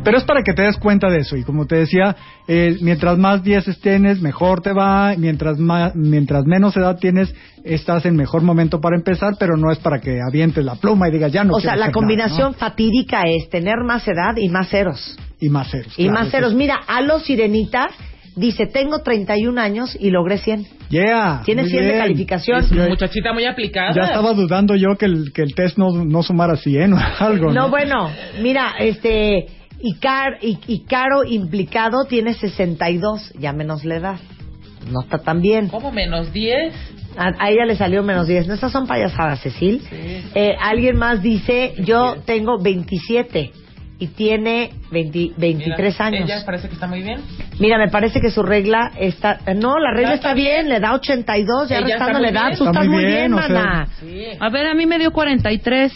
Pero 0.04 0.18
es 0.18 0.24
para 0.24 0.42
que 0.44 0.54
te 0.54 0.64
des 0.64 0.78
cuenta 0.78 1.10
de 1.10 1.20
eso. 1.20 1.36
Y 1.38 1.44
como 1.44 1.66
te 1.66 1.76
decía, 1.76 2.16
eh, 2.48 2.78
mientras 2.82 3.18
más 3.18 3.44
dieces 3.44 3.80
tienes, 3.80 4.22
mejor 4.22 4.62
te 4.62 4.74
va. 4.74 5.14
Mientras, 5.18 5.58
más, 5.60 5.96
mientras 5.96 6.46
menos 6.46 6.76
edad 6.78 6.98
tienes, 7.00 7.34
estás 7.64 8.06
en 8.06 8.16
mejor 8.16 8.42
momento 8.42 8.82
para 8.82 8.96
empezar, 8.96 9.34
pero 9.40 9.58
no 9.58 9.72
es 9.72 9.80
para 9.80 10.00
que 10.00 10.20
avientes 10.28 10.64
la 10.64 10.76
pluma 10.76 11.08
y 11.08 11.12
digas 11.12 11.32
ya 11.32 11.44
no 11.44 11.54
o 11.54 11.60
sea, 11.60 11.76
la 11.76 11.86
hacer 11.86 11.94
combinación 11.94 12.52
nada, 12.52 12.70
fatídica 12.70 13.24
es 13.24 13.50
tener 13.50 13.78
más 13.86 14.08
edad 14.08 14.36
y 14.38 14.50
más 14.50 14.70
ceros. 14.70 15.18
Y 15.40 15.50
más 15.50 15.70
ceros. 15.72 15.94
Y 15.98 16.04
claro, 16.06 16.20
más 16.20 16.32
ceros. 16.32 16.52
es- 16.52 16.58
Mira, 16.58 16.76
a 16.88 17.02
los 17.02 17.24
Sirenita 17.24 17.90
Dice, 18.36 18.66
tengo 18.66 19.04
31 19.04 19.60
años 19.60 19.96
y 20.00 20.10
logré 20.10 20.40
100. 20.40 20.66
Yeah. 20.90 21.44
Tiene 21.46 21.62
muy 21.64 21.70
100 21.72 21.88
de 21.88 21.94
calificación. 22.00 22.60
Es 22.62 22.72
una 22.72 22.88
muchachita 22.88 23.32
muy 23.32 23.46
aplicada. 23.46 23.94
Ya 23.96 24.02
estaba 24.06 24.34
dudando 24.34 24.76
yo 24.76 24.96
que 24.98 25.06
el, 25.06 25.32
que 25.32 25.44
el 25.44 25.54
test 25.54 25.78
no, 25.78 25.92
no 26.04 26.24
sumara 26.24 26.56
100 26.56 26.94
o 26.94 26.98
algo. 27.20 27.48
No, 27.54 27.54
No, 27.66 27.70
bueno, 27.70 28.10
mira, 28.42 28.74
este, 28.80 29.46
Icar, 29.86 30.38
I- 30.42 30.60
Icaro 30.68 31.24
implicado 31.26 32.06
tiene 32.06 32.34
62, 32.34 33.34
ya 33.38 33.52
menos 33.54 33.84
la 33.86 33.96
edad. 33.96 34.16
No 34.90 35.02
está 35.02 35.18
tan 35.20 35.42
bien. 35.42 35.68
¿Cómo 35.68 35.92
menos 35.92 36.32
10? 36.34 36.74
A, 37.18 37.32
a 37.38 37.50
ella 37.52 37.66
le 37.66 37.76
salió 37.76 38.02
menos 38.04 38.28
10. 38.28 38.48
No, 38.48 38.54
estas 38.54 38.72
son 38.72 38.88
payasadas, 38.88 39.42
Cecil. 39.42 39.82
Eh, 39.92 40.56
alguien 40.60 40.98
más 40.98 41.22
dice, 41.22 41.74
yo 41.80 42.16
tengo 42.26 42.58
27 42.62 43.52
y 44.00 44.08
tiene 44.08 44.72
20 44.92 45.32
23 45.38 45.94
Mira, 45.94 46.06
años. 46.06 46.30
Ella 46.30 46.46
parece 46.46 46.68
que 46.68 46.74
está 46.74 46.88
muy 46.88 47.02
bien. 47.04 47.22
Mira, 47.60 47.78
me 47.78 47.90
parece 47.90 48.20
que 48.20 48.30
su 48.32 48.42
regla 48.44 48.92
está... 48.98 49.40
No, 49.56 49.78
la 49.80 49.92
regla 49.92 50.16
Está 50.16 50.30
está 50.32 50.34
bien, 50.34 50.68
le 50.70 50.80
da 50.80 50.94
82, 50.96 51.70
ya 51.70 51.80
restando 51.82 52.20
la 52.20 52.30
edad. 52.30 52.46
bien. 52.48 52.58
Tú 52.58 52.64
Está 52.66 52.72
estás 52.80 52.88
muy 52.88 53.06
bien, 53.06 53.32
bien, 53.32 53.34
o 53.34 53.48
sea. 53.48 53.88
Sí. 54.00 54.26
A 54.40 54.50
ver, 54.50 54.68
a 54.68 54.74
mí 54.74 54.86
me 54.86 54.98
dio 54.98 55.12
43. 55.12 55.94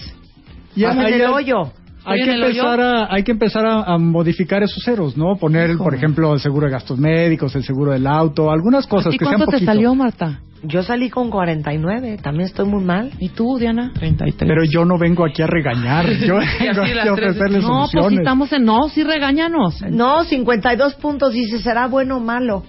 Y 0.76 0.84
Estás 0.84 0.98
en 0.98 1.06
hay- 1.06 1.14
el 1.14 1.26
hoyo. 1.26 1.72
Hay 2.08 2.24
que, 2.24 2.32
empezar 2.32 2.80
a, 2.80 3.14
hay 3.14 3.24
que 3.24 3.32
empezar 3.32 3.66
a, 3.66 3.84
a 3.84 3.98
modificar 3.98 4.64
esos 4.64 4.84
ceros, 4.84 5.18
¿no? 5.18 5.36
Poner, 5.36 5.78
por 5.78 5.94
ejemplo, 5.94 6.34
el 6.34 6.40
seguro 6.40 6.68
de 6.68 6.72
gastos 6.72 6.98
médicos, 6.98 7.56
el 7.56 7.64
seguro 7.64 7.92
del 7.92 8.08
auto, 8.08 8.50
algunas 8.50 8.88
cosas 8.88 9.14
¿Y 9.14 9.18
que 9.18 9.26
sean 9.26 9.36
cuánto 9.36 9.52
te 9.52 9.58
poquito. 9.58 9.72
salió, 9.72 9.94
Marta? 9.94 10.40
Yo 10.64 10.82
salí 10.82 11.10
con 11.10 11.30
49, 11.30 12.18
también 12.22 12.48
estoy 12.48 12.66
muy 12.68 12.84
mal. 12.84 13.12
¿Y 13.20 13.30
tú, 13.30 13.58
Diana? 13.58 13.92
33. 13.94 14.50
Pero 14.50 14.64
yo 14.64 14.86
no 14.86 14.98
vengo 14.98 15.26
aquí 15.26 15.42
a 15.42 15.48
regañar, 15.48 16.06
yo 16.26 16.38
vengo 16.38 16.82
aquí 16.82 17.08
a 17.08 17.14
ofrecerles 17.14 17.64
No, 17.64 17.88
pues 17.92 18.08
si 18.08 18.16
estamos 18.16 18.52
en... 18.54 18.64
No, 18.64 18.90
sí, 18.90 19.04
regáñanos. 19.04 19.82
No, 19.92 20.24
52 20.24 20.96
puntos, 20.96 21.34
dice, 21.34 21.60
¿será 21.60 21.88
bueno 21.88 22.18
o 22.18 22.20
malo? 22.20 22.64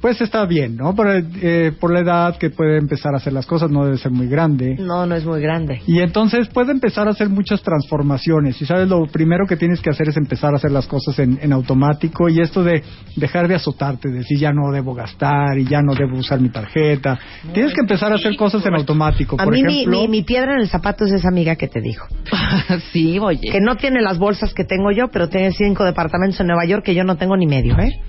Pues 0.00 0.20
está 0.20 0.44
bien, 0.46 0.76
¿no? 0.76 0.94
Pero, 0.94 1.26
eh, 1.42 1.72
por 1.78 1.92
la 1.92 2.00
edad 2.00 2.36
que 2.36 2.50
puede 2.50 2.78
empezar 2.78 3.14
a 3.14 3.16
hacer 3.16 3.32
las 3.32 3.46
cosas, 3.46 3.70
no 3.70 3.84
debe 3.84 3.98
ser 3.98 4.12
muy 4.12 4.28
grande. 4.28 4.76
No, 4.78 5.06
no 5.06 5.14
es 5.14 5.24
muy 5.24 5.40
grande. 5.40 5.82
Y 5.86 6.00
entonces 6.00 6.48
puede 6.48 6.72
empezar 6.72 7.08
a 7.08 7.10
hacer 7.10 7.28
muchas 7.28 7.62
transformaciones. 7.62 8.60
Y 8.62 8.66
sabes, 8.66 8.88
lo 8.88 9.06
primero 9.06 9.46
que 9.46 9.56
tienes 9.56 9.80
que 9.80 9.90
hacer 9.90 10.08
es 10.08 10.16
empezar 10.16 10.52
a 10.52 10.56
hacer 10.56 10.70
las 10.70 10.86
cosas 10.86 11.18
en, 11.18 11.38
en 11.42 11.52
automático. 11.52 12.28
Y 12.28 12.40
esto 12.40 12.62
de 12.62 12.82
dejar 13.16 13.48
de 13.48 13.56
azotarte, 13.56 14.08
decir 14.10 14.38
ya 14.38 14.52
no 14.52 14.70
debo 14.72 14.94
gastar 14.94 15.58
y 15.58 15.64
ya 15.64 15.82
no 15.82 15.94
debo 15.94 16.18
usar 16.18 16.40
mi 16.40 16.50
tarjeta. 16.50 17.18
tienes 17.52 17.74
que 17.74 17.80
empezar 17.80 18.12
a 18.12 18.16
hacer 18.16 18.36
cosas 18.36 18.64
en 18.66 18.74
automático. 18.74 19.36
A 19.38 19.44
Por 19.44 19.52
mí 19.52 19.62
mi, 19.62 19.80
ejemplo, 19.80 20.00
mi, 20.02 20.08
mi 20.08 20.22
piedra 20.22 20.54
en 20.54 20.60
el 20.60 20.68
zapato 20.68 21.04
es 21.04 21.12
esa 21.12 21.28
amiga 21.28 21.56
que 21.56 21.68
te 21.68 21.80
dijo. 21.80 22.06
sí, 22.92 23.18
oye. 23.18 23.50
Que 23.50 23.60
no 23.60 23.76
tiene 23.76 24.00
las 24.00 24.18
bolsas 24.18 24.54
que 24.54 24.64
tengo 24.64 24.92
yo, 24.92 25.08
pero 25.08 25.28
tiene 25.28 25.52
cinco 25.52 25.84
departamentos 25.84 26.38
en 26.40 26.46
Nueva 26.46 26.64
York 26.66 26.84
que 26.84 26.94
yo 26.94 27.04
no 27.04 27.16
tengo 27.16 27.36
ni 27.36 27.46
medio, 27.46 27.76
¿eh? 27.78 28.00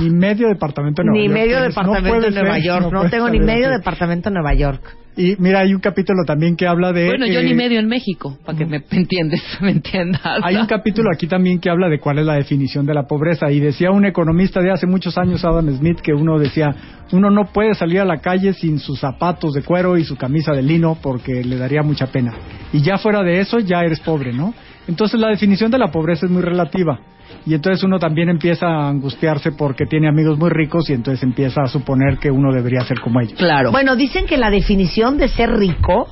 Ni 0.00 0.10
medio 0.10 0.48
departamento 0.48 1.02
en 1.02 1.08
Nueva 1.08 1.20
Ni 1.20 1.28
York 1.28 1.38
medio 1.38 1.56
tienes. 1.58 1.76
No 1.76 1.82
departamento 1.82 2.16
puede 2.16 2.28
en 2.28 2.34
Nueva 2.34 2.54
ser, 2.54 2.64
York. 2.64 2.92
No, 2.92 3.10
tengo 3.10 3.28
ni 3.28 3.40
medio 3.40 3.70
departamento 3.70 4.28
en 4.28 4.34
Nueva 4.34 4.54
York. 4.54 4.96
Y 5.16 5.34
mira, 5.40 5.60
hay 5.60 5.74
un 5.74 5.80
capítulo 5.80 6.22
también 6.24 6.54
que 6.54 6.64
habla 6.64 6.92
de... 6.92 7.06
Bueno, 7.06 7.26
yo 7.26 7.40
eh, 7.40 7.44
ni 7.44 7.52
medio 7.52 7.80
en 7.80 7.88
México, 7.88 8.38
para 8.44 8.56
que 8.56 8.64
me 8.64 8.84
entiendes, 8.92 9.42
me 9.60 9.72
entiendas. 9.72 10.22
Hay 10.44 10.54
un 10.54 10.66
capítulo 10.66 11.10
aquí 11.12 11.26
también 11.26 11.58
que 11.58 11.68
habla 11.68 11.88
de 11.88 11.98
cuál 11.98 12.20
es 12.20 12.26
la 12.26 12.34
definición 12.34 12.86
de 12.86 12.94
la 12.94 13.02
pobreza 13.08 13.50
y 13.50 13.58
decía 13.58 13.90
un 13.90 14.04
economista 14.04 14.60
de 14.60 14.70
hace 14.70 14.86
muchos 14.86 15.18
años, 15.18 15.44
Adam 15.44 15.76
Smith, 15.76 15.98
que 16.00 16.12
uno 16.12 16.38
decía, 16.38 16.72
uno 17.10 17.30
no 17.30 17.46
puede 17.46 17.74
salir 17.74 17.98
a 17.98 18.04
la 18.04 18.18
calle 18.18 18.52
sin 18.52 18.78
sus 18.78 19.00
zapatos 19.00 19.54
de 19.54 19.62
cuero 19.62 19.96
y 19.96 20.04
su 20.04 20.16
camisa 20.16 20.52
de 20.52 20.62
lino 20.62 20.96
porque 21.02 21.42
le 21.42 21.56
daría 21.56 21.82
mucha 21.82 22.06
pena. 22.06 22.34
Y 22.72 22.82
ya 22.82 22.96
fuera 22.96 23.24
de 23.24 23.40
eso, 23.40 23.58
ya 23.58 23.82
eres 23.82 23.98
pobre, 23.98 24.32
¿no? 24.32 24.54
Entonces 24.86 25.18
la 25.18 25.30
definición 25.30 25.72
de 25.72 25.78
la 25.78 25.88
pobreza 25.88 26.26
es 26.26 26.32
muy 26.32 26.42
relativa. 26.42 27.00
Y 27.46 27.54
entonces 27.54 27.82
uno 27.84 27.98
también 27.98 28.28
empieza 28.28 28.66
a 28.66 28.88
angustiarse 28.88 29.52
porque 29.52 29.86
tiene 29.86 30.08
amigos 30.08 30.38
muy 30.38 30.50
ricos 30.50 30.88
y 30.90 30.92
entonces 30.92 31.22
empieza 31.22 31.62
a 31.62 31.68
suponer 31.68 32.18
que 32.18 32.30
uno 32.30 32.52
debería 32.52 32.80
ser 32.82 33.00
como 33.00 33.20
ellos. 33.20 33.38
Claro. 33.38 33.70
Bueno, 33.70 33.96
dicen 33.96 34.26
que 34.26 34.36
la 34.36 34.50
definición 34.50 35.18
de 35.18 35.28
ser 35.28 35.50
rico 35.50 36.08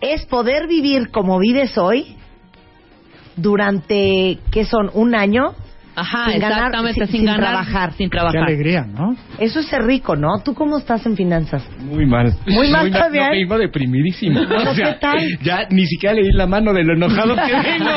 es 0.00 0.26
poder 0.26 0.66
vivir 0.66 1.10
como 1.10 1.38
vives 1.38 1.78
hoy 1.78 2.16
durante, 3.36 4.38
¿qué 4.50 4.64
son? 4.64 4.90
¿Un 4.94 5.14
año? 5.14 5.54
Ajá, 5.96 6.30
sin 6.30 6.40
ganar- 6.40 6.58
exactamente, 6.58 7.00
sin- 7.00 7.06
sin, 7.06 7.16
sin 7.20 7.24
ganar, 7.26 7.40
trabajar. 7.40 7.92
sin 7.94 8.06
Qué 8.10 8.16
trabajar. 8.16 8.42
alegría, 8.42 8.82
¿no? 8.86 9.16
Eso 9.38 9.60
es 9.60 9.66
ser 9.66 9.82
rico, 9.84 10.14
¿no? 10.14 10.28
¿Tú 10.44 10.54
cómo 10.54 10.78
estás 10.78 11.04
en 11.06 11.16
finanzas? 11.16 11.66
Muy 11.80 12.06
mal. 12.06 12.34
Muy 12.46 12.68
mal, 12.70 12.86
¿está 12.88 13.06
no, 13.06 13.12
bien? 13.12 13.30
vengo 13.30 13.58
deprimidísimo. 13.58 14.40
Bueno, 14.46 14.70
O 14.70 14.74
sea, 14.74 14.92
¿qué 14.94 14.98
tal? 15.00 15.18
Ya 15.42 15.66
ni 15.70 15.86
siquiera 15.86 16.14
leí 16.14 16.30
la 16.32 16.46
mano 16.46 16.72
de 16.72 16.84
lo 16.84 16.94
enojado 16.94 17.34
que 17.34 17.52
vengo. 17.62 17.90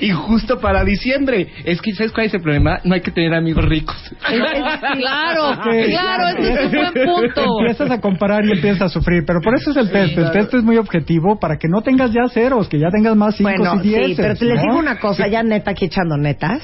y 0.00 0.10
justo 0.10 0.58
para 0.60 0.84
diciembre. 0.84 1.46
Es 1.64 1.80
que, 1.80 1.92
¿sabes 1.94 2.12
cuál 2.12 2.26
es 2.26 2.34
el 2.34 2.40
problema? 2.40 2.78
No 2.84 2.94
hay 2.94 3.00
que 3.00 3.10
tener 3.10 3.34
amigos 3.34 3.64
ricos. 3.64 3.96
Claro, 4.26 5.50
Ok. 5.52 5.66
claro, 5.88 6.28
ese 6.38 6.52
es 6.52 6.60
un 6.64 6.70
buen 6.72 6.92
punto. 7.06 7.44
Empiezas 7.60 7.90
a 7.90 8.00
comparar 8.00 8.44
y 8.44 8.52
empiezas 8.52 8.82
a 8.82 8.88
sufrir, 8.88 9.22
pero 9.26 9.40
por 9.40 9.54
eso 9.54 9.70
es 9.70 9.76
el 9.76 9.90
test. 9.90 10.18
El 10.18 10.30
test 10.30 10.54
es 10.54 10.62
muy 10.62 10.76
objetivo 10.76 11.38
para 11.38 11.56
que 11.58 11.68
no 11.68 11.80
tengas 11.82 12.12
ya 12.12 12.26
ceros, 12.28 12.68
que 12.68 12.78
ya 12.78 12.88
tengas 12.90 13.16
más 13.16 13.36
cinco 13.36 13.50
Bueno, 13.50 13.76
y 13.82 13.88
diez. 13.88 14.06
sí, 14.08 14.14
pero 14.16 14.34
te 14.34 14.44
les 14.44 14.60
digo 14.62 14.78
una 14.78 14.98
cosa, 14.98 15.26
ya 15.28 15.42
neta, 15.42 15.70
aquí 15.72 15.86
echando 15.86 16.07
netas. 16.16 16.62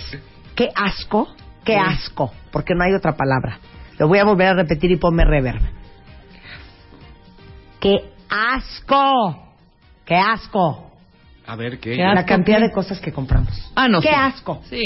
Qué 0.54 0.68
asco, 0.74 1.34
qué 1.64 1.76
asco, 1.76 2.32
porque 2.52 2.74
no 2.74 2.84
hay 2.84 2.94
otra 2.94 3.16
palabra. 3.16 3.58
Lo 3.98 4.08
voy 4.08 4.18
a 4.18 4.24
volver 4.24 4.48
a 4.48 4.54
repetir 4.54 4.90
y 4.90 4.96
ponme 4.96 5.24
reverb. 5.24 5.62
Qué 7.80 8.12
asco, 8.30 9.54
qué 10.04 10.16
asco. 10.16 10.92
A 11.46 11.56
ver, 11.56 11.78
¿qué? 11.78 11.96
¿Qué 11.96 12.02
La 12.02 12.12
asco 12.12 12.26
cantidad 12.28 12.58
qué? 12.58 12.64
de 12.68 12.72
cosas 12.72 13.00
que 13.00 13.12
compramos. 13.12 13.70
Ah, 13.74 13.88
no. 13.88 14.00
Qué 14.00 14.08
sí. 14.08 14.14
asco. 14.14 14.62
Sí. 14.70 14.82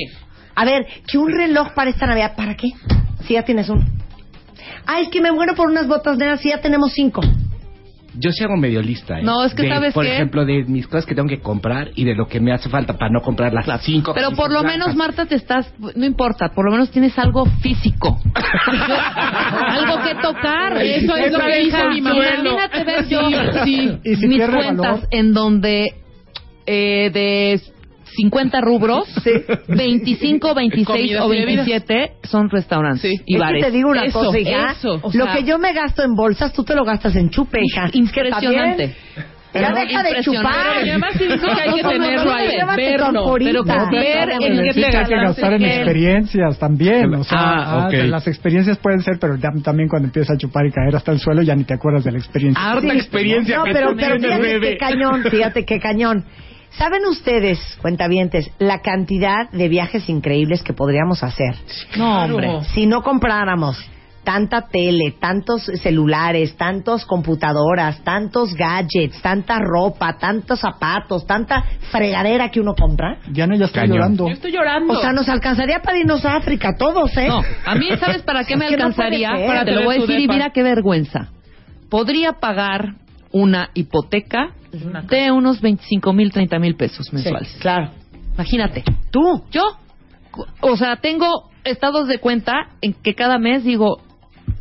A 0.55 0.65
ver, 0.65 0.87
que 1.07 1.19
un 1.19 1.31
reloj 1.31 1.73
para 1.73 1.91
esta 1.91 2.07
Navidad, 2.07 2.35
¿para 2.37 2.57
qué? 2.57 2.69
Si 3.25 3.35
ya 3.35 3.45
tienes 3.45 3.69
uno. 3.69 3.85
Ah, 4.87 5.01
es 5.01 5.09
que 5.09 5.21
me 5.21 5.31
muero 5.31 5.55
por 5.55 5.69
unas 5.69 5.87
botas 5.87 6.19
negras, 6.19 6.41
si 6.41 6.49
ya 6.49 6.61
tenemos 6.61 6.93
cinco. 6.93 7.21
Yo 8.19 8.31
sí 8.33 8.45
hago 8.45 8.57
medio 8.57 8.83
lista. 8.83 9.21
¿eh? 9.21 9.23
No, 9.23 9.45
es 9.45 9.55
que 9.55 9.63
De, 9.63 9.69
¿sabes 9.69 9.95
Por 9.95 10.05
qué? 10.05 10.15
ejemplo, 10.15 10.45
de 10.45 10.65
mis 10.65 10.87
cosas 10.87 11.07
que 11.07 11.15
tengo 11.15 11.29
que 11.29 11.41
comprar 11.41 11.91
y 11.95 12.05
de 12.05 12.15
lo 12.15 12.27
que 12.27 12.41
me 12.41 12.53
hace 12.53 12.69
falta 12.69 12.95
para 12.99 13.11
no 13.11 13.21
comprar 13.21 13.53
las 13.53 13.83
cinco. 13.83 14.13
Pero 14.15 14.33
por 14.33 14.51
lo 14.51 14.63
menos. 14.63 14.95
Marta, 14.97 15.27
te 15.27 15.37
estás, 15.37 15.73
no 15.79 16.05
importa, 16.05 16.49
por 16.49 16.65
lo 16.65 16.73
menos 16.73 16.91
tienes 16.91 17.17
algo 17.19 17.47
físico. 17.61 18.21
algo 19.69 20.03
que 20.03 20.15
tocar. 20.17 20.77
Eso 20.83 21.17
es 21.17 21.33
lo 21.33 21.39
que 21.39 21.63
hizo 21.63 21.89
mi 21.91 22.01
mamá. 22.01 22.25
Imagínate 22.41 22.85
ver 22.85 23.09
yo 23.09 23.21
Sí. 23.65 23.99
Si 24.05 24.27
mis 24.27 24.45
cuentas 24.47 24.77
valor. 24.79 25.09
en 25.11 25.33
donde 25.33 25.95
eh, 26.67 27.11
de 27.13 27.61
50 28.17 28.61
rubros, 28.61 29.09
25, 29.69 30.55
26 30.55 30.87
Comidas 30.87 31.25
o 31.25 31.35
y 31.35 31.39
bebidas. 31.41 31.67
27 31.67 32.13
son 32.25 32.51
restaurantes 32.51 33.03
Sí. 33.03 33.23
y 33.27 33.35
es 33.35 33.41
bares. 33.41 33.65
que 33.65 33.71
te 33.71 33.77
digo 33.77 33.91
una 33.91 34.05
Eso, 34.05 34.19
cosa, 34.21 34.39
hija. 34.39 34.73
eso. 34.73 34.99
O 35.03 35.11
lo 35.13 35.25
sea- 35.25 35.35
que 35.37 35.45
yo 35.45 35.59
me 35.59 35.73
gasto 35.73 36.03
en 36.03 36.15
bolsas, 36.15 36.53
tú 36.53 36.65
te 36.65 36.75
lo 36.75 36.85
gastas 36.85 37.15
en 37.17 37.31
chupe, 37.31 37.61
hija. 37.63 37.89
Impresionante. 37.93 38.95
Ya 39.55 39.73
deja 39.73 40.03
de 40.03 40.21
chupar. 40.23 40.53
Pero 40.75 40.85
mi 40.85 40.91
mamá 40.93 41.07
sí 41.13 41.25
dijo 41.25 41.47
que 41.47 41.63
hay 41.63 41.75
que 41.75 41.83
tenerlo 41.83 42.33
ahí, 42.35 42.49
verlo, 42.49 42.67
pero 42.77 43.07
Sí, 43.65 43.97
ver 43.97 44.31
en 44.31 44.39
pero 44.41 44.63
qué 44.63 44.73
Sí, 44.75 44.81
te 44.83 44.91
que 44.91 44.97
hay 44.99 45.05
que 45.07 45.15
gastaste 45.15 45.17
gastar 45.17 45.53
en 45.55 45.65
experiencias 45.65 46.59
también. 46.59 47.15
O 47.15 47.25
sea, 47.25 47.39
Ah, 47.41 47.89
ah, 47.91 47.97
las 48.05 48.27
experiencias 48.29 48.77
pueden 48.79 49.01
ser, 49.01 49.15
pero 49.19 49.37
también 49.65 49.89
cuando 49.89 50.07
empiezas 50.09 50.35
a 50.37 50.39
chupar 50.39 50.67
y 50.67 50.71
caer 50.71 50.95
hasta 50.95 51.13
el 51.13 51.19
suelo 51.19 51.41
ya 51.43 51.55
ni 51.57 51.65
te 51.65 51.73
acuerdas 51.75 52.05
de 52.05 52.13
la 52.13 52.19
experiencia. 52.19 52.63
Harta 52.73 52.91
Sí. 52.91 52.97
experiencia 52.99 53.57
No, 53.57 53.65
que 53.65 53.73
pero, 53.73 53.97
pero 53.97 54.21
fíjate 54.21 54.61
qué 54.61 54.77
cañón, 54.77 55.23
fíjate 55.31 55.65
qué 55.65 55.81
cañón. 55.81 56.25
¿Saben 56.71 57.05
ustedes, 57.07 57.59
cuentavientes, 57.83 58.51
la 58.59 58.81
cantidad 58.81 59.51
de 59.51 59.69
viajes 59.69 60.09
increíbles 60.09 60.63
que 60.63 60.73
podríamos 60.73 61.23
hacer 61.23 61.55
No, 61.97 62.25
hombre. 62.25 62.61
si 62.75 62.87
no 62.87 63.03
compráramos 63.03 63.79
tanta 64.23 64.69
tele, 64.69 65.13
tantos 65.19 65.63
celulares, 65.83 66.55
tantos 66.59 67.07
computadoras, 67.07 68.05
tantos 68.05 68.53
gadgets, 68.55 69.23
tanta 69.23 69.59
ropa, 69.59 70.19
tantos 70.19 70.61
zapatos, 70.61 71.27
tanta 71.27 71.65
fregadera 71.91 72.51
que 72.51 72.61
uno 72.61 72.75
compra? 72.75 73.17
Ya 73.33 73.47
está 73.47 73.81
Cañón. 73.81 73.97
llorando. 73.97 74.27
Yo 74.29 74.35
estoy 74.35 74.53
llorando. 74.53 74.93
O 74.93 75.01
sea, 75.01 75.13
nos 75.15 75.31
alcanzaría 75.31 75.81
para 75.81 75.97
irnos 75.99 76.23
a 76.27 76.37
África 76.37 76.77
todos, 76.77 77.17
¿eh? 77.17 77.27
No, 77.29 77.41
a 77.65 77.75
mí, 77.75 77.89
¿sabes 77.99 78.21
para 78.23 78.45
qué 78.45 78.57
me 78.57 78.67
Es 78.67 78.73
que 78.73 78.77
no 78.77 78.85
alcanzaría? 78.85 79.31
Para 79.47 79.65
te 79.65 79.73
lo 79.73 79.85
voy 79.85 79.97
a 79.97 80.01
decir 80.01 80.21
y 80.21 80.29
mira 80.29 80.51
qué 80.51 80.63
vergüenza. 80.63 81.29
Podría 81.89 82.35
pagar 82.35 82.97
una 83.33 83.71
hipoteca 83.73 84.51
de 84.73 85.31
unos 85.33 85.61
25 85.61 86.13
mil, 86.13 86.31
30 86.33 86.59
mil 86.59 86.75
pesos 86.77 87.13
mensuales. 87.13 87.57
Claro. 87.61 87.91
Imagínate. 88.35 88.85
Tú. 89.11 89.45
Yo, 89.51 89.63
o 90.61 90.77
sea, 90.77 90.97
tengo 90.97 91.51
estados 91.65 92.07
de 92.09 92.19
cuenta 92.19 92.69
en 92.81 92.93
que 92.95 93.15
cada 93.15 93.39
mes 93.39 93.65
digo, 93.65 94.01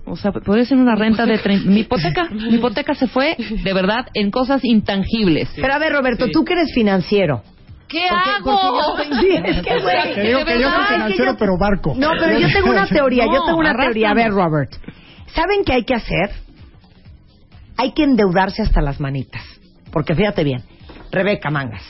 o 0.06 0.16
sea, 0.16 0.32
podría 0.32 0.66
ser 0.66 0.78
una 0.78 0.96
renta 0.96 1.26
de 1.26 1.38
30. 1.38 1.70
Mi 1.70 1.82
hipoteca, 1.82 2.30
mi 2.30 2.56
hipoteca 2.56 2.96
se 2.96 3.08
fue, 3.08 3.36
de 3.38 3.74
verdad, 3.74 4.08
en 4.14 4.32
cosas 4.32 4.64
intangibles. 4.64 5.50
Pero 5.56 5.74
a 5.74 5.78
ver, 5.80 5.94
Roberto, 5.94 6.28
tú 6.32 6.44
que 6.44 6.54
eres 6.54 6.74
financiero. 6.74 7.44
¿Qué 7.88 8.02
Porque- 8.10 8.52
hago? 8.52 8.96
porque 8.98 9.10
yo- 9.10 9.22
sí, 9.22 9.30
es 9.46 9.62
que, 9.62 9.82
güey, 9.82 10.14
Te 10.16 10.22
digo 10.24 10.44
que 10.46 10.60
yo 10.60 10.70
soy 10.70 10.82
es 10.82 10.88
que 10.88 10.94
financiero, 10.94 11.32
yo- 11.34 11.38
pero 11.38 11.58
barco. 11.58 11.94
No, 11.96 12.10
pero 12.20 12.38
yo 12.40 12.48
tengo 12.52 12.70
una 12.72 12.86
teoría, 12.88 13.26
yo 13.26 13.44
tengo 13.46 13.60
una 13.60 13.76
teoría. 13.78 14.12
A 14.12 14.14
ver. 14.14 14.32
Robert. 14.32 14.72
¿Saben 15.28 15.64
qué 15.66 15.74
hay 15.74 15.84
que 15.84 15.94
hacer? 15.94 16.32
Hay 17.78 17.92
que 17.94 18.04
endeudarse 18.04 18.62
hasta 18.64 18.82
las 18.82 19.00
manitas. 19.00 19.42
Porque 19.92 20.16
fíjate 20.16 20.44
bien, 20.44 20.64
Rebeca 21.12 21.50
Mangas, 21.50 21.84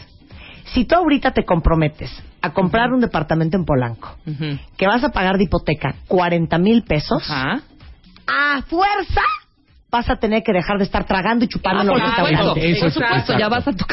si 0.74 0.86
tú 0.86 0.96
ahorita 0.96 1.32
te 1.32 1.46
comprometes 1.46 2.12
a 2.42 2.52
comprar 2.52 2.92
un 2.94 3.02
departamento 3.02 3.58
en 3.58 3.66
Polanco, 3.66 4.18
que 4.78 4.88
vas 4.88 5.04
a 5.04 5.10
pagar 5.10 5.38
de 5.38 5.46
hipoteca 5.46 5.96
40 6.08 6.58
mil 6.58 6.84
pesos, 6.84 7.24
a 8.28 8.62
fuerza 8.64 9.22
vas 9.90 10.10
a 10.10 10.18
tener 10.18 10.44
que 10.44 10.52
dejar 10.52 10.78
de 10.78 10.84
estar 10.84 11.06
tragando 11.06 11.46
y 11.46 11.48
chupando 11.48 11.80
Ah, 11.80 11.84
lo 11.86 11.94
por 11.94 12.02
que 12.02 12.08
está 12.10 12.16
supuesto, 12.18 12.42
aguantando. 12.44 12.68
Eso 12.68 12.80
por 12.82 12.88
es- 12.88 12.94
supuesto, 12.94 13.38
ya 13.40 13.48
vas 13.48 13.68
a 13.68 13.72
tu. 13.72 13.86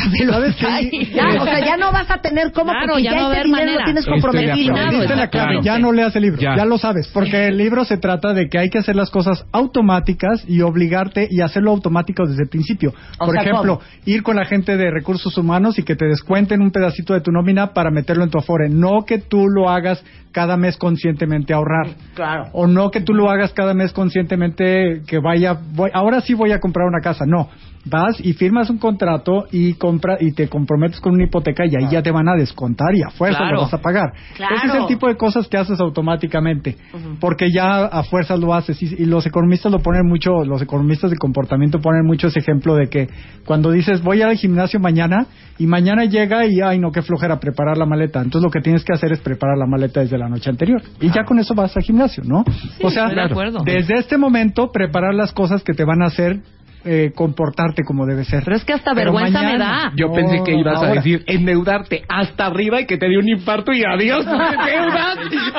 Ay, 0.69 0.91
Ya, 1.15 1.41
o 1.41 1.45
sea, 1.45 1.61
ya 1.65 1.77
no 1.77 1.93
vas 1.93 2.11
a 2.11 2.19
tener 2.19 2.51
cómo 2.53 2.73
Claro, 2.73 2.87
porque 2.89 3.03
ya 3.05 3.13
ya, 3.13 3.17
no 3.21 3.27
haber 3.27 3.45
dinero 3.45 3.57
manera. 3.63 3.79
lo 3.79 3.85
tienes 3.85 4.01
Estoy 4.05 4.15
de 4.17 4.21
comprometido. 4.21 5.17
la 5.17 5.29
clave, 5.31 5.59
ya 5.63 5.79
no 5.79 5.93
leas 5.93 6.17
el 6.17 6.23
libro, 6.23 6.41
Ya. 6.41 6.57
ya. 6.57 6.65
lo 6.65 6.79
sabes, 6.79 7.07
porque 7.15 7.47
el 7.47 7.57
libro 7.59 7.85
se 7.85 7.97
trata 7.97 8.33
de 8.33 8.49
que 8.49 8.59
hay 8.59 8.71
que 8.71 8.79
hacer 8.79 8.97
las 8.97 9.11
cosas 9.11 9.45
automáticas 9.53 10.45
y 10.49 10.63
obligarte 10.63 11.29
y 11.31 11.41
hacerlo 11.43 11.71
automático 11.71 12.27
desde 12.27 12.43
el 12.43 12.49
principio. 12.49 12.93
O 13.21 13.27
Por 13.27 13.35
sea, 13.35 13.43
ejemplo, 13.43 13.81
ir 14.05 14.23
con 14.25 14.35
la 14.37 14.47
gente 14.47 14.77
de 14.77 14.91
recursos 14.91 15.39
humanos 15.39 15.79
y 15.79 15.85
que 15.85 15.95
te 15.95 16.07
descuenten 16.07 16.61
un 16.61 16.73
pedacito 16.73 17.15
de 17.15 17.21
tu 17.21 17.31
nómina 17.31 17.73
para 17.73 17.91
meterlo 17.93 18.25
en 18.25 18.31
tu 18.31 18.39
afore, 18.39 18.69
no 18.69 19.05
que 19.07 19.19
tú 19.19 19.47
lo 19.49 19.71
hagas 19.71 20.05
cada 20.33 20.57
mes 20.57 20.77
conscientemente 20.77 21.55
ahorrar. 21.55 21.91
Claro. 22.15 22.47
O 22.53 22.67
no 22.67 22.91
que 22.91 23.01
tú 23.01 23.15
lo 23.15 23.31
hagas 23.31 23.53
cada 23.53 23.73
mes 23.75 23.93
conscientemente 23.93 25.03
que 25.07 25.19
vaya, 25.21 25.57
ahora 25.93 26.21
sí 26.21 26.35
voy 26.35 26.53
a 26.53 26.61
comprar 26.61 26.87
una 26.87 27.01
casa. 27.01 27.25
No, 27.27 27.49
vas 27.85 28.19
y 28.19 28.33
firmas 28.33 28.71
un 28.71 28.79
contrato 28.79 29.47
y 29.53 29.75
compra 29.75 30.17
y 30.21 30.33
te 30.33 30.49
comprometes 30.49 31.01
con 31.01 31.15
una 31.15 31.25
hipoteca 31.25 31.65
y 31.67 31.77
ahí 31.77 31.89
ya 31.91 32.03
te 32.03 32.11
van 32.11 32.29
a 32.29 32.35
descontar 32.35 32.95
y 32.95 33.03
a 33.03 33.11
fuerza 33.11 33.39
Claro. 33.39 33.57
lo 33.57 33.63
vas 33.63 33.75
a 33.75 33.79
pagar. 33.83 34.13
Claro. 34.37 34.57
Ese 34.57 34.67
es 34.69 34.75
el 34.75 34.87
tipo 34.87 35.07
de 35.09 35.17
cosas 35.17 35.49
que 35.49 35.57
haces 35.57 35.79
automáticamente, 35.81 36.77
porque 37.21 37.51
ya 37.53 37.85
a 37.87 38.03
fuerzas 38.05 38.39
lo 38.39 38.55
haces 38.55 38.81
y, 38.83 38.87
y 39.03 39.07
los 39.07 39.27
economistas 39.27 39.71
lo 39.73 39.81
ponen 39.81 40.07
mucho, 40.07 40.45
los 40.45 40.63
economistas 40.63 41.11
de 41.11 41.17
comportamiento 41.17 41.81
ponen 41.81 42.07
mucho 42.07 42.29
ese 42.29 42.39
ejemplo 42.41 42.75
de 42.77 42.89
que 42.89 43.09
cuando 43.45 43.71
dices 43.71 44.03
voy 44.03 44.23
al 44.23 44.37
gimnasio 44.37 44.81
mañana 44.81 45.27
y 45.59 45.67
mañana 45.67 46.05
llega 46.05 46.47
y 46.47 46.61
ay 46.61 46.79
no 46.79 46.91
qué 46.91 47.03
flojera 47.03 47.39
preparar 47.39 47.77
la 47.77 47.87
maleta, 47.87 48.21
entonces 48.21 48.43
lo 48.45 48.51
que 48.51 48.61
tienes 48.61 48.85
que 48.85 48.93
hacer 48.93 49.13
es 49.13 49.21
preparar 49.21 49.57
la 49.59 49.67
maleta 49.67 50.01
desde 50.01 50.19
la 50.19 50.29
noche 50.29 50.51
anterior 50.51 50.83
y 51.01 51.09
ya 51.11 51.25
con 51.25 51.39
eso 51.39 51.55
vas 51.55 51.77
al 51.77 51.83
gimnasio, 51.83 52.23
¿no? 52.25 52.45
o 52.83 52.91
sea, 52.91 53.05
estoy 53.05 53.17
de 53.17 53.23
acuerdo. 53.23 53.63
desde 53.65 53.95
este 53.99 54.19
momento 54.19 54.71
preparar 54.73 55.15
las 55.15 55.33
cosas 55.33 55.63
que 55.63 55.75
te 55.75 55.85
van 55.85 56.03
a 56.03 56.07
hacer 56.07 56.41
eh, 56.85 57.13
comportarte 57.15 57.83
como 57.85 58.05
debe 58.07 58.25
ser. 58.25 58.43
Pero 58.45 58.57
es 58.57 58.65
que 58.65 58.73
hasta 58.75 58.93
Pero 58.95 59.13
vergüenza 59.13 59.43
me 59.43 59.59
da. 59.59 59.93
Yo 59.97 60.09
No, 60.09 60.15
pensé 60.15 60.43
que 60.45 60.55
ibas 60.55 60.83
a 60.83 60.89
decir 60.93 61.25
endeudarte 61.27 62.03
hasta 62.09 62.47
arriba 62.47 62.81
y 62.81 62.87
que 62.87 62.97
te 62.99 63.09
dio 63.09 63.21
un 63.21 63.29
infarto 63.29 63.73
y 63.73 63.83
adiós 63.85 64.25
tus 64.25 64.39
deudas. 64.39 65.19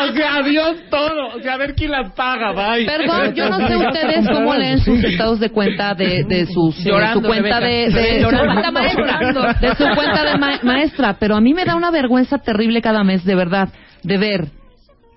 O 0.09 0.13
sea, 0.13 0.35
adiós 0.35 0.77
todo. 0.89 1.35
O 1.35 1.39
sea, 1.41 1.53
a 1.53 1.57
ver 1.57 1.73
quién 1.75 1.91
las 1.91 2.11
paga, 2.13 2.51
bye. 2.51 2.85
Perdón, 2.85 3.33
yo 3.33 3.49
no 3.49 3.67
sé 3.67 3.75
ustedes 3.88 4.29
cómo 4.29 4.53
leen 4.55 4.79
sus 4.79 5.03
estados 5.03 5.39
de 5.39 5.49
cuenta 5.49 5.93
de, 5.95 6.23
de 6.27 6.45
sus, 6.45 6.83
de 6.83 6.91
su 7.13 7.21
cuenta 7.21 7.59
de, 7.59 7.89
de 7.89 8.21
su 8.21 8.29
cuenta 8.29 8.71
maestra, 8.71 9.19
de 9.61 9.75
su 9.75 9.83
cuenta 9.95 10.23
de 10.31 10.38
ma- 10.38 10.59
maestra, 10.63 11.15
pero 11.19 11.35
a 11.35 11.41
mí 11.41 11.53
me 11.53 11.65
da 11.65 11.75
una 11.75 11.91
vergüenza 11.91 12.38
terrible 12.38 12.81
cada 12.81 13.03
mes, 13.03 13.23
de 13.25 13.35
verdad, 13.35 13.69
de 14.03 14.17
ver, 14.17 14.47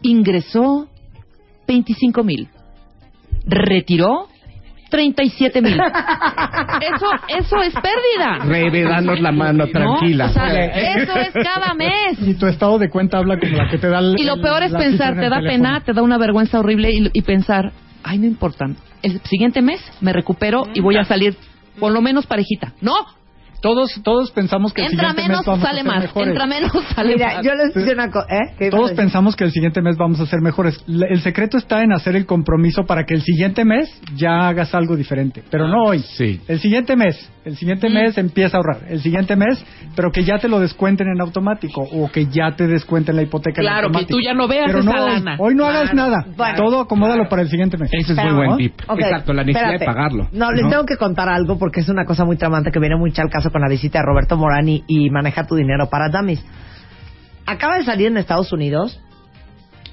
ingresó 0.03 0.89
25 1.67 2.25
mil, 2.25 2.49
retiró 3.47 4.29
37 4.91 5.63
mil. 5.63 5.75
Eso, 5.75 7.07
eso 7.29 7.63
es 7.63 7.75
pérdida. 7.75 8.45
Rebe, 8.45 8.83
danos 8.83 9.21
la 9.21 9.33
mano, 9.33 9.65
¿no? 9.67 9.71
tranquila. 9.71 10.27
O 10.27 10.29
sea, 10.31 10.65
eso 10.65 11.13
es 11.19 11.33
cada 11.33 11.75
mes. 11.75 12.19
Y 12.21 12.35
tu 12.35 12.47
estado 12.47 12.79
de 12.79 12.89
cuenta 12.91 13.19
habla 13.19 13.39
como 13.39 13.57
la 13.57 13.69
que 13.71 13.79
te 13.79 13.89
da 13.89 13.99
el- 13.99 14.17
Y 14.19 14.25
lo 14.25 14.41
peor 14.41 14.63
es 14.63 14.73
pensar, 14.73 15.15
te 15.15 15.29
da 15.29 15.37
teléfono. 15.39 15.49
pena, 15.49 15.81
te 15.81 15.93
da 15.93 16.03
una 16.03 16.19
vergüenza 16.19 16.59
horrible 16.59 16.91
y, 16.93 17.11
y 17.13 17.23
pensar, 17.23 17.73
ay, 18.03 18.19
no 18.19 18.27
importa, 18.27 18.67
el 19.03 19.21
siguiente 19.23 19.63
mes 19.63 19.81
me 20.01 20.13
recupero 20.13 20.65
y 20.75 20.81
voy 20.81 20.97
a 20.97 21.05
salir 21.05 21.37
por 21.79 21.93
lo 21.93 22.01
menos 22.01 22.27
parejita. 22.27 22.73
No, 22.81 22.95
Todos, 23.61 24.01
todos 24.05 24.31
pensamos 24.31 24.73
que 24.73 24.83
el 24.85 24.93
entra 24.93 25.09
siguiente 25.11 25.23
menos, 25.29 25.39
mes 25.39 25.47
vamos 25.47 25.65
a 25.65 25.67
sale 25.67 25.79
ser 25.83 25.87
más, 25.89 26.03
mejores. 26.03 26.29
entra 26.29 26.47
menos, 26.47 26.73
sale 26.95 27.13
Mira, 27.15 27.35
más. 27.35 27.45
yo 27.45 27.55
les 27.55 27.75
digo 27.75 27.93
una 27.93 28.11
cosa, 28.11 28.27
¿eh? 28.31 28.55
¿Qué 28.59 28.67
ibas 28.67 28.75
a 28.75 28.77
Todos 28.79 28.93
pensamos 28.93 29.35
que 29.37 29.45
el 29.45 29.51
siguiente 29.51 29.83
mes 29.83 29.97
vamos 29.97 30.21
a 30.21 30.27
ser 30.27 30.41
mejores. 30.41 30.83
La- 30.87 31.07
El 31.09 31.21
secreto 31.23 31.57
está 31.59 31.83
en 31.83 31.93
hacer 31.93 32.15
el 32.15 32.25
compromiso 32.27 32.85
para 32.85 33.05
que 33.05 33.15
el 33.15 33.23
siguiente 33.23 33.65
mes 33.65 33.91
ya 34.15 34.49
hagas 34.49 34.75
algo 34.75 34.97
diferente. 34.97 35.43
Pero 35.51 35.67
no 35.67 35.85
hoy. 35.87 35.99
Sí. 36.01 36.41
El 36.47 36.61
siguiente 36.61 36.95
mes. 36.97 37.31
El 37.45 37.57
siguiente 37.57 37.89
mes 37.89 38.17
empieza 38.19 38.59
a 38.59 38.61
ahorrar. 38.61 38.83
El 38.91 39.01
siguiente 39.01 39.35
mes, 39.35 39.65
pero 39.97 40.11
que 40.13 40.23
ya 40.23 40.39
te 40.39 40.49
lo 40.49 40.61
descuenten 40.61 41.07
en 41.09 41.19
automático 41.21 41.81
o 41.81 42.11
que 42.13 42.27
ya 42.27 42.53
te 42.55 42.67
descuenten 42.67 43.17
la 43.17 43.23
hipoteca 43.23 43.61
en 43.63 43.67
Claro, 43.67 43.81
que 43.81 43.87
automático. 43.87 44.19
tú 44.19 44.21
ya 44.23 44.35
no 44.35 44.47
veas 44.47 44.67
pero 44.67 44.81
esa 44.81 44.93
no 44.93 45.05
hoy. 45.05 45.11
lana. 45.15 45.37
Hoy 45.41 45.55
no 45.55 45.67
hagas 45.67 45.95
nada. 45.95 46.27
Bueno. 46.37 46.57
Todo 46.59 46.81
acomódalo 46.81 47.27
para 47.29 47.43
el 47.43 47.49
siguiente 47.49 47.79
mes. 47.79 47.89
Ese 47.93 48.13
es 48.13 48.19
Pero- 48.19 48.29
muy 48.29 48.37
buen 48.37 48.51
¿no? 48.51 48.57
tip. 48.59 48.75
Ok, 48.87 49.01
Exacto, 49.01 49.33
la 49.33 49.45
necesidad 49.45 49.73
espérate. 49.75 49.85
de 49.85 49.87
pagarlo. 49.99 50.29
No, 50.33 50.53
les 50.53 50.63
¿no? 50.65 50.69
tengo 50.71 50.85
que 50.85 50.97
contar 50.99 51.29
algo 51.31 51.59
porque 51.59 51.81
es 51.81 51.89
una 51.89 52.05
cosa 52.05 52.25
muy 52.27 52.37
tramante 52.37 52.71
que 52.71 52.79
viene 52.81 52.97
mucho 52.97 53.23
al 53.23 53.31
caso 53.31 53.48
con 53.51 53.61
la 53.63 53.69
visita 53.69 53.99
de 54.01 54.05
Roberto 54.07 54.37
Morani 54.37 54.85
y 54.87 55.11
maneja 55.11 55.47
tu 55.47 55.55
dinero 55.57 55.89
para 55.91 56.09
dummies. 56.09 56.45
Acaba 57.47 57.77
de 57.79 57.85
salir 57.85 58.09
en 58.09 58.17
Estados 58.19 58.53
Unidos 58.53 59.01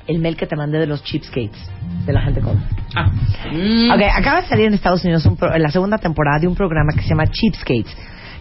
el 0.08 0.20
mail 0.20 0.36
que 0.38 0.46
te 0.46 0.56
mandé 0.56 0.78
de 0.78 0.86
los 0.88 1.04
cheapskates 1.04 1.58
de 2.06 2.14
la 2.14 2.22
gente 2.22 2.42
con. 2.42 2.58
Mm. 2.58 3.92
Ok, 3.92 4.02
acaba 4.14 4.42
de 4.42 4.48
salir 4.48 4.68
en 4.68 4.74
Estados 4.76 5.04
Unidos 5.04 5.26
un 5.26 5.36
pro- 5.38 5.54
en 5.54 5.62
la 5.64 5.70
segunda 5.70 5.98
temporada 5.98 6.40
de 6.40 6.48
un 6.48 6.56
programa 6.56 6.94
que 6.94 7.02
se 7.02 7.10
llama 7.10 7.26
Cheapskates. 7.28 7.96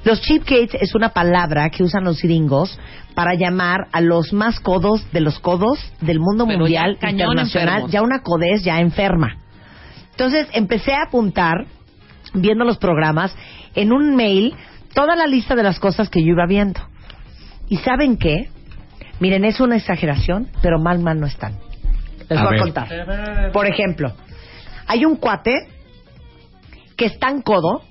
Los 0.05 0.21
cheapskates 0.21 0.75
es 0.83 0.95
una 0.95 1.11
palabra 1.11 1.71
que 1.71 1.83
usan 1.83 2.05
los 2.05 2.21
gringos 2.21 2.79
para 3.15 3.35
llamar 3.35 3.87
a 3.93 4.03
los 4.03 4.35
más 4.35 4.61
codos 4.61 5.11
de 5.13 5.21
los 5.23 5.39
codos 5.39 5.79
del 6.03 6.21
mundo 6.21 6.45
Pero 6.47 6.59
mundial 6.59 6.99
ya 7.01 7.09
internacional, 7.11 7.69
enfermos. 7.69 7.91
ya 7.93 8.03
una 8.03 8.21
codez 8.21 8.63
ya 8.63 8.81
enferma. 8.81 9.39
Entonces 10.11 10.47
empecé 10.53 10.93
a 10.93 11.05
apuntar, 11.09 11.65
viendo 12.35 12.65
los 12.67 12.77
programas, 12.77 13.35
en 13.75 13.93
un 13.93 14.15
mail 14.15 14.55
toda 14.95 15.17
la 15.17 15.27
lista 15.27 15.55
de 15.55 15.63
las 15.63 15.79
cosas 15.79 16.09
que 16.09 16.21
yo 16.23 16.29
iba 16.33 16.47
viendo. 16.47 16.81
¿Y 17.69 17.79
saben 17.79 18.17
qué? 18.17 18.49
Miren, 19.21 19.45
es 19.45 19.61
una 19.61 19.77
exageración, 19.77 20.49
pero 20.63 20.79
mal, 20.79 20.99
mal 21.01 21.21
no 21.21 21.27
están. 21.27 21.55
Les 22.29 22.39
A 22.39 22.45
voy 22.45 22.53
ver. 22.53 22.61
a 22.61 22.63
contar. 22.63 23.53
Por 23.53 23.67
ejemplo, 23.67 24.13
hay 24.87 25.05
un 25.05 25.17
cuate 25.17 25.55
que 26.97 27.07
es 27.07 27.19
tan 27.19 27.43
codo 27.43 27.83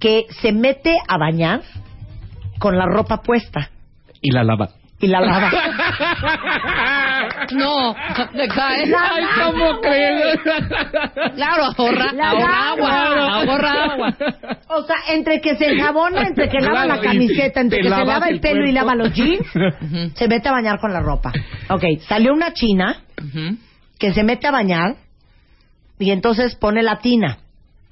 que 0.00 0.26
se 0.40 0.52
mete 0.52 0.96
a 1.08 1.18
bañar 1.18 1.62
con 2.58 2.76
la 2.78 2.86
ropa 2.86 3.20
puesta 3.22 3.70
Y 4.20 4.30
la 4.32 4.44
lava. 4.44 4.68
y 5.00 5.06
la 5.08 5.20
lava. 5.20 5.50
No, 7.52 7.94
te 8.32 8.48
caes. 8.48 8.94
Ay, 8.96 9.24
¿cómo 9.44 9.80
crees? 9.80 10.38
Claro, 11.34 11.64
ahorra, 11.76 12.12
La 12.12 12.30
ahorra 12.30 12.68
agua, 12.70 13.34
ahorra 13.34 13.84
agua. 13.84 14.16
O 14.68 14.82
sea, 14.84 14.96
entre 15.10 15.40
que 15.40 15.56
se 15.56 15.66
enjabona, 15.72 16.22
entre 16.22 16.48
que 16.48 16.60
lava 16.60 16.84
Claro, 16.84 16.88
la 16.96 17.00
camiseta, 17.00 17.60
entre 17.60 17.78
que 17.80 17.88
se 17.88 18.04
lava 18.04 18.28
el 18.28 18.34
el 18.34 18.40
pelo 18.40 18.66
y 18.66 18.72
lava 18.72 18.94
los 18.94 19.12
jeans, 19.12 19.46
se 20.14 20.28
mete 20.28 20.48
a 20.48 20.52
bañar 20.52 20.78
con 20.78 20.92
la 20.92 21.00
ropa. 21.00 21.32
Ok, 21.70 21.82
salió 22.08 22.32
una 22.32 22.52
china 22.52 23.02
que 23.98 24.12
se 24.12 24.22
mete 24.22 24.46
a 24.46 24.50
bañar 24.50 24.96
y 25.98 26.10
entonces 26.10 26.54
pone 26.54 26.82
la 26.82 26.98
tina, 26.98 27.38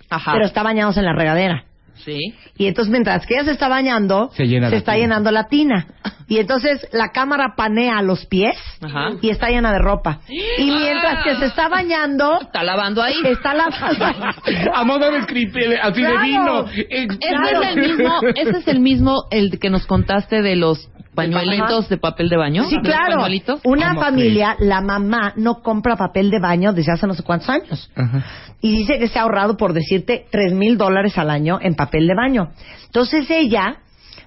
Ajá. 0.09 0.33
pero 0.33 0.45
está 0.45 0.63
bañándose 0.63 1.01
en 1.01 1.07
la 1.07 1.15
regadera. 1.15 1.65
Sí. 2.05 2.35
Y 2.57 2.67
entonces 2.67 2.91
mientras 2.93 3.27
que 3.27 3.35
ella 3.35 3.45
se 3.45 3.53
está 3.53 3.69
bañando, 3.69 4.31
Se 4.35 4.45
llena 4.47 4.69
está 4.69 4.93
tina. 4.93 4.97
llenando 4.97 5.31
la 5.31 5.49
tina. 5.49 5.87
Y 6.29 6.39
entonces 6.39 6.87
la 6.93 7.11
cámara 7.13 7.55
panea 7.57 8.03
los 8.03 8.27
pies 8.27 8.57
Ajá. 8.83 9.11
y 9.23 9.31
está 9.31 9.49
llena 9.49 9.73
de 9.73 9.79
ropa. 9.79 10.21
Y 10.29 10.65
mientras 10.71 11.23
que 11.25 11.37
se 11.37 11.47
está 11.47 11.69
bañando, 11.69 12.41
Está 12.41 12.63
lavando 12.65 13.03
ahí. 13.03 13.15
está 13.25 13.55
lavando. 13.55 14.07
A 14.75 14.85
modo 14.85 15.11
de 15.11 15.23
script, 15.23 15.57
así 15.83 16.03
de 16.03 16.09
Claro. 16.09 16.23
vino. 16.23 16.67
Eh, 16.69 17.07
Ese 17.21 17.61
es 17.61 17.77
el 17.77 17.81
mismo, 17.81 18.21
ese 18.35 18.59
es 18.59 18.69
el 18.69 18.81
mismo 18.81 19.15
el 19.31 19.59
que 19.59 19.71
nos 19.71 19.87
contaste 19.87 20.43
de 20.43 20.57
los 20.57 20.89
pañuelitos 21.17 21.89
de 21.89 21.97
papel 21.97 22.29
de 22.29 22.37
baño. 22.37 22.65
Sí, 22.69 22.77
¿Los 22.77 22.85
claro. 22.85 23.17
pañuelitos? 23.17 23.61
Una 23.65 23.89
¿Cómo 23.89 24.01
familia, 24.03 24.57
la 24.61 24.81
mamá 24.81 25.33
no 25.37 25.63
compra 25.63 25.97
papel 25.97 26.31
de 26.31 26.39
baño 26.39 26.73
desde 26.73 26.93
hace 26.93 27.07
no 27.09 27.15
sé 27.15 27.25
cuántos 27.25 27.49
años. 27.49 27.91
Ajá. 27.97 28.25
Y 28.61 28.71
dice 28.71 28.99
que 28.99 29.09
se 29.09 29.19
ha 29.19 29.23
ahorrado, 29.23 29.57
por 29.57 29.73
decirte, 29.73 30.27
tres 30.31 30.53
mil 30.53 30.79
dólares 30.79 31.19
al 31.19 31.31
año 31.31 31.59
en 31.61 31.75
papel 31.75 32.07
de 32.07 32.15
baño. 32.15 32.51
Entonces 32.85 33.29
ella, 33.31 33.79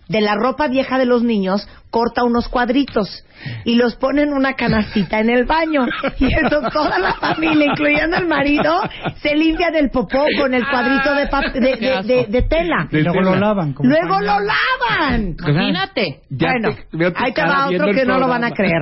de 0.10 0.20
la 0.22 0.36
ropa 0.36 0.68
vieja 0.68 0.98
de 0.98 1.06
los 1.06 1.24
niños, 1.24 1.66
corta 1.90 2.24
unos 2.24 2.50
cuadritos 2.50 3.24
y 3.64 3.76
los 3.76 3.96
pone 3.96 4.24
en 4.24 4.34
una 4.34 4.54
canastita 4.56 5.20
en 5.20 5.30
el 5.30 5.46
baño. 5.46 5.86
Y 6.20 6.26
eso 6.34 6.62
toda 6.74 7.00
la 7.00 7.14
familia, 7.14 7.68
incluyendo 7.68 8.18
el 8.18 8.28
marido, 8.28 8.82
se 9.22 9.36
limpia 9.36 9.70
del 9.72 9.90
popó 9.92 10.26
con 10.38 10.54
el 10.54 10.68
cuadrito 10.68 11.14
de, 11.16 11.30
pap- 11.30 11.54
de, 11.54 11.60
de- 11.78 12.02
de- 12.04 12.26
de 12.28 12.42
tela. 12.42 12.88
Y 12.92 12.98
luego 13.02 13.22
lo 13.22 13.36
lavan. 13.36 13.74
como 13.74 13.88
Luego 13.90 14.16
pañal. 14.16 14.26
lo 14.26 14.52
lavan. 15.00 15.36
Imagínate. 15.48 16.20
Ya 16.30 16.52
bueno, 16.52 16.70
te- 16.92 17.14
ahí 17.16 17.32
te 17.34 17.42
va 17.44 17.68
otro 17.70 17.94
que 17.94 18.06
no 18.06 18.18
lo 18.20 18.28
van 18.28 18.44
a 18.44 18.52
creer. 18.52 18.82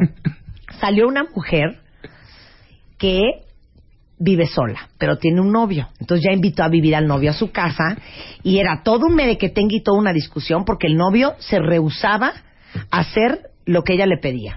Salió 0.80 1.08
una 1.08 1.24
mujer 1.36 1.78
que 2.98 3.20
vive 4.20 4.48
sola, 4.48 4.90
pero 4.98 5.18
tiene 5.18 5.42
un 5.42 5.52
novio. 5.52 5.90
Entonces 6.00 6.26
ya 6.28 6.34
invitó 6.34 6.64
a 6.64 6.70
vivir 6.70 6.96
al 6.96 7.08
novio 7.08 7.32
a 7.32 7.34
su 7.34 7.52
casa 7.52 7.98
y 8.44 8.58
era 8.60 8.82
todo 8.84 9.06
un 9.08 9.16
merequetengue 9.16 9.78
y 9.78 9.84
toda 9.84 10.00
una 10.00 10.14
discusión 10.14 10.66
porque 10.66 10.88
el 10.88 10.98
novio 10.98 11.36
se 11.40 11.60
rehusaba 11.60 12.34
a 12.92 13.00
hacer 13.00 13.52
lo 13.66 13.84
que 13.84 13.94
ella 13.94 14.06
le 14.06 14.18
pedía. 14.18 14.56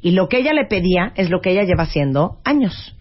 Y 0.00 0.12
lo 0.12 0.28
que 0.28 0.38
ella 0.38 0.52
le 0.54 0.64
pedía 0.66 1.12
es 1.16 1.28
lo 1.30 1.40
que 1.40 1.50
ella 1.50 1.64
lleva 1.64 1.82
haciendo 1.82 2.38
años. 2.44 2.94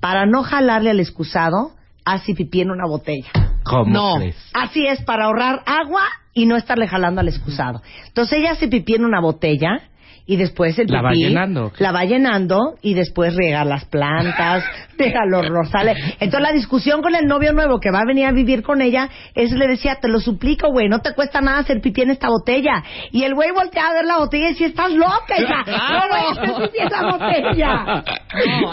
Para 0.00 0.24
no 0.24 0.42
jalarle 0.42 0.90
al 0.90 1.00
excusado, 1.00 1.72
hace 2.04 2.34
pipí 2.34 2.62
en 2.62 2.70
una 2.70 2.86
botella. 2.86 3.28
¿Cómo 3.64 3.92
No. 3.92 4.14
crees? 4.16 4.36
Así 4.54 4.86
es, 4.86 5.02
para 5.02 5.26
ahorrar 5.26 5.62
agua 5.66 6.02
y 6.32 6.46
no 6.46 6.56
estarle 6.56 6.88
jalando 6.88 7.20
al 7.20 7.28
excusado. 7.28 7.82
Entonces 8.06 8.38
ella 8.38 8.52
hace 8.52 8.68
pipí 8.68 8.94
en 8.94 9.04
una 9.04 9.20
botella 9.20 9.89
y 10.30 10.36
después 10.36 10.78
el 10.78 10.86
pipí 10.86 10.94
La 10.94 11.02
va 11.02 11.10
llenando, 11.12 11.72
la 11.80 11.90
va 11.90 12.04
llenando 12.04 12.76
y 12.82 12.94
después 12.94 13.34
riega 13.34 13.64
las 13.64 13.84
plantas, 13.86 14.62
riega 14.96 15.26
los 15.26 15.44
rosales. 15.48 15.98
Entonces 16.20 16.40
la 16.40 16.52
discusión 16.52 17.02
con 17.02 17.16
el 17.16 17.26
novio 17.26 17.52
nuevo 17.52 17.80
que 17.80 17.90
va 17.90 17.98
a 18.02 18.04
venir 18.06 18.26
a 18.26 18.30
vivir 18.30 18.62
con 18.62 18.80
ella 18.80 19.08
es 19.34 19.50
le 19.50 19.66
decía, 19.66 19.96
te 20.00 20.06
lo 20.06 20.20
suplico, 20.20 20.70
güey, 20.70 20.88
no 20.88 21.00
te 21.00 21.14
cuesta 21.14 21.40
nada 21.40 21.58
hacer 21.58 21.80
pipí 21.80 22.02
en 22.02 22.10
esta 22.10 22.28
botella. 22.28 22.80
Y 23.10 23.24
el 23.24 23.34
güey 23.34 23.50
voltea 23.50 23.88
a 23.88 23.92
ver 23.92 24.04
la 24.04 24.18
botella 24.18 24.46
y 24.46 24.52
dice, 24.52 24.66
estás 24.66 24.92
loca, 24.92 25.34
hija. 25.36 25.64
No 26.46 26.56
pipí 26.62 26.78
la 26.88 27.10
botella. 27.10 28.04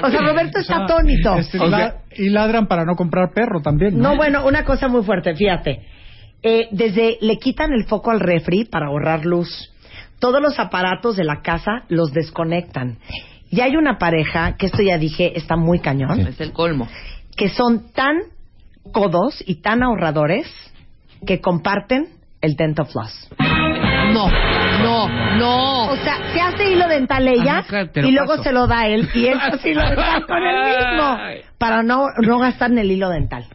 o 0.04 0.12
sea, 0.12 0.22
Roberto 0.22 0.60
está 0.60 0.84
atónito. 0.84 1.38
Este, 1.38 1.58
la- 1.58 1.96
y 2.15 2.30
ladran 2.30 2.67
para 2.67 2.86
no 2.86 2.96
comprar 2.96 3.32
perro 3.34 3.62
también. 3.63 3.98
No, 3.98 4.15
bueno, 4.15 4.46
una 4.46 4.63
cosa 4.63 4.88
muy 4.88 5.04
fuerte, 5.04 5.34
fíjate. 5.34 5.82
Eh, 6.43 6.67
desde 6.72 7.17
le 7.22 7.38
quitan 7.39 7.72
el 7.74 7.86
foco 7.86 8.12
al 8.12 8.20
refri 8.20 8.65
para 8.65 8.88
ahorrar 8.88 9.26
luz. 9.26 9.74
Todos 10.19 10.41
los 10.41 10.58
aparatos 10.60 11.15
de 11.15 11.23
la 11.23 11.41
casa 11.41 11.84
los 11.89 12.12
desconectan. 12.12 12.97
Y 13.49 13.62
hay 13.62 13.75
una 13.75 13.97
pareja, 13.97 14.56
que 14.58 14.65
esto 14.65 14.82
ya 14.82 14.97
dije, 14.97 15.38
está 15.38 15.56
muy 15.56 15.80
cañón, 15.80 16.19
Es 16.21 16.39
el 16.41 16.51
colmo. 16.53 16.88
que 17.36 17.49
son 17.49 17.91
tan 17.93 18.17
codos 18.91 19.43
y 19.45 19.62
tan 19.62 19.84
ahorradores 19.84 20.47
que 21.25 21.39
comparten 21.39 22.08
el 22.41 22.56
dental 22.56 22.88
floss. 22.88 23.30
No, 24.13 24.30
no, 24.82 25.08
no. 25.38 25.91
O 25.91 25.95
sea, 25.97 26.32
se 26.34 26.39
hace 26.41 26.71
hilo 26.71 26.88
dental 26.88 27.27
ella 27.27 27.60
Ajá, 27.60 27.88
te 27.88 28.01
lo 28.01 28.08
y 28.08 28.12
luego 28.12 28.32
paso. 28.34 28.43
se 28.43 28.51
lo 28.53 28.67
da 28.67 28.88
él 28.88 29.10
y 29.13 29.25
él 29.27 29.38
hace 29.41 29.71
hilo 29.71 29.82
dental 29.82 30.25
con 30.25 30.38
él 30.43 30.63
mismo 30.65 31.17
para 31.58 31.84
no, 31.84 32.06
no 32.21 32.39
gastar 32.39 32.71
en 32.71 32.80
el 32.80 32.91
hilo 32.91 33.10
dental. 33.10 33.45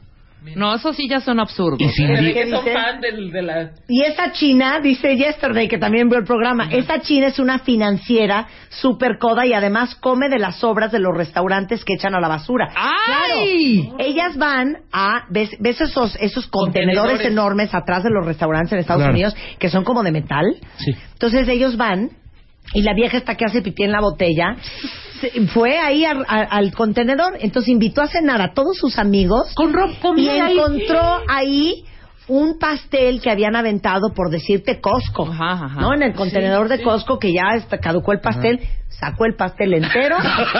No, 0.56 0.74
eso 0.74 0.92
sí 0.92 1.08
ya 1.08 1.20
son 1.20 1.40
absurdos. 1.40 1.80
Y 1.80 1.88
sin 1.90 2.08
¿Qué 2.08 2.50
son 2.50 2.64
dice? 2.64 2.74
fan 2.74 3.00
del, 3.00 3.30
de 3.30 3.42
la... 3.42 3.70
Y 3.88 4.02
esa 4.02 4.32
china, 4.32 4.80
dice 4.80 5.16
Yesterday, 5.16 5.68
que 5.68 5.78
también 5.78 6.08
vio 6.08 6.18
el 6.18 6.24
programa, 6.24 6.68
esa 6.70 7.00
china 7.00 7.28
es 7.28 7.38
una 7.38 7.60
financiera 7.60 8.46
super 8.68 9.18
coda 9.18 9.46
y 9.46 9.52
además 9.52 9.94
come 9.96 10.28
de 10.28 10.38
las 10.38 10.56
sobras 10.56 10.90
de 10.92 10.98
los 10.98 11.16
restaurantes 11.16 11.84
que 11.84 11.94
echan 11.94 12.14
a 12.14 12.20
la 12.20 12.28
basura. 12.28 12.68
¡Ay! 12.74 13.82
Claro, 13.82 13.96
ellas 14.00 14.36
van 14.36 14.78
a, 14.92 15.26
¿ves, 15.30 15.50
ves 15.60 15.80
esos, 15.80 16.16
esos 16.16 16.46
contenedores, 16.46 17.12
Contenedores. 17.12 17.26
enormes 17.32 17.74
atrás 17.74 18.02
de 18.02 18.10
los 18.10 18.24
restaurantes 18.26 18.72
en 18.72 18.78
Estados 18.80 19.00
Claro. 19.02 19.12
Unidos 19.14 19.34
que 19.58 19.68
son 19.70 19.84
como 19.84 20.02
de 20.02 20.12
metal? 20.12 20.44
Sí. 20.78 20.92
Entonces 21.12 21.48
ellos 21.48 21.76
van 21.76 22.10
y 22.74 22.82
la 22.82 22.94
vieja 22.94 23.16
está 23.16 23.34
que 23.36 23.44
hace 23.44 23.60
pipí 23.62 23.82
en 23.84 23.92
la 23.92 24.00
botella. 24.00 24.56
Fue 25.52 25.78
ahí 25.78 26.04
al, 26.04 26.24
al- 26.28 26.48
al 26.50 26.72
contenedor, 26.74 27.36
entonces 27.40 27.68
invitó 27.70 28.02
a 28.02 28.08
cenar 28.08 28.40
a 28.40 28.52
todos 28.54 28.76
sus 28.76 28.98
amigos 28.98 29.54
Con 29.54 29.72
y 30.16 30.28
encontró 30.28 31.20
ahí 31.28 31.84
un 32.28 32.58
pastel 32.58 33.20
que 33.20 33.30
habían 33.30 33.56
aventado 33.56 34.12
por 34.14 34.30
decirte 34.30 34.80
Costco, 34.80 35.24
Ajá, 35.30 35.64
ajá. 35.66 35.80
¿no? 35.80 35.92
En 35.94 36.02
el 36.02 36.14
contenedor 36.14 36.68
de 36.68 36.82
Costco 36.82 37.18
que 37.18 37.32
ya 37.32 37.56
está- 37.56 37.78
caducó 37.78 38.12
el 38.12 38.20
pastel, 38.20 38.60
sacó 39.02 39.24
el 39.26 39.34
pastel 39.34 39.74
entero 39.74 40.16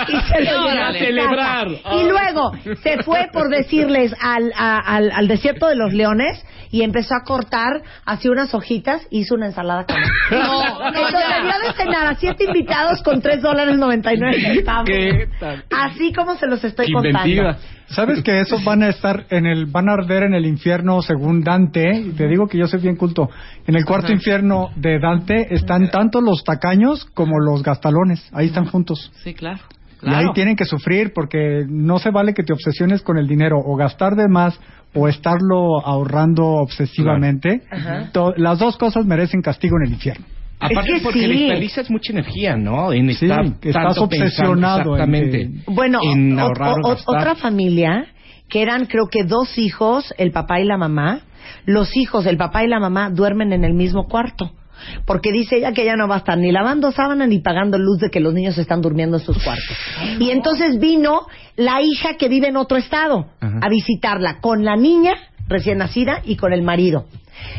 y 0.09 0.20
se 0.33 0.44
lo 0.44 0.64
llevó 0.66 0.83
a 0.85 0.92
Celebrar. 0.92 1.68
casa. 1.68 1.94
Y 1.94 2.09
luego 2.09 2.52
se 2.83 3.00
fue 3.05 3.28
por 3.33 3.48
decirles 3.48 4.12
al, 4.20 4.52
a- 4.57 4.78
al, 4.78 5.12
al 5.12 5.28
desierto 5.28 5.68
de 5.68 5.76
los 5.76 5.92
leones 5.92 6.44
y 6.72 6.83
empezó 6.83 7.14
a 7.14 7.22
cortar 7.24 7.83
así 8.05 8.28
unas 8.28 8.52
hojitas 8.55 9.07
y 9.11 9.20
hizo 9.20 9.37
una 9.37 9.46
ensalada 9.46 9.85
con 9.87 9.96
No, 10.31 10.90
no, 10.90 10.90
dio 10.90 11.68
de 11.68 11.72
cenar 11.76 12.07
a 12.09 12.14
siete 12.16 12.44
invitados 12.46 13.00
con 13.02 13.20
tres 13.22 13.42
dólares 13.42 13.76
noventa 13.78 14.12
y 14.12 14.16
nueve. 14.18 14.61
Así 15.70 16.12
como 16.12 16.35
se 16.37 16.46
los 16.46 16.64
estoy 16.64 16.87
Inventiva. 16.88 17.44
contando. 17.55 17.83
¿Sabes 17.88 18.22
que 18.22 18.40
esos 18.40 18.64
van 18.64 18.83
a 18.83 18.88
estar 18.88 19.26
en 19.28 19.44
el, 19.44 19.66
van 19.66 19.90
a 19.90 19.92
arder 19.92 20.22
en 20.22 20.33
el 20.33 20.46
infierno 20.46 21.02
según 21.02 21.42
Dante? 21.44 21.90
Y 21.94 22.12
te 22.12 22.26
digo 22.26 22.46
que 22.46 22.57
yo 22.57 22.66
soy 22.66 22.81
bien 22.81 22.96
culto. 22.96 23.28
En 23.66 23.76
el 23.76 23.85
cuarto 23.85 24.11
infierno 24.12 24.70
de 24.76 24.98
Dante 24.98 25.48
están 25.55 25.90
tanto 25.90 26.22
los 26.22 26.42
tacaños 26.42 27.05
como 27.12 27.38
los 27.38 27.62
gastalones. 27.62 28.31
Ahí 28.33 28.47
están 28.47 28.66
juntos. 28.66 29.11
Sí, 29.23 29.35
claro. 29.35 29.61
Y 30.03 30.12
ahí 30.12 30.25
tienen 30.35 30.57
que 30.57 30.64
sufrir 30.64 31.12
porque 31.14 31.64
no 31.68 31.99
se 32.01 32.11
vale 32.11 32.35
que 32.35 32.42
te 32.42 32.53
obsesiones 32.53 33.03
con 33.03 33.18
el 33.18 33.29
dinero 33.29 33.59
o 33.64 33.77
gastar 33.77 34.16
de 34.16 34.27
más 34.29 34.59
o 34.95 35.07
estarlo 35.07 35.81
ahorrando 35.85 36.45
obsesivamente. 36.45 37.62
Las 38.37 38.59
dos 38.59 38.77
cosas 38.77 39.07
merecen 39.07 39.42
castigo 39.42 39.77
en 39.81 39.87
el 39.88 39.92
infierno. 39.95 40.25
Aparte 40.59 40.92
que 40.95 41.01
porque 41.03 41.21
sí. 41.21 41.27
desperdicias 41.29 41.90
mucha 41.90 42.12
energía, 42.12 42.57
¿no? 42.57 42.92
En 42.92 43.12
Sí, 43.12 43.25
estar 43.27 43.59
que 43.61 43.71
estás 43.71 43.85
tanto 43.97 44.05
obsesionado 44.05 44.95
pensando, 44.95 44.97
en 44.97 45.14
exactamente. 45.14 45.64
Bueno, 45.73 45.99
en 46.05 46.38
o- 46.38 46.40
ahorrar 46.42 46.68
o- 46.71 46.87
o 46.87 46.90
gastar. 46.90 47.16
otra 47.18 47.35
familia 47.35 48.07
que 48.49 48.62
eran 48.62 48.87
creo 48.87 49.07
que 49.11 49.25
dos 49.25 49.59
hijos, 49.59 50.14
el 50.18 50.31
papá 50.31 50.61
y 50.61 50.64
la 50.64 50.77
mamá. 50.77 51.21
Los 51.66 51.97
hijos, 51.97 52.27
el 52.27 52.37
papá 52.37 52.62
y 52.64 52.68
la 52.68 52.79
mamá 52.79 53.11
duermen 53.11 53.53
en 53.53 53.64
el 53.64 53.75
mismo 53.75 54.05
cuarto. 54.09 54.53
Porque 55.06 55.30
dice 55.32 55.56
ella 55.56 55.72
que 55.72 55.82
ella 55.82 55.96
no 55.96 56.08
va 56.08 56.16
a 56.16 56.18
estar 56.18 56.37
ni 56.38 56.50
lavando 56.52 56.90
sábana 56.92 57.26
ni 57.26 57.38
pagando 57.40 57.78
luz 57.78 57.98
de 58.00 58.11
que 58.11 58.20
los 58.20 58.35
niños 58.35 58.58
están 58.58 58.80
durmiendo 58.82 59.16
en 59.18 59.22
sus 59.24 59.42
cuartos. 59.42 59.76
Y 60.18 60.30
entonces 60.30 60.78
vino 60.78 61.26
la 61.56 61.80
hija 61.82 62.16
que 62.16 62.28
vive 62.28 62.48
en 62.48 62.56
otro 62.56 62.76
estado 62.78 63.26
Ajá. 63.40 63.58
a 63.62 63.68
visitarla 63.68 64.40
con 64.40 64.64
la 64.64 64.76
niña 64.76 65.14
recién 65.48 65.78
nacida 65.78 66.20
y 66.24 66.37
con 66.37 66.52
el 66.52 66.62
marido. 66.62 67.06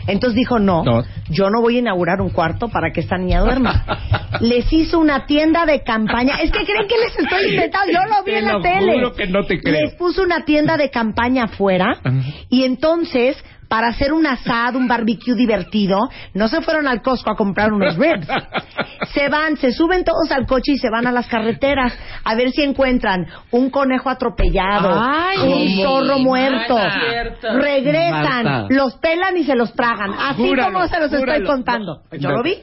Entonces 0.07 0.35
dijo, 0.35 0.59
no, 0.59 0.83
No. 0.83 1.03
yo 1.29 1.49
no 1.49 1.61
voy 1.61 1.75
a 1.77 1.79
inaugurar 1.79 2.21
un 2.21 2.29
cuarto 2.29 2.69
para 2.69 2.91
que 2.91 3.01
esta 3.01 3.17
niña 3.17 3.41
duerma. 3.41 3.83
Les 4.41 4.71
hizo 4.71 4.99
una 4.99 5.25
tienda 5.25 5.65
de 5.65 5.83
campaña. 5.83 6.35
Es 6.41 6.51
que 6.51 6.63
creen 6.63 6.87
que 6.87 6.95
les 6.97 7.17
estoy 7.19 7.51
inventando. 7.51 7.91
Yo 7.91 7.99
lo 8.09 8.23
vi 8.23 8.31
Te 8.31 8.37
en 8.39 8.45
la 8.45 8.53
lo 8.53 8.61
tele. 8.61 8.93
juro 8.93 9.13
que 9.13 9.27
no 9.27 9.45
te 9.45 9.59
creo. 9.59 9.81
Les 9.81 9.93
puso 9.95 10.23
una 10.23 10.43
tienda 10.45 10.77
de 10.77 10.89
campaña 10.89 11.45
afuera 11.45 11.99
y 12.49 12.63
entonces 12.63 13.37
para 13.73 13.87
hacer 13.87 14.13
un 14.13 14.27
asado, 14.27 14.77
un 14.77 14.87
barbecue 14.87 15.33
divertido, 15.33 15.97
no 16.35 16.47
se 16.47 16.61
fueron 16.61 16.87
al 16.87 17.01
Costco 17.01 17.31
a 17.31 17.35
comprar 17.35 17.73
unos 17.73 17.97
ribs. 17.97 18.27
Se 19.15 19.29
van, 19.29 19.57
se 19.57 19.71
suben 19.71 20.03
todos 20.03 20.31
al 20.31 20.45
coche 20.45 20.73
y 20.73 20.77
se 20.77 20.91
van 20.91 21.07
a 21.07 21.11
las 21.11 21.25
carreteras 21.25 21.91
a 22.23 22.35
ver 22.35 22.51
si 22.51 22.61
encuentran 22.61 23.25
un 23.49 23.71
conejo 23.71 24.11
atropellado, 24.11 24.93
Ay, 24.95 25.39
un 25.39 25.83
zorro 25.83 26.19
muerto. 26.19 26.77
Regresan, 27.41 28.43
Marta. 28.43 28.67
los 28.69 28.93
pelan 28.97 29.37
y 29.37 29.43
se 29.43 29.55
los 29.55 29.73
tragan. 29.73 30.13
Así 30.19 30.49
Júralo, 30.49 30.73
como 30.73 30.87
se 30.87 30.99
los 30.99 31.11
estoy 31.11 31.43
contando. 31.43 32.03
No. 32.11 32.17
Yo 32.19 32.29
lo 32.29 32.43
vi. 32.43 32.59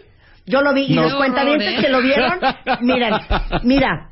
Yo 0.46 0.60
lo 0.60 0.72
vi. 0.72 0.82
Y 0.90 0.94
los 0.94 1.12
cuentavientes 1.14 1.76
¿eh? 1.76 1.80
que 1.80 1.88
lo 1.88 2.02
vieron, 2.02 2.38
miren, 2.82 3.14
mira, 3.64 4.10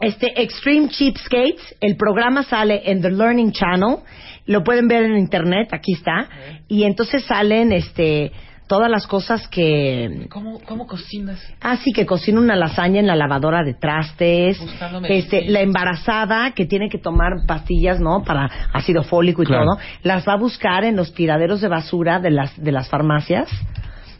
este 0.00 0.42
Extreme 0.42 0.88
Cheapskates, 0.88 1.76
el 1.80 1.96
programa 1.96 2.42
sale 2.42 2.90
en 2.90 3.02
The 3.02 3.10
Learning 3.10 3.52
Channel, 3.52 3.98
lo 4.46 4.62
pueden 4.64 4.88
ver 4.88 5.04
en 5.04 5.16
internet, 5.18 5.68
aquí 5.72 5.92
está, 5.92 6.28
y 6.68 6.84
entonces 6.84 7.24
salen 7.24 7.72
este 7.72 8.32
todas 8.66 8.88
las 8.88 9.08
cosas 9.08 9.48
que 9.48 10.28
¿Cómo, 10.30 10.60
cómo 10.60 10.86
cocinas? 10.86 11.40
Ah, 11.60 11.76
sí, 11.78 11.92
que 11.92 12.06
cocina 12.06 12.38
una 12.38 12.54
lasaña 12.54 13.00
en 13.00 13.08
la 13.08 13.16
lavadora 13.16 13.64
de 13.64 13.74
trastes. 13.74 14.62
Este, 15.08 15.46
la 15.50 15.60
embarazada 15.60 16.52
que 16.52 16.66
tiene 16.66 16.88
que 16.88 16.98
tomar 16.98 17.32
pastillas, 17.48 17.98
¿no? 17.98 18.22
Para 18.22 18.48
ácido 18.72 19.02
fólico 19.02 19.42
y 19.42 19.46
Claro. 19.46 19.64
todo. 19.64 19.78
Las 20.04 20.26
va 20.26 20.34
a 20.34 20.36
buscar 20.36 20.84
en 20.84 20.94
los 20.94 21.12
tiraderos 21.14 21.60
de 21.60 21.66
basura 21.66 22.20
de 22.20 22.30
las, 22.30 22.56
de 22.62 22.70
las 22.70 22.88
farmacias. 22.88 23.48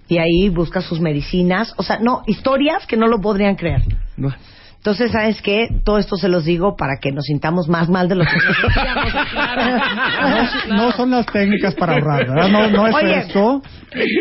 Y 0.08 0.18
ahí 0.18 0.48
busca 0.48 0.80
sus 0.80 1.00
medicinas. 1.00 1.72
O 1.76 1.84
sea, 1.84 2.00
no, 2.00 2.22
historias 2.26 2.84
que 2.88 2.96
no 2.96 3.06
lo 3.06 3.20
podrían 3.20 3.54
creer. 3.54 3.82
No. 4.16 4.34
Entonces, 4.80 5.12
¿sabes 5.12 5.42
qué? 5.42 5.68
Todo 5.84 5.98
esto 5.98 6.16
se 6.16 6.30
los 6.30 6.46
digo 6.46 6.74
para 6.74 6.96
que 7.02 7.12
nos 7.12 7.26
sintamos 7.26 7.68
más 7.68 7.90
mal 7.90 8.08
de 8.08 8.14
lo 8.14 8.24
que 8.24 8.30
No, 10.70 10.76
no 10.76 10.92
son 10.92 11.10
las 11.10 11.26
técnicas 11.26 11.74
para 11.74 11.92
ahorrar, 11.92 12.26
¿verdad? 12.26 12.48
No, 12.48 12.70
no 12.70 12.86
es 12.86 12.94
Oye. 12.94 13.18
esto. 13.18 13.60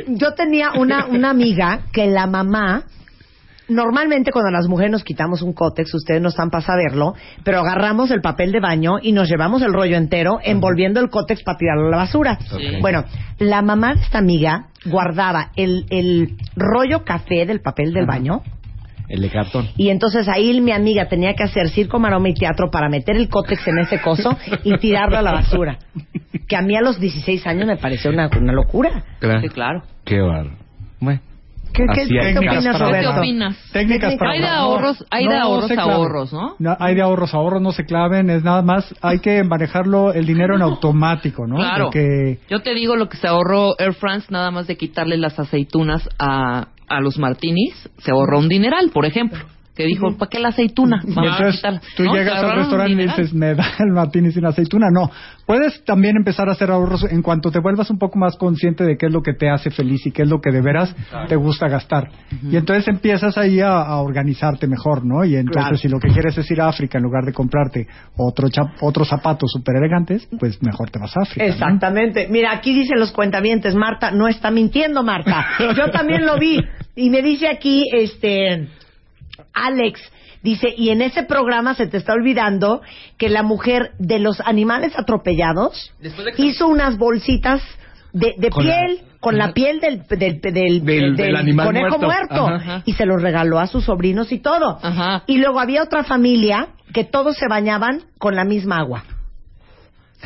Yo 0.08 0.34
tenía 0.34 0.72
una, 0.74 1.06
una 1.06 1.30
amiga 1.30 1.84
que 1.93 2.08
la 2.08 2.28
mamá, 2.28 2.84
normalmente 3.69 4.32
cuando 4.34 4.52
las 4.52 4.67
mujeres 4.67 4.91
nos 4.91 5.06
quitamos 5.06 5.41
un 5.41 5.54
cótex, 5.54 5.93
ustedes 5.93 6.22
no 6.22 6.28
están 6.28 6.50
para 6.50 6.65
saberlo, 6.65 7.13
pero 7.45 7.60
agarramos 7.60 8.12
el 8.12 8.19
papel 8.19 8.52
de 8.52 8.60
baño 8.60 8.95
y 9.02 9.13
nos 9.13 9.30
llevamos 9.30 9.62
el 9.62 9.72
rollo 9.72 9.95
entero 9.95 10.39
envolviendo 10.43 11.00
el 11.00 11.10
cótex 11.10 11.41
para 11.41 11.58
tirarlo 11.58 11.88
a 11.88 11.91
la 11.91 11.98
basura. 11.98 12.38
Bueno, 12.82 13.06
la 13.38 13.62
mamá 13.62 13.95
de 13.95 14.02
esta 14.02 14.17
amiga 14.17 14.65
guardaba 14.84 15.52
el, 15.56 15.86
el 15.89 16.36
rollo 16.58 17.06
café 17.06 17.45
del 17.45 17.62
papel 17.62 17.93
del 17.93 18.06
baño. 18.06 18.41
El 19.10 19.22
de 19.22 19.30
cartón. 19.30 19.67
Y 19.76 19.89
entonces 19.89 20.28
ahí 20.30 20.62
mi 20.62 20.72
amiga 20.72 21.08
tenía 21.10 21.34
que 21.34 21.43
hacer 21.43 21.69
circo, 21.69 22.00
maroma 22.00 22.30
y 22.30 22.34
teatro 22.36 22.69
para 22.72 22.88
meter 22.89 23.15
el 23.17 23.28
cótex 23.28 23.67
en 23.67 23.80
ese 23.80 24.00
coso 24.00 24.38
y 24.63 24.78
tirarlo 24.78 25.17
a 25.17 25.22
la 25.24 25.32
basura. 25.34 25.80
Que 26.48 26.56
a 26.56 26.62
mí 26.62 26.76
a 26.78 26.82
los 26.82 27.00
16 27.00 27.45
años 27.48 27.65
me 27.65 27.78
pareció 27.78 28.12
una, 28.12 28.30
una 28.39 28.54
locura. 28.54 29.04
Claro. 29.19 29.41
Sí, 29.41 29.50
claro. 29.50 29.82
Qué 30.06 30.22
bárbaro. 30.22 30.52
Bueno. 31.00 31.22
¿Qué, 31.74 31.86
qué- 31.93 32.08
qué 32.08 32.19
hay 32.19 32.36
opinas, 32.38 32.78
para 32.80 33.00
¿Qué 33.00 33.08
opinas? 33.08 33.58
Técnicas 33.72 34.15
para 34.15 34.32
Hay 34.32 34.39
de 34.41 34.48
ahorros, 34.48 35.06
hay 35.12 35.28
de 35.28 35.36
No, 35.36 35.41
ahorros 35.43 35.72
claven. 35.72 35.91
ahorros, 35.95 36.34
¿no? 36.34 36.56
No, 36.58 36.76
hay 36.80 36.95
de 36.95 37.02
ahorros 37.04 37.34
a 37.34 37.38
ahorros, 37.38 37.62
no 37.62 37.72
se 37.72 37.86
claven, 37.86 38.30
es 38.32 38.43
nada 38.43 38.63
más, 38.63 38.93
hay 39.02 39.19
que 39.19 39.43
manejarlo 39.43 40.12
el 40.13 40.26
dinero 40.26 40.56
en 40.56 40.63
automático, 40.63 41.45
¿no? 41.45 41.58
Claro. 41.58 41.86
Porque 41.86 42.39
Yo 42.50 42.62
te 42.62 42.74
digo 42.74 42.95
lo 42.95 43.08
que 43.08 43.17
se 43.17 43.28
ahorró 43.28 43.76
Air 43.80 43.93
France 43.93 44.28
nada 44.32 44.50
más 44.50 44.65
de 44.65 44.78
quitarle 44.78 45.17
las 45.17 45.38
aceitunas 45.39 46.10
a, 46.17 46.69
a 46.89 46.99
los 46.99 47.17
martinis, 47.17 47.73
se 47.99 48.12
ahorró 48.12 48.39
un 48.39 48.49
dineral, 48.49 48.91
por 48.91 49.06
ejemplo. 49.06 49.39
Que 49.79 49.85
dijo, 49.85 50.17
¿para 50.17 50.29
qué 50.29 50.39
la 50.39 50.49
aceituna? 50.49 50.99
Y 51.07 51.13
Vamos 51.13 51.39
entonces 51.39 51.81
tú 51.95 52.03
No, 52.03 52.13
llegas 52.13 52.43
al 52.43 52.57
restaurante 52.57 52.91
y 53.01 53.07
dices, 53.07 53.34
me 53.34 53.55
da 53.55 53.65
el 53.80 53.93
martini 53.93 54.30
sin 54.30 54.45
aceituna. 54.45 54.88
No, 54.91 55.09
puedes 55.45 55.86
también 55.86 56.17
empezar 56.17 56.49
a 56.49 56.51
hacer 56.51 56.69
ahorros 56.69 57.05
en 57.09 57.21
cuanto 57.21 57.49
te 57.49 57.59
vuelvas 57.59 57.89
un 57.89 57.97
poco 57.97 58.19
más 58.19 58.36
consciente 58.36 58.84
de 58.84 58.97
qué 58.97 59.05
es 59.05 59.13
lo 59.13 59.21
que 59.21 59.32
te 59.34 59.49
hace 59.49 59.69
feliz 59.71 60.05
y 60.05 60.11
qué 60.11 60.23
es 60.23 60.27
lo 60.27 60.41
que 60.41 60.51
de 60.51 60.59
veras 60.61 60.93
te 61.30 61.38
gusta 61.38 61.69
gastar. 61.69 62.09
Y 62.51 62.57
entonces 62.57 62.89
empiezas 62.89 63.38
ahí 63.38 63.61
a, 63.61 63.77
a 63.80 64.01
organizarte 64.01 64.67
mejor, 64.67 65.05
¿no? 65.05 65.23
Y 65.23 65.36
entonces 65.38 65.59
Claro. 65.63 65.77
si 65.77 65.88
lo 65.88 65.99
que 65.99 66.09
quieres 66.09 66.38
es 66.38 66.51
ir 66.51 66.59
a 66.59 66.67
África 66.67 66.97
en 66.97 67.05
lugar 67.05 67.23
de 67.23 67.32
comprarte 67.32 67.88
otro 68.17 68.49
otros 68.82 69.07
zapatos 69.07 69.49
súper 69.49 69.77
elegantes, 69.77 70.27
pues 70.39 70.61
mejor 70.61 70.89
te 70.89 70.99
vas 70.99 71.15
a 71.15 71.21
África. 71.21 71.45
¿no? 71.45 71.51
Exactamente. 71.53 72.27
Mira, 72.30 72.51
aquí 72.51 72.73
dicen 72.73 72.99
los 72.99 73.11
cuentavientes, 73.13 73.75
Marta 73.75 74.11
no 74.11 74.27
está 74.27 74.51
mintiendo, 74.51 75.03
Marta. 75.03 75.45
Yo 75.77 75.89
también 75.91 76.25
lo 76.25 76.38
vi. 76.38 76.59
Y 76.95 77.09
me 77.09 77.21
dice 77.21 77.47
aquí, 77.47 77.86
este, 77.93 78.67
Alex, 79.53 79.99
dice, 80.43 80.73
y 80.75 80.89
en 80.89 81.01
ese 81.01 81.23
programa 81.23 81.73
se 81.75 81.87
te 81.87 81.97
está 81.97 82.13
olvidando 82.13 82.81
que 83.17 83.29
la 83.29 83.43
mujer 83.43 83.91
de 83.99 84.19
los 84.19 84.39
animales 84.41 84.93
atropellados 84.97 85.93
Después 85.99 86.25
de 86.25 86.33
que- 86.33 86.41
hizo 86.45 86.67
unas 86.67 86.97
bolsitas 86.97 87.61
de, 88.13 88.33
de 88.37 88.49
Con 88.49 88.65
la- 88.65 88.71
piel, 88.75 89.01
con 89.19 89.37
la 89.37 89.51
piel 89.53 89.79
del, 89.81 90.03
del, 90.07 90.39
del, 90.41 90.83
Del- 90.85 91.15
del 91.15 91.35
animal 91.35 91.67
conejo 91.67 91.99
muerto. 91.99 92.05
muerto. 92.41 92.47
Ajá. 92.47 92.81
Y 92.85 92.93
se 92.93 93.05
los 93.05 93.21
regaló 93.21 93.59
a 93.59 93.67
sus 93.67 93.83
sobrinos 93.85 94.31
y 94.31 94.39
todo. 94.39 94.79
Ajá. 94.81 95.23
Y 95.27 95.37
luego 95.39 95.59
había 95.59 95.83
otra 95.83 96.03
familia 96.03 96.69
que 96.93 97.03
todos 97.03 97.35
se 97.37 97.47
bañaban 97.49 98.03
con 98.17 98.35
la 98.35 98.45
misma 98.45 98.77
agua. 98.77 99.03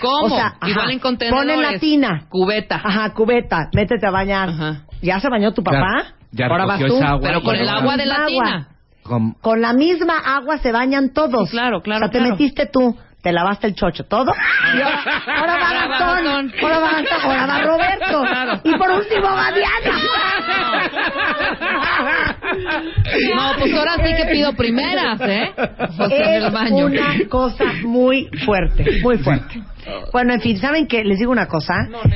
¿Cómo? 0.01 0.33
O 0.33 0.37
sea, 0.37 0.55
Igual 0.65 0.85
ajá, 0.85 0.91
en 0.93 0.99
contenedores. 0.99 1.43
ponen 1.55 1.61
la 1.73 1.79
tina. 1.79 2.25
Cubeta. 2.29 2.81
Ajá, 2.83 3.13
cubeta, 3.13 3.69
métete 3.75 4.07
a 4.07 4.11
bañar. 4.11 4.49
Ajá. 4.49 4.81
¿Ya 5.01 5.19
se 5.19 5.29
bañó 5.29 5.53
tu 5.53 5.63
papá? 5.63 6.15
Ya- 6.31 6.45
ya 6.45 6.45
Ahora 6.47 6.65
vas 6.65 6.79
tú. 6.79 6.85
esa 6.97 7.09
agua 7.09 7.21
Pero 7.27 7.41
con 7.43 7.55
el 7.55 7.69
agua 7.69 7.95
de 7.97 8.05
la 8.05 8.15
Agua. 8.15 8.27
tina. 8.27 8.67
Con- 9.03 9.33
Con 9.33 9.61
la 9.61 9.73
misma 9.73 10.17
agua 10.25 10.57
se 10.59 10.71
bañan 10.71 11.13
todos. 11.13 11.49
Sí, 11.49 11.55
claro, 11.57 11.81
claro, 11.81 12.05
O 12.05 12.07
sea, 12.07 12.11
te 12.11 12.17
claro. 12.19 12.31
metiste 12.31 12.65
tú, 12.67 12.97
te 13.21 13.31
lavaste 13.31 13.67
el 13.67 13.75
chocho, 13.75 14.05
todo. 14.05 14.33
Y 14.75 14.81
ahora, 14.81 14.99
ahora 15.37 15.53
va 15.57 15.73
Gastón, 15.73 16.51
ahora 16.61 16.79
va 16.79 16.91
Gastón, 17.01 17.31
ahora 17.31 17.45
va 17.45 17.61
Roberto. 17.61 18.21
Claro. 18.21 18.61
Y 18.63 18.77
por 18.77 18.89
último 18.91 19.23
va 19.23 19.51
Diana. 19.51 19.99
No, 23.35 23.51
pues 23.59 23.73
ahora 23.73 23.95
sí 23.97 24.13
que 24.15 24.25
pido 24.31 24.53
primeras, 24.53 25.19
¿eh? 25.21 25.51
O 25.99 26.07
sea, 26.09 26.17
en 26.17 26.33
es 26.37 26.43
el 26.45 26.51
baño. 26.51 26.85
una 26.85 27.15
cosa 27.29 27.65
muy 27.83 28.29
fuerte, 28.45 28.85
muy 29.01 29.17
fuerte. 29.17 29.61
Bueno, 30.11 30.33
en 30.33 30.41
fin, 30.41 30.57
¿saben 30.57 30.87
qué? 30.87 31.03
Les 31.03 31.19
digo 31.19 31.31
una 31.31 31.47
cosa. 31.47 31.73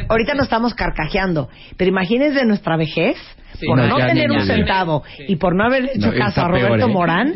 Ahorita 0.09 0.34
nos 0.34 0.43
estamos 0.45 0.74
carcajeando, 0.74 1.49
pero 1.78 1.89
imagínense 1.89 2.45
nuestra 2.45 2.78
vejez 2.78 3.18
por 3.65 3.78
No, 3.78 3.88
no, 3.88 3.99
ya, 3.99 4.07
tener 4.07 4.30
ya, 4.30 4.34
un 4.39 4.45
ya. 4.45 4.55
centavo 4.55 5.03
y 5.28 5.36
por 5.38 5.55
no 5.55 5.63
haber 5.65 5.86
hecho 5.86 6.11
No, 6.11 6.18
caso 6.18 6.41
a 6.41 6.47
Roberto 6.47 6.76
peor, 6.78 6.89
¿eh? 6.89 6.93
Morán, 6.93 7.34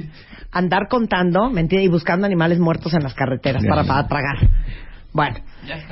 andar 0.52 0.88
contando, 0.90 1.50
mentira, 1.50 1.82
y 1.82 1.88
buscando 1.88 2.26
animales 2.26 2.60
muertos 2.60 2.94
en 2.94 3.04
las 3.04 3.14
carreteras 3.14 3.64
Ya, 3.64 3.70
para, 3.70 3.84
para 3.84 4.08
tragar. 4.08 4.38
Bueno, 5.14 5.38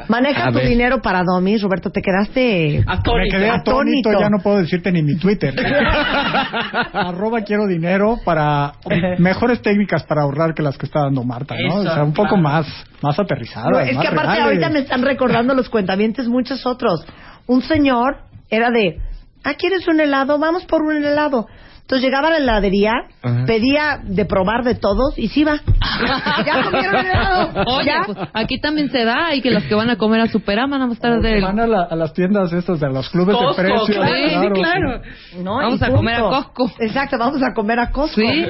maneja 0.07 0.47
A 0.47 0.51
tu 0.51 0.57
ver. 0.57 0.67
dinero 0.67 1.01
para 1.01 1.23
Domis. 1.23 1.61
Roberto, 1.61 1.89
te 1.89 2.01
quedaste 2.01 2.83
Me 2.85 3.29
quedé 3.29 3.49
atónito, 3.49 4.11
ya 4.11 4.29
no 4.29 4.39
puedo 4.39 4.57
decirte 4.57 4.91
ni 4.91 5.01
mi 5.03 5.17
Twitter. 5.17 5.53
Arroba 6.93 7.41
quiero 7.41 7.67
dinero 7.67 8.17
para 8.23 8.73
mejores 9.17 9.61
técnicas 9.61 10.03
para 10.03 10.23
ahorrar 10.23 10.53
que 10.53 10.61
las 10.61 10.77
que 10.77 10.85
está 10.85 11.01
dando 11.01 11.23
Marta, 11.23 11.55
¿no? 11.55 11.81
Eso, 11.81 11.91
o 11.91 11.93
sea, 11.93 12.03
un 12.03 12.13
poco 12.13 12.29
claro. 12.29 12.43
más, 12.43 12.85
más 13.01 13.19
aterrizadas. 13.19 13.69
No, 13.71 13.79
es 13.79 13.95
más 13.95 14.03
que 14.03 14.07
aparte 14.07 14.31
reales. 14.31 14.45
ahorita 14.45 14.69
me 14.69 14.79
están 14.79 15.01
recordando 15.01 15.53
los 15.53 15.69
cuentavientes 15.69 16.27
muchos 16.27 16.65
otros. 16.65 17.05
Un 17.47 17.61
señor 17.61 18.17
era 18.49 18.71
de, 18.71 18.99
ah, 19.43 19.53
¿quieres 19.53 19.87
un 19.87 19.99
helado? 19.99 20.39
Vamos 20.39 20.65
por 20.65 20.81
un 20.81 21.03
helado. 21.03 21.47
Entonces 21.89 22.05
llegaba 22.07 22.27
a 22.27 22.31
la 22.33 22.37
heladería, 22.37 22.91
Ajá. 23.23 23.45
pedía 23.47 23.99
de 24.03 24.23
probar 24.25 24.63
de 24.63 24.75
todos 24.75 25.17
y 25.17 25.27
se 25.27 25.39
iba. 25.39 25.55
ya 26.45 26.63
comieron 26.63 27.03
helado. 27.03 27.63
Oye, 27.65 27.85
¿Ya? 27.87 28.01
pues 28.05 28.17
aquí 28.31 28.59
también 28.61 28.91
se 28.91 29.03
da 29.05 29.33
y 29.33 29.41
que 29.41 29.49
los 29.49 29.63
que 29.63 29.73
van 29.73 29.89
a 29.89 29.95
comer 29.95 30.21
a 30.21 30.27
Superama 30.27 30.77
van 30.77 30.89
a 30.91 30.93
estar 30.93 31.13
O 31.17 31.19
que 31.21 31.27
de... 31.27 31.41
Van 31.41 31.59
a, 31.59 31.65
la- 31.65 31.87
a 31.89 31.95
las 31.95 32.13
tiendas 32.13 32.53
estas 32.53 32.79
de 32.79 32.89
los 32.89 33.09
clubes 33.09 33.35
Costco, 33.35 33.61
de 33.63 33.69
precios. 33.69 33.87
claro, 33.89 34.55
sí, 34.55 34.61
claro. 34.61 35.01
No, 35.43 35.55
Vamos 35.57 35.81
a 35.81 35.89
comer 35.89 36.15
a. 36.17 36.19
Costco. 36.21 36.71
Exacto, 36.79 37.17
vamos 37.17 37.41
a 37.41 37.53
comer 37.55 37.79
a 37.79 37.89
Costco. 37.91 38.21
Sí. 38.21 38.45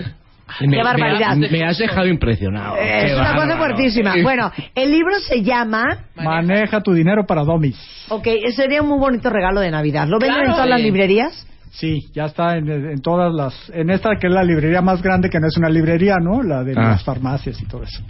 Me- 0.68 0.76
Qué 0.78 0.84
barbaridad. 0.84 1.38
Me, 1.38 1.48
me 1.48 1.64
has 1.64 1.78
dejado 1.78 2.08
impresionado. 2.08 2.76
Eh, 2.76 2.80
Qué 3.06 3.12
es 3.14 3.18
una 3.18 3.36
cosa 3.36 3.56
fuertísima. 3.56 4.16
Bueno, 4.22 4.52
el 4.76 4.92
libro 4.92 5.14
se 5.20 5.44
llama, 5.44 5.84
Maneja 6.16 6.82
tu 6.82 6.92
dinero 6.92 7.26
para 7.26 7.44
Domis. 7.46 7.78
ok, 8.10 8.28
sería 8.54 8.82
un 8.82 8.90
muy 8.90 9.00
bonito 9.00 9.30
regalo 9.30 9.62
de 9.62 9.72
Navidad. 9.72 10.08
¿Lo 10.10 10.20
venden 10.20 10.40
en 10.40 10.44
Claro. 10.48 10.56
todas 10.56 10.70
las 10.70 10.82
librerías? 10.82 11.46
Sí, 11.72 12.10
ya 12.14 12.26
está 12.26 12.58
en, 12.58 12.68
en 12.70 13.02
todas 13.02 13.34
las... 13.34 13.54
En 13.74 13.90
esta 13.90 14.10
que 14.20 14.28
es 14.28 14.34
la 14.34 14.44
librería 14.44 14.82
más 14.82 15.02
grande, 15.02 15.30
que 15.30 15.40
no 15.40 15.48
es 15.48 15.56
una 15.58 15.70
librería, 15.70 16.16
¿no? 16.22 16.42
La 16.44 16.64
de 16.64 16.74
Ah. 16.76 16.90
las 16.92 17.04
farmacias 17.04 17.62
y 17.62 17.66
todo 17.66 17.84
eso. 17.84 18.02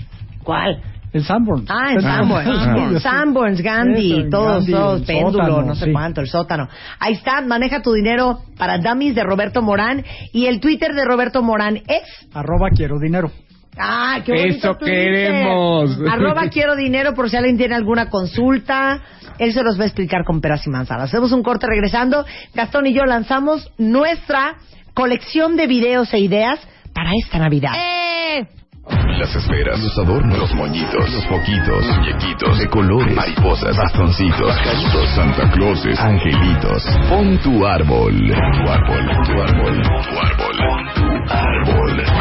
¿Cuál? 0.44 0.82
En 1.12 1.24
Sanborns. 1.24 1.66
Ah, 1.70 1.92
en 1.94 2.06
Ah, 2.06 2.18
Sanborns. 2.18 2.46
yo 2.94 2.94
sé. 2.94 3.00
Sanborns, 3.02 3.62
Gandhi, 3.62 4.12
Eso, 4.22 4.30
todos, 4.30 4.54
Gandhi, 4.58 4.72
todos, 4.72 5.02
péndulo, 5.06 5.32
sótano, 5.32 5.62
no 5.64 5.76
sé 5.76 5.86
sí. 5.86 5.92
cuánto, 5.92 6.22
el 6.22 6.28
sótano. 6.28 6.68
Ahí 7.00 7.14
está, 7.14 7.42
maneja 7.42 7.82
tu 7.82 7.92
dinero 7.94 8.40
para 8.58 8.78
dummies 8.78 9.16
de 9.16 9.24
Roberto 9.24 9.62
Morán. 9.62 10.04
Y 10.34 10.46
el 10.46 10.60
Twitter 10.60 10.94
de 10.94 11.06
Roberto 11.06 11.42
Morán 11.42 11.78
es. 11.78 12.04
Arroba 12.34 12.70
quiero 12.76 13.00
dinero. 13.00 13.32
Ah, 13.80 14.20
qué 14.26 14.34
bonito 14.34 14.58
Eso 14.58 14.76
Twitter. 14.76 14.96
queremos. 14.96 15.98
Arroba 16.12 16.50
quiero 16.50 16.76
dinero 16.76 17.14
por 17.14 17.30
si 17.30 17.38
alguien 17.38 17.58
tiene 17.58 17.76
alguna 17.76 18.10
consulta. 18.10 19.02
Él 19.38 19.54
se 19.54 19.64
los 19.64 19.80
va 19.80 19.84
a 19.84 19.88
explicar 19.88 20.26
con 20.26 20.42
peras 20.42 20.68
y 20.68 20.70
manzanas. 20.70 21.06
Hacemos 21.06 21.32
un 21.32 21.44
corte 21.44 21.66
regresando. 21.66 22.26
Gastón 22.54 22.88
y 22.88 22.94
yo 22.94 23.06
lanzamos 23.06 23.72
nuestra 23.78 24.58
colección 24.94 25.56
de 25.56 25.68
videos 25.68 26.14
e 26.14 26.20
ideas 26.20 26.60
para 26.94 27.12
esta 27.24 27.40
Navidad. 27.40 27.72
¡Eh! 27.76 28.46
Las 29.20 29.36
esferas, 29.36 29.80
los 29.84 29.98
adornos, 30.00 30.38
los 30.40 30.54
moñitos, 30.56 31.14
los 31.14 31.26
foquitos, 31.28 31.86
muñequitos, 31.98 32.58
de 32.58 32.68
colores, 32.68 33.16
mariposas, 33.16 33.78
bastoncitos, 33.78 34.56
pajaritos, 34.56 35.10
Santa 35.12 35.52
Clauses, 35.52 36.00
angelitos. 36.00 36.84
Pon 37.08 37.38
tu 37.40 37.66
árbol. 37.66 38.14
Pon 38.14 38.52
tu 38.52 38.72
árbol, 38.72 39.06
pon 39.06 39.24
tu 39.24 39.42
árbol, 39.42 39.82
pon 39.84 40.02
tu 40.02 40.20
árbol, 40.20 40.58
pon 40.58 40.94
tu 40.96 41.02
árbol. 41.02 41.09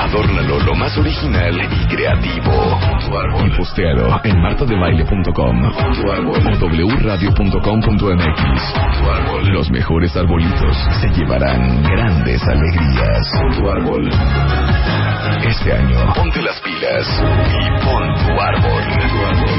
Adórnalo 0.01 0.59
lo 0.61 0.75
más 0.75 0.97
original 0.97 1.55
y 1.55 1.87
creativo. 1.87 2.79
Tu 3.05 3.17
árbol. 3.17 3.47
Y 3.47 3.57
postealo 3.57 4.21
en 4.25 4.41
martadebaile.com 4.41 5.61
tu 5.93 6.11
árbol. 6.11 6.41
o 6.63 6.97
wradio.com.mx. 6.97 8.41
Árbol. 9.09 9.49
Los 9.53 9.71
mejores 9.71 10.17
arbolitos 10.17 10.77
se 11.01 11.09
llevarán 11.09 11.83
grandes 11.83 12.43
alegrías. 12.43 13.33
Tu 13.57 13.69
árbol. 13.69 14.09
Este 15.43 15.73
año, 15.73 16.13
ponte 16.15 16.43
las 16.43 16.61
pilas 16.61 17.23
y 17.51 17.85
pon 17.85 18.15
tu 18.15 18.41
árbol. 18.41 18.83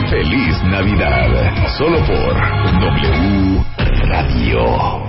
Feliz 0.09 0.63
Navidad. 0.63 1.53
Solo 1.77 1.99
por 2.05 2.35
W 2.79 3.65
Radio. 4.07 5.08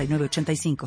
906985. 0.07 0.77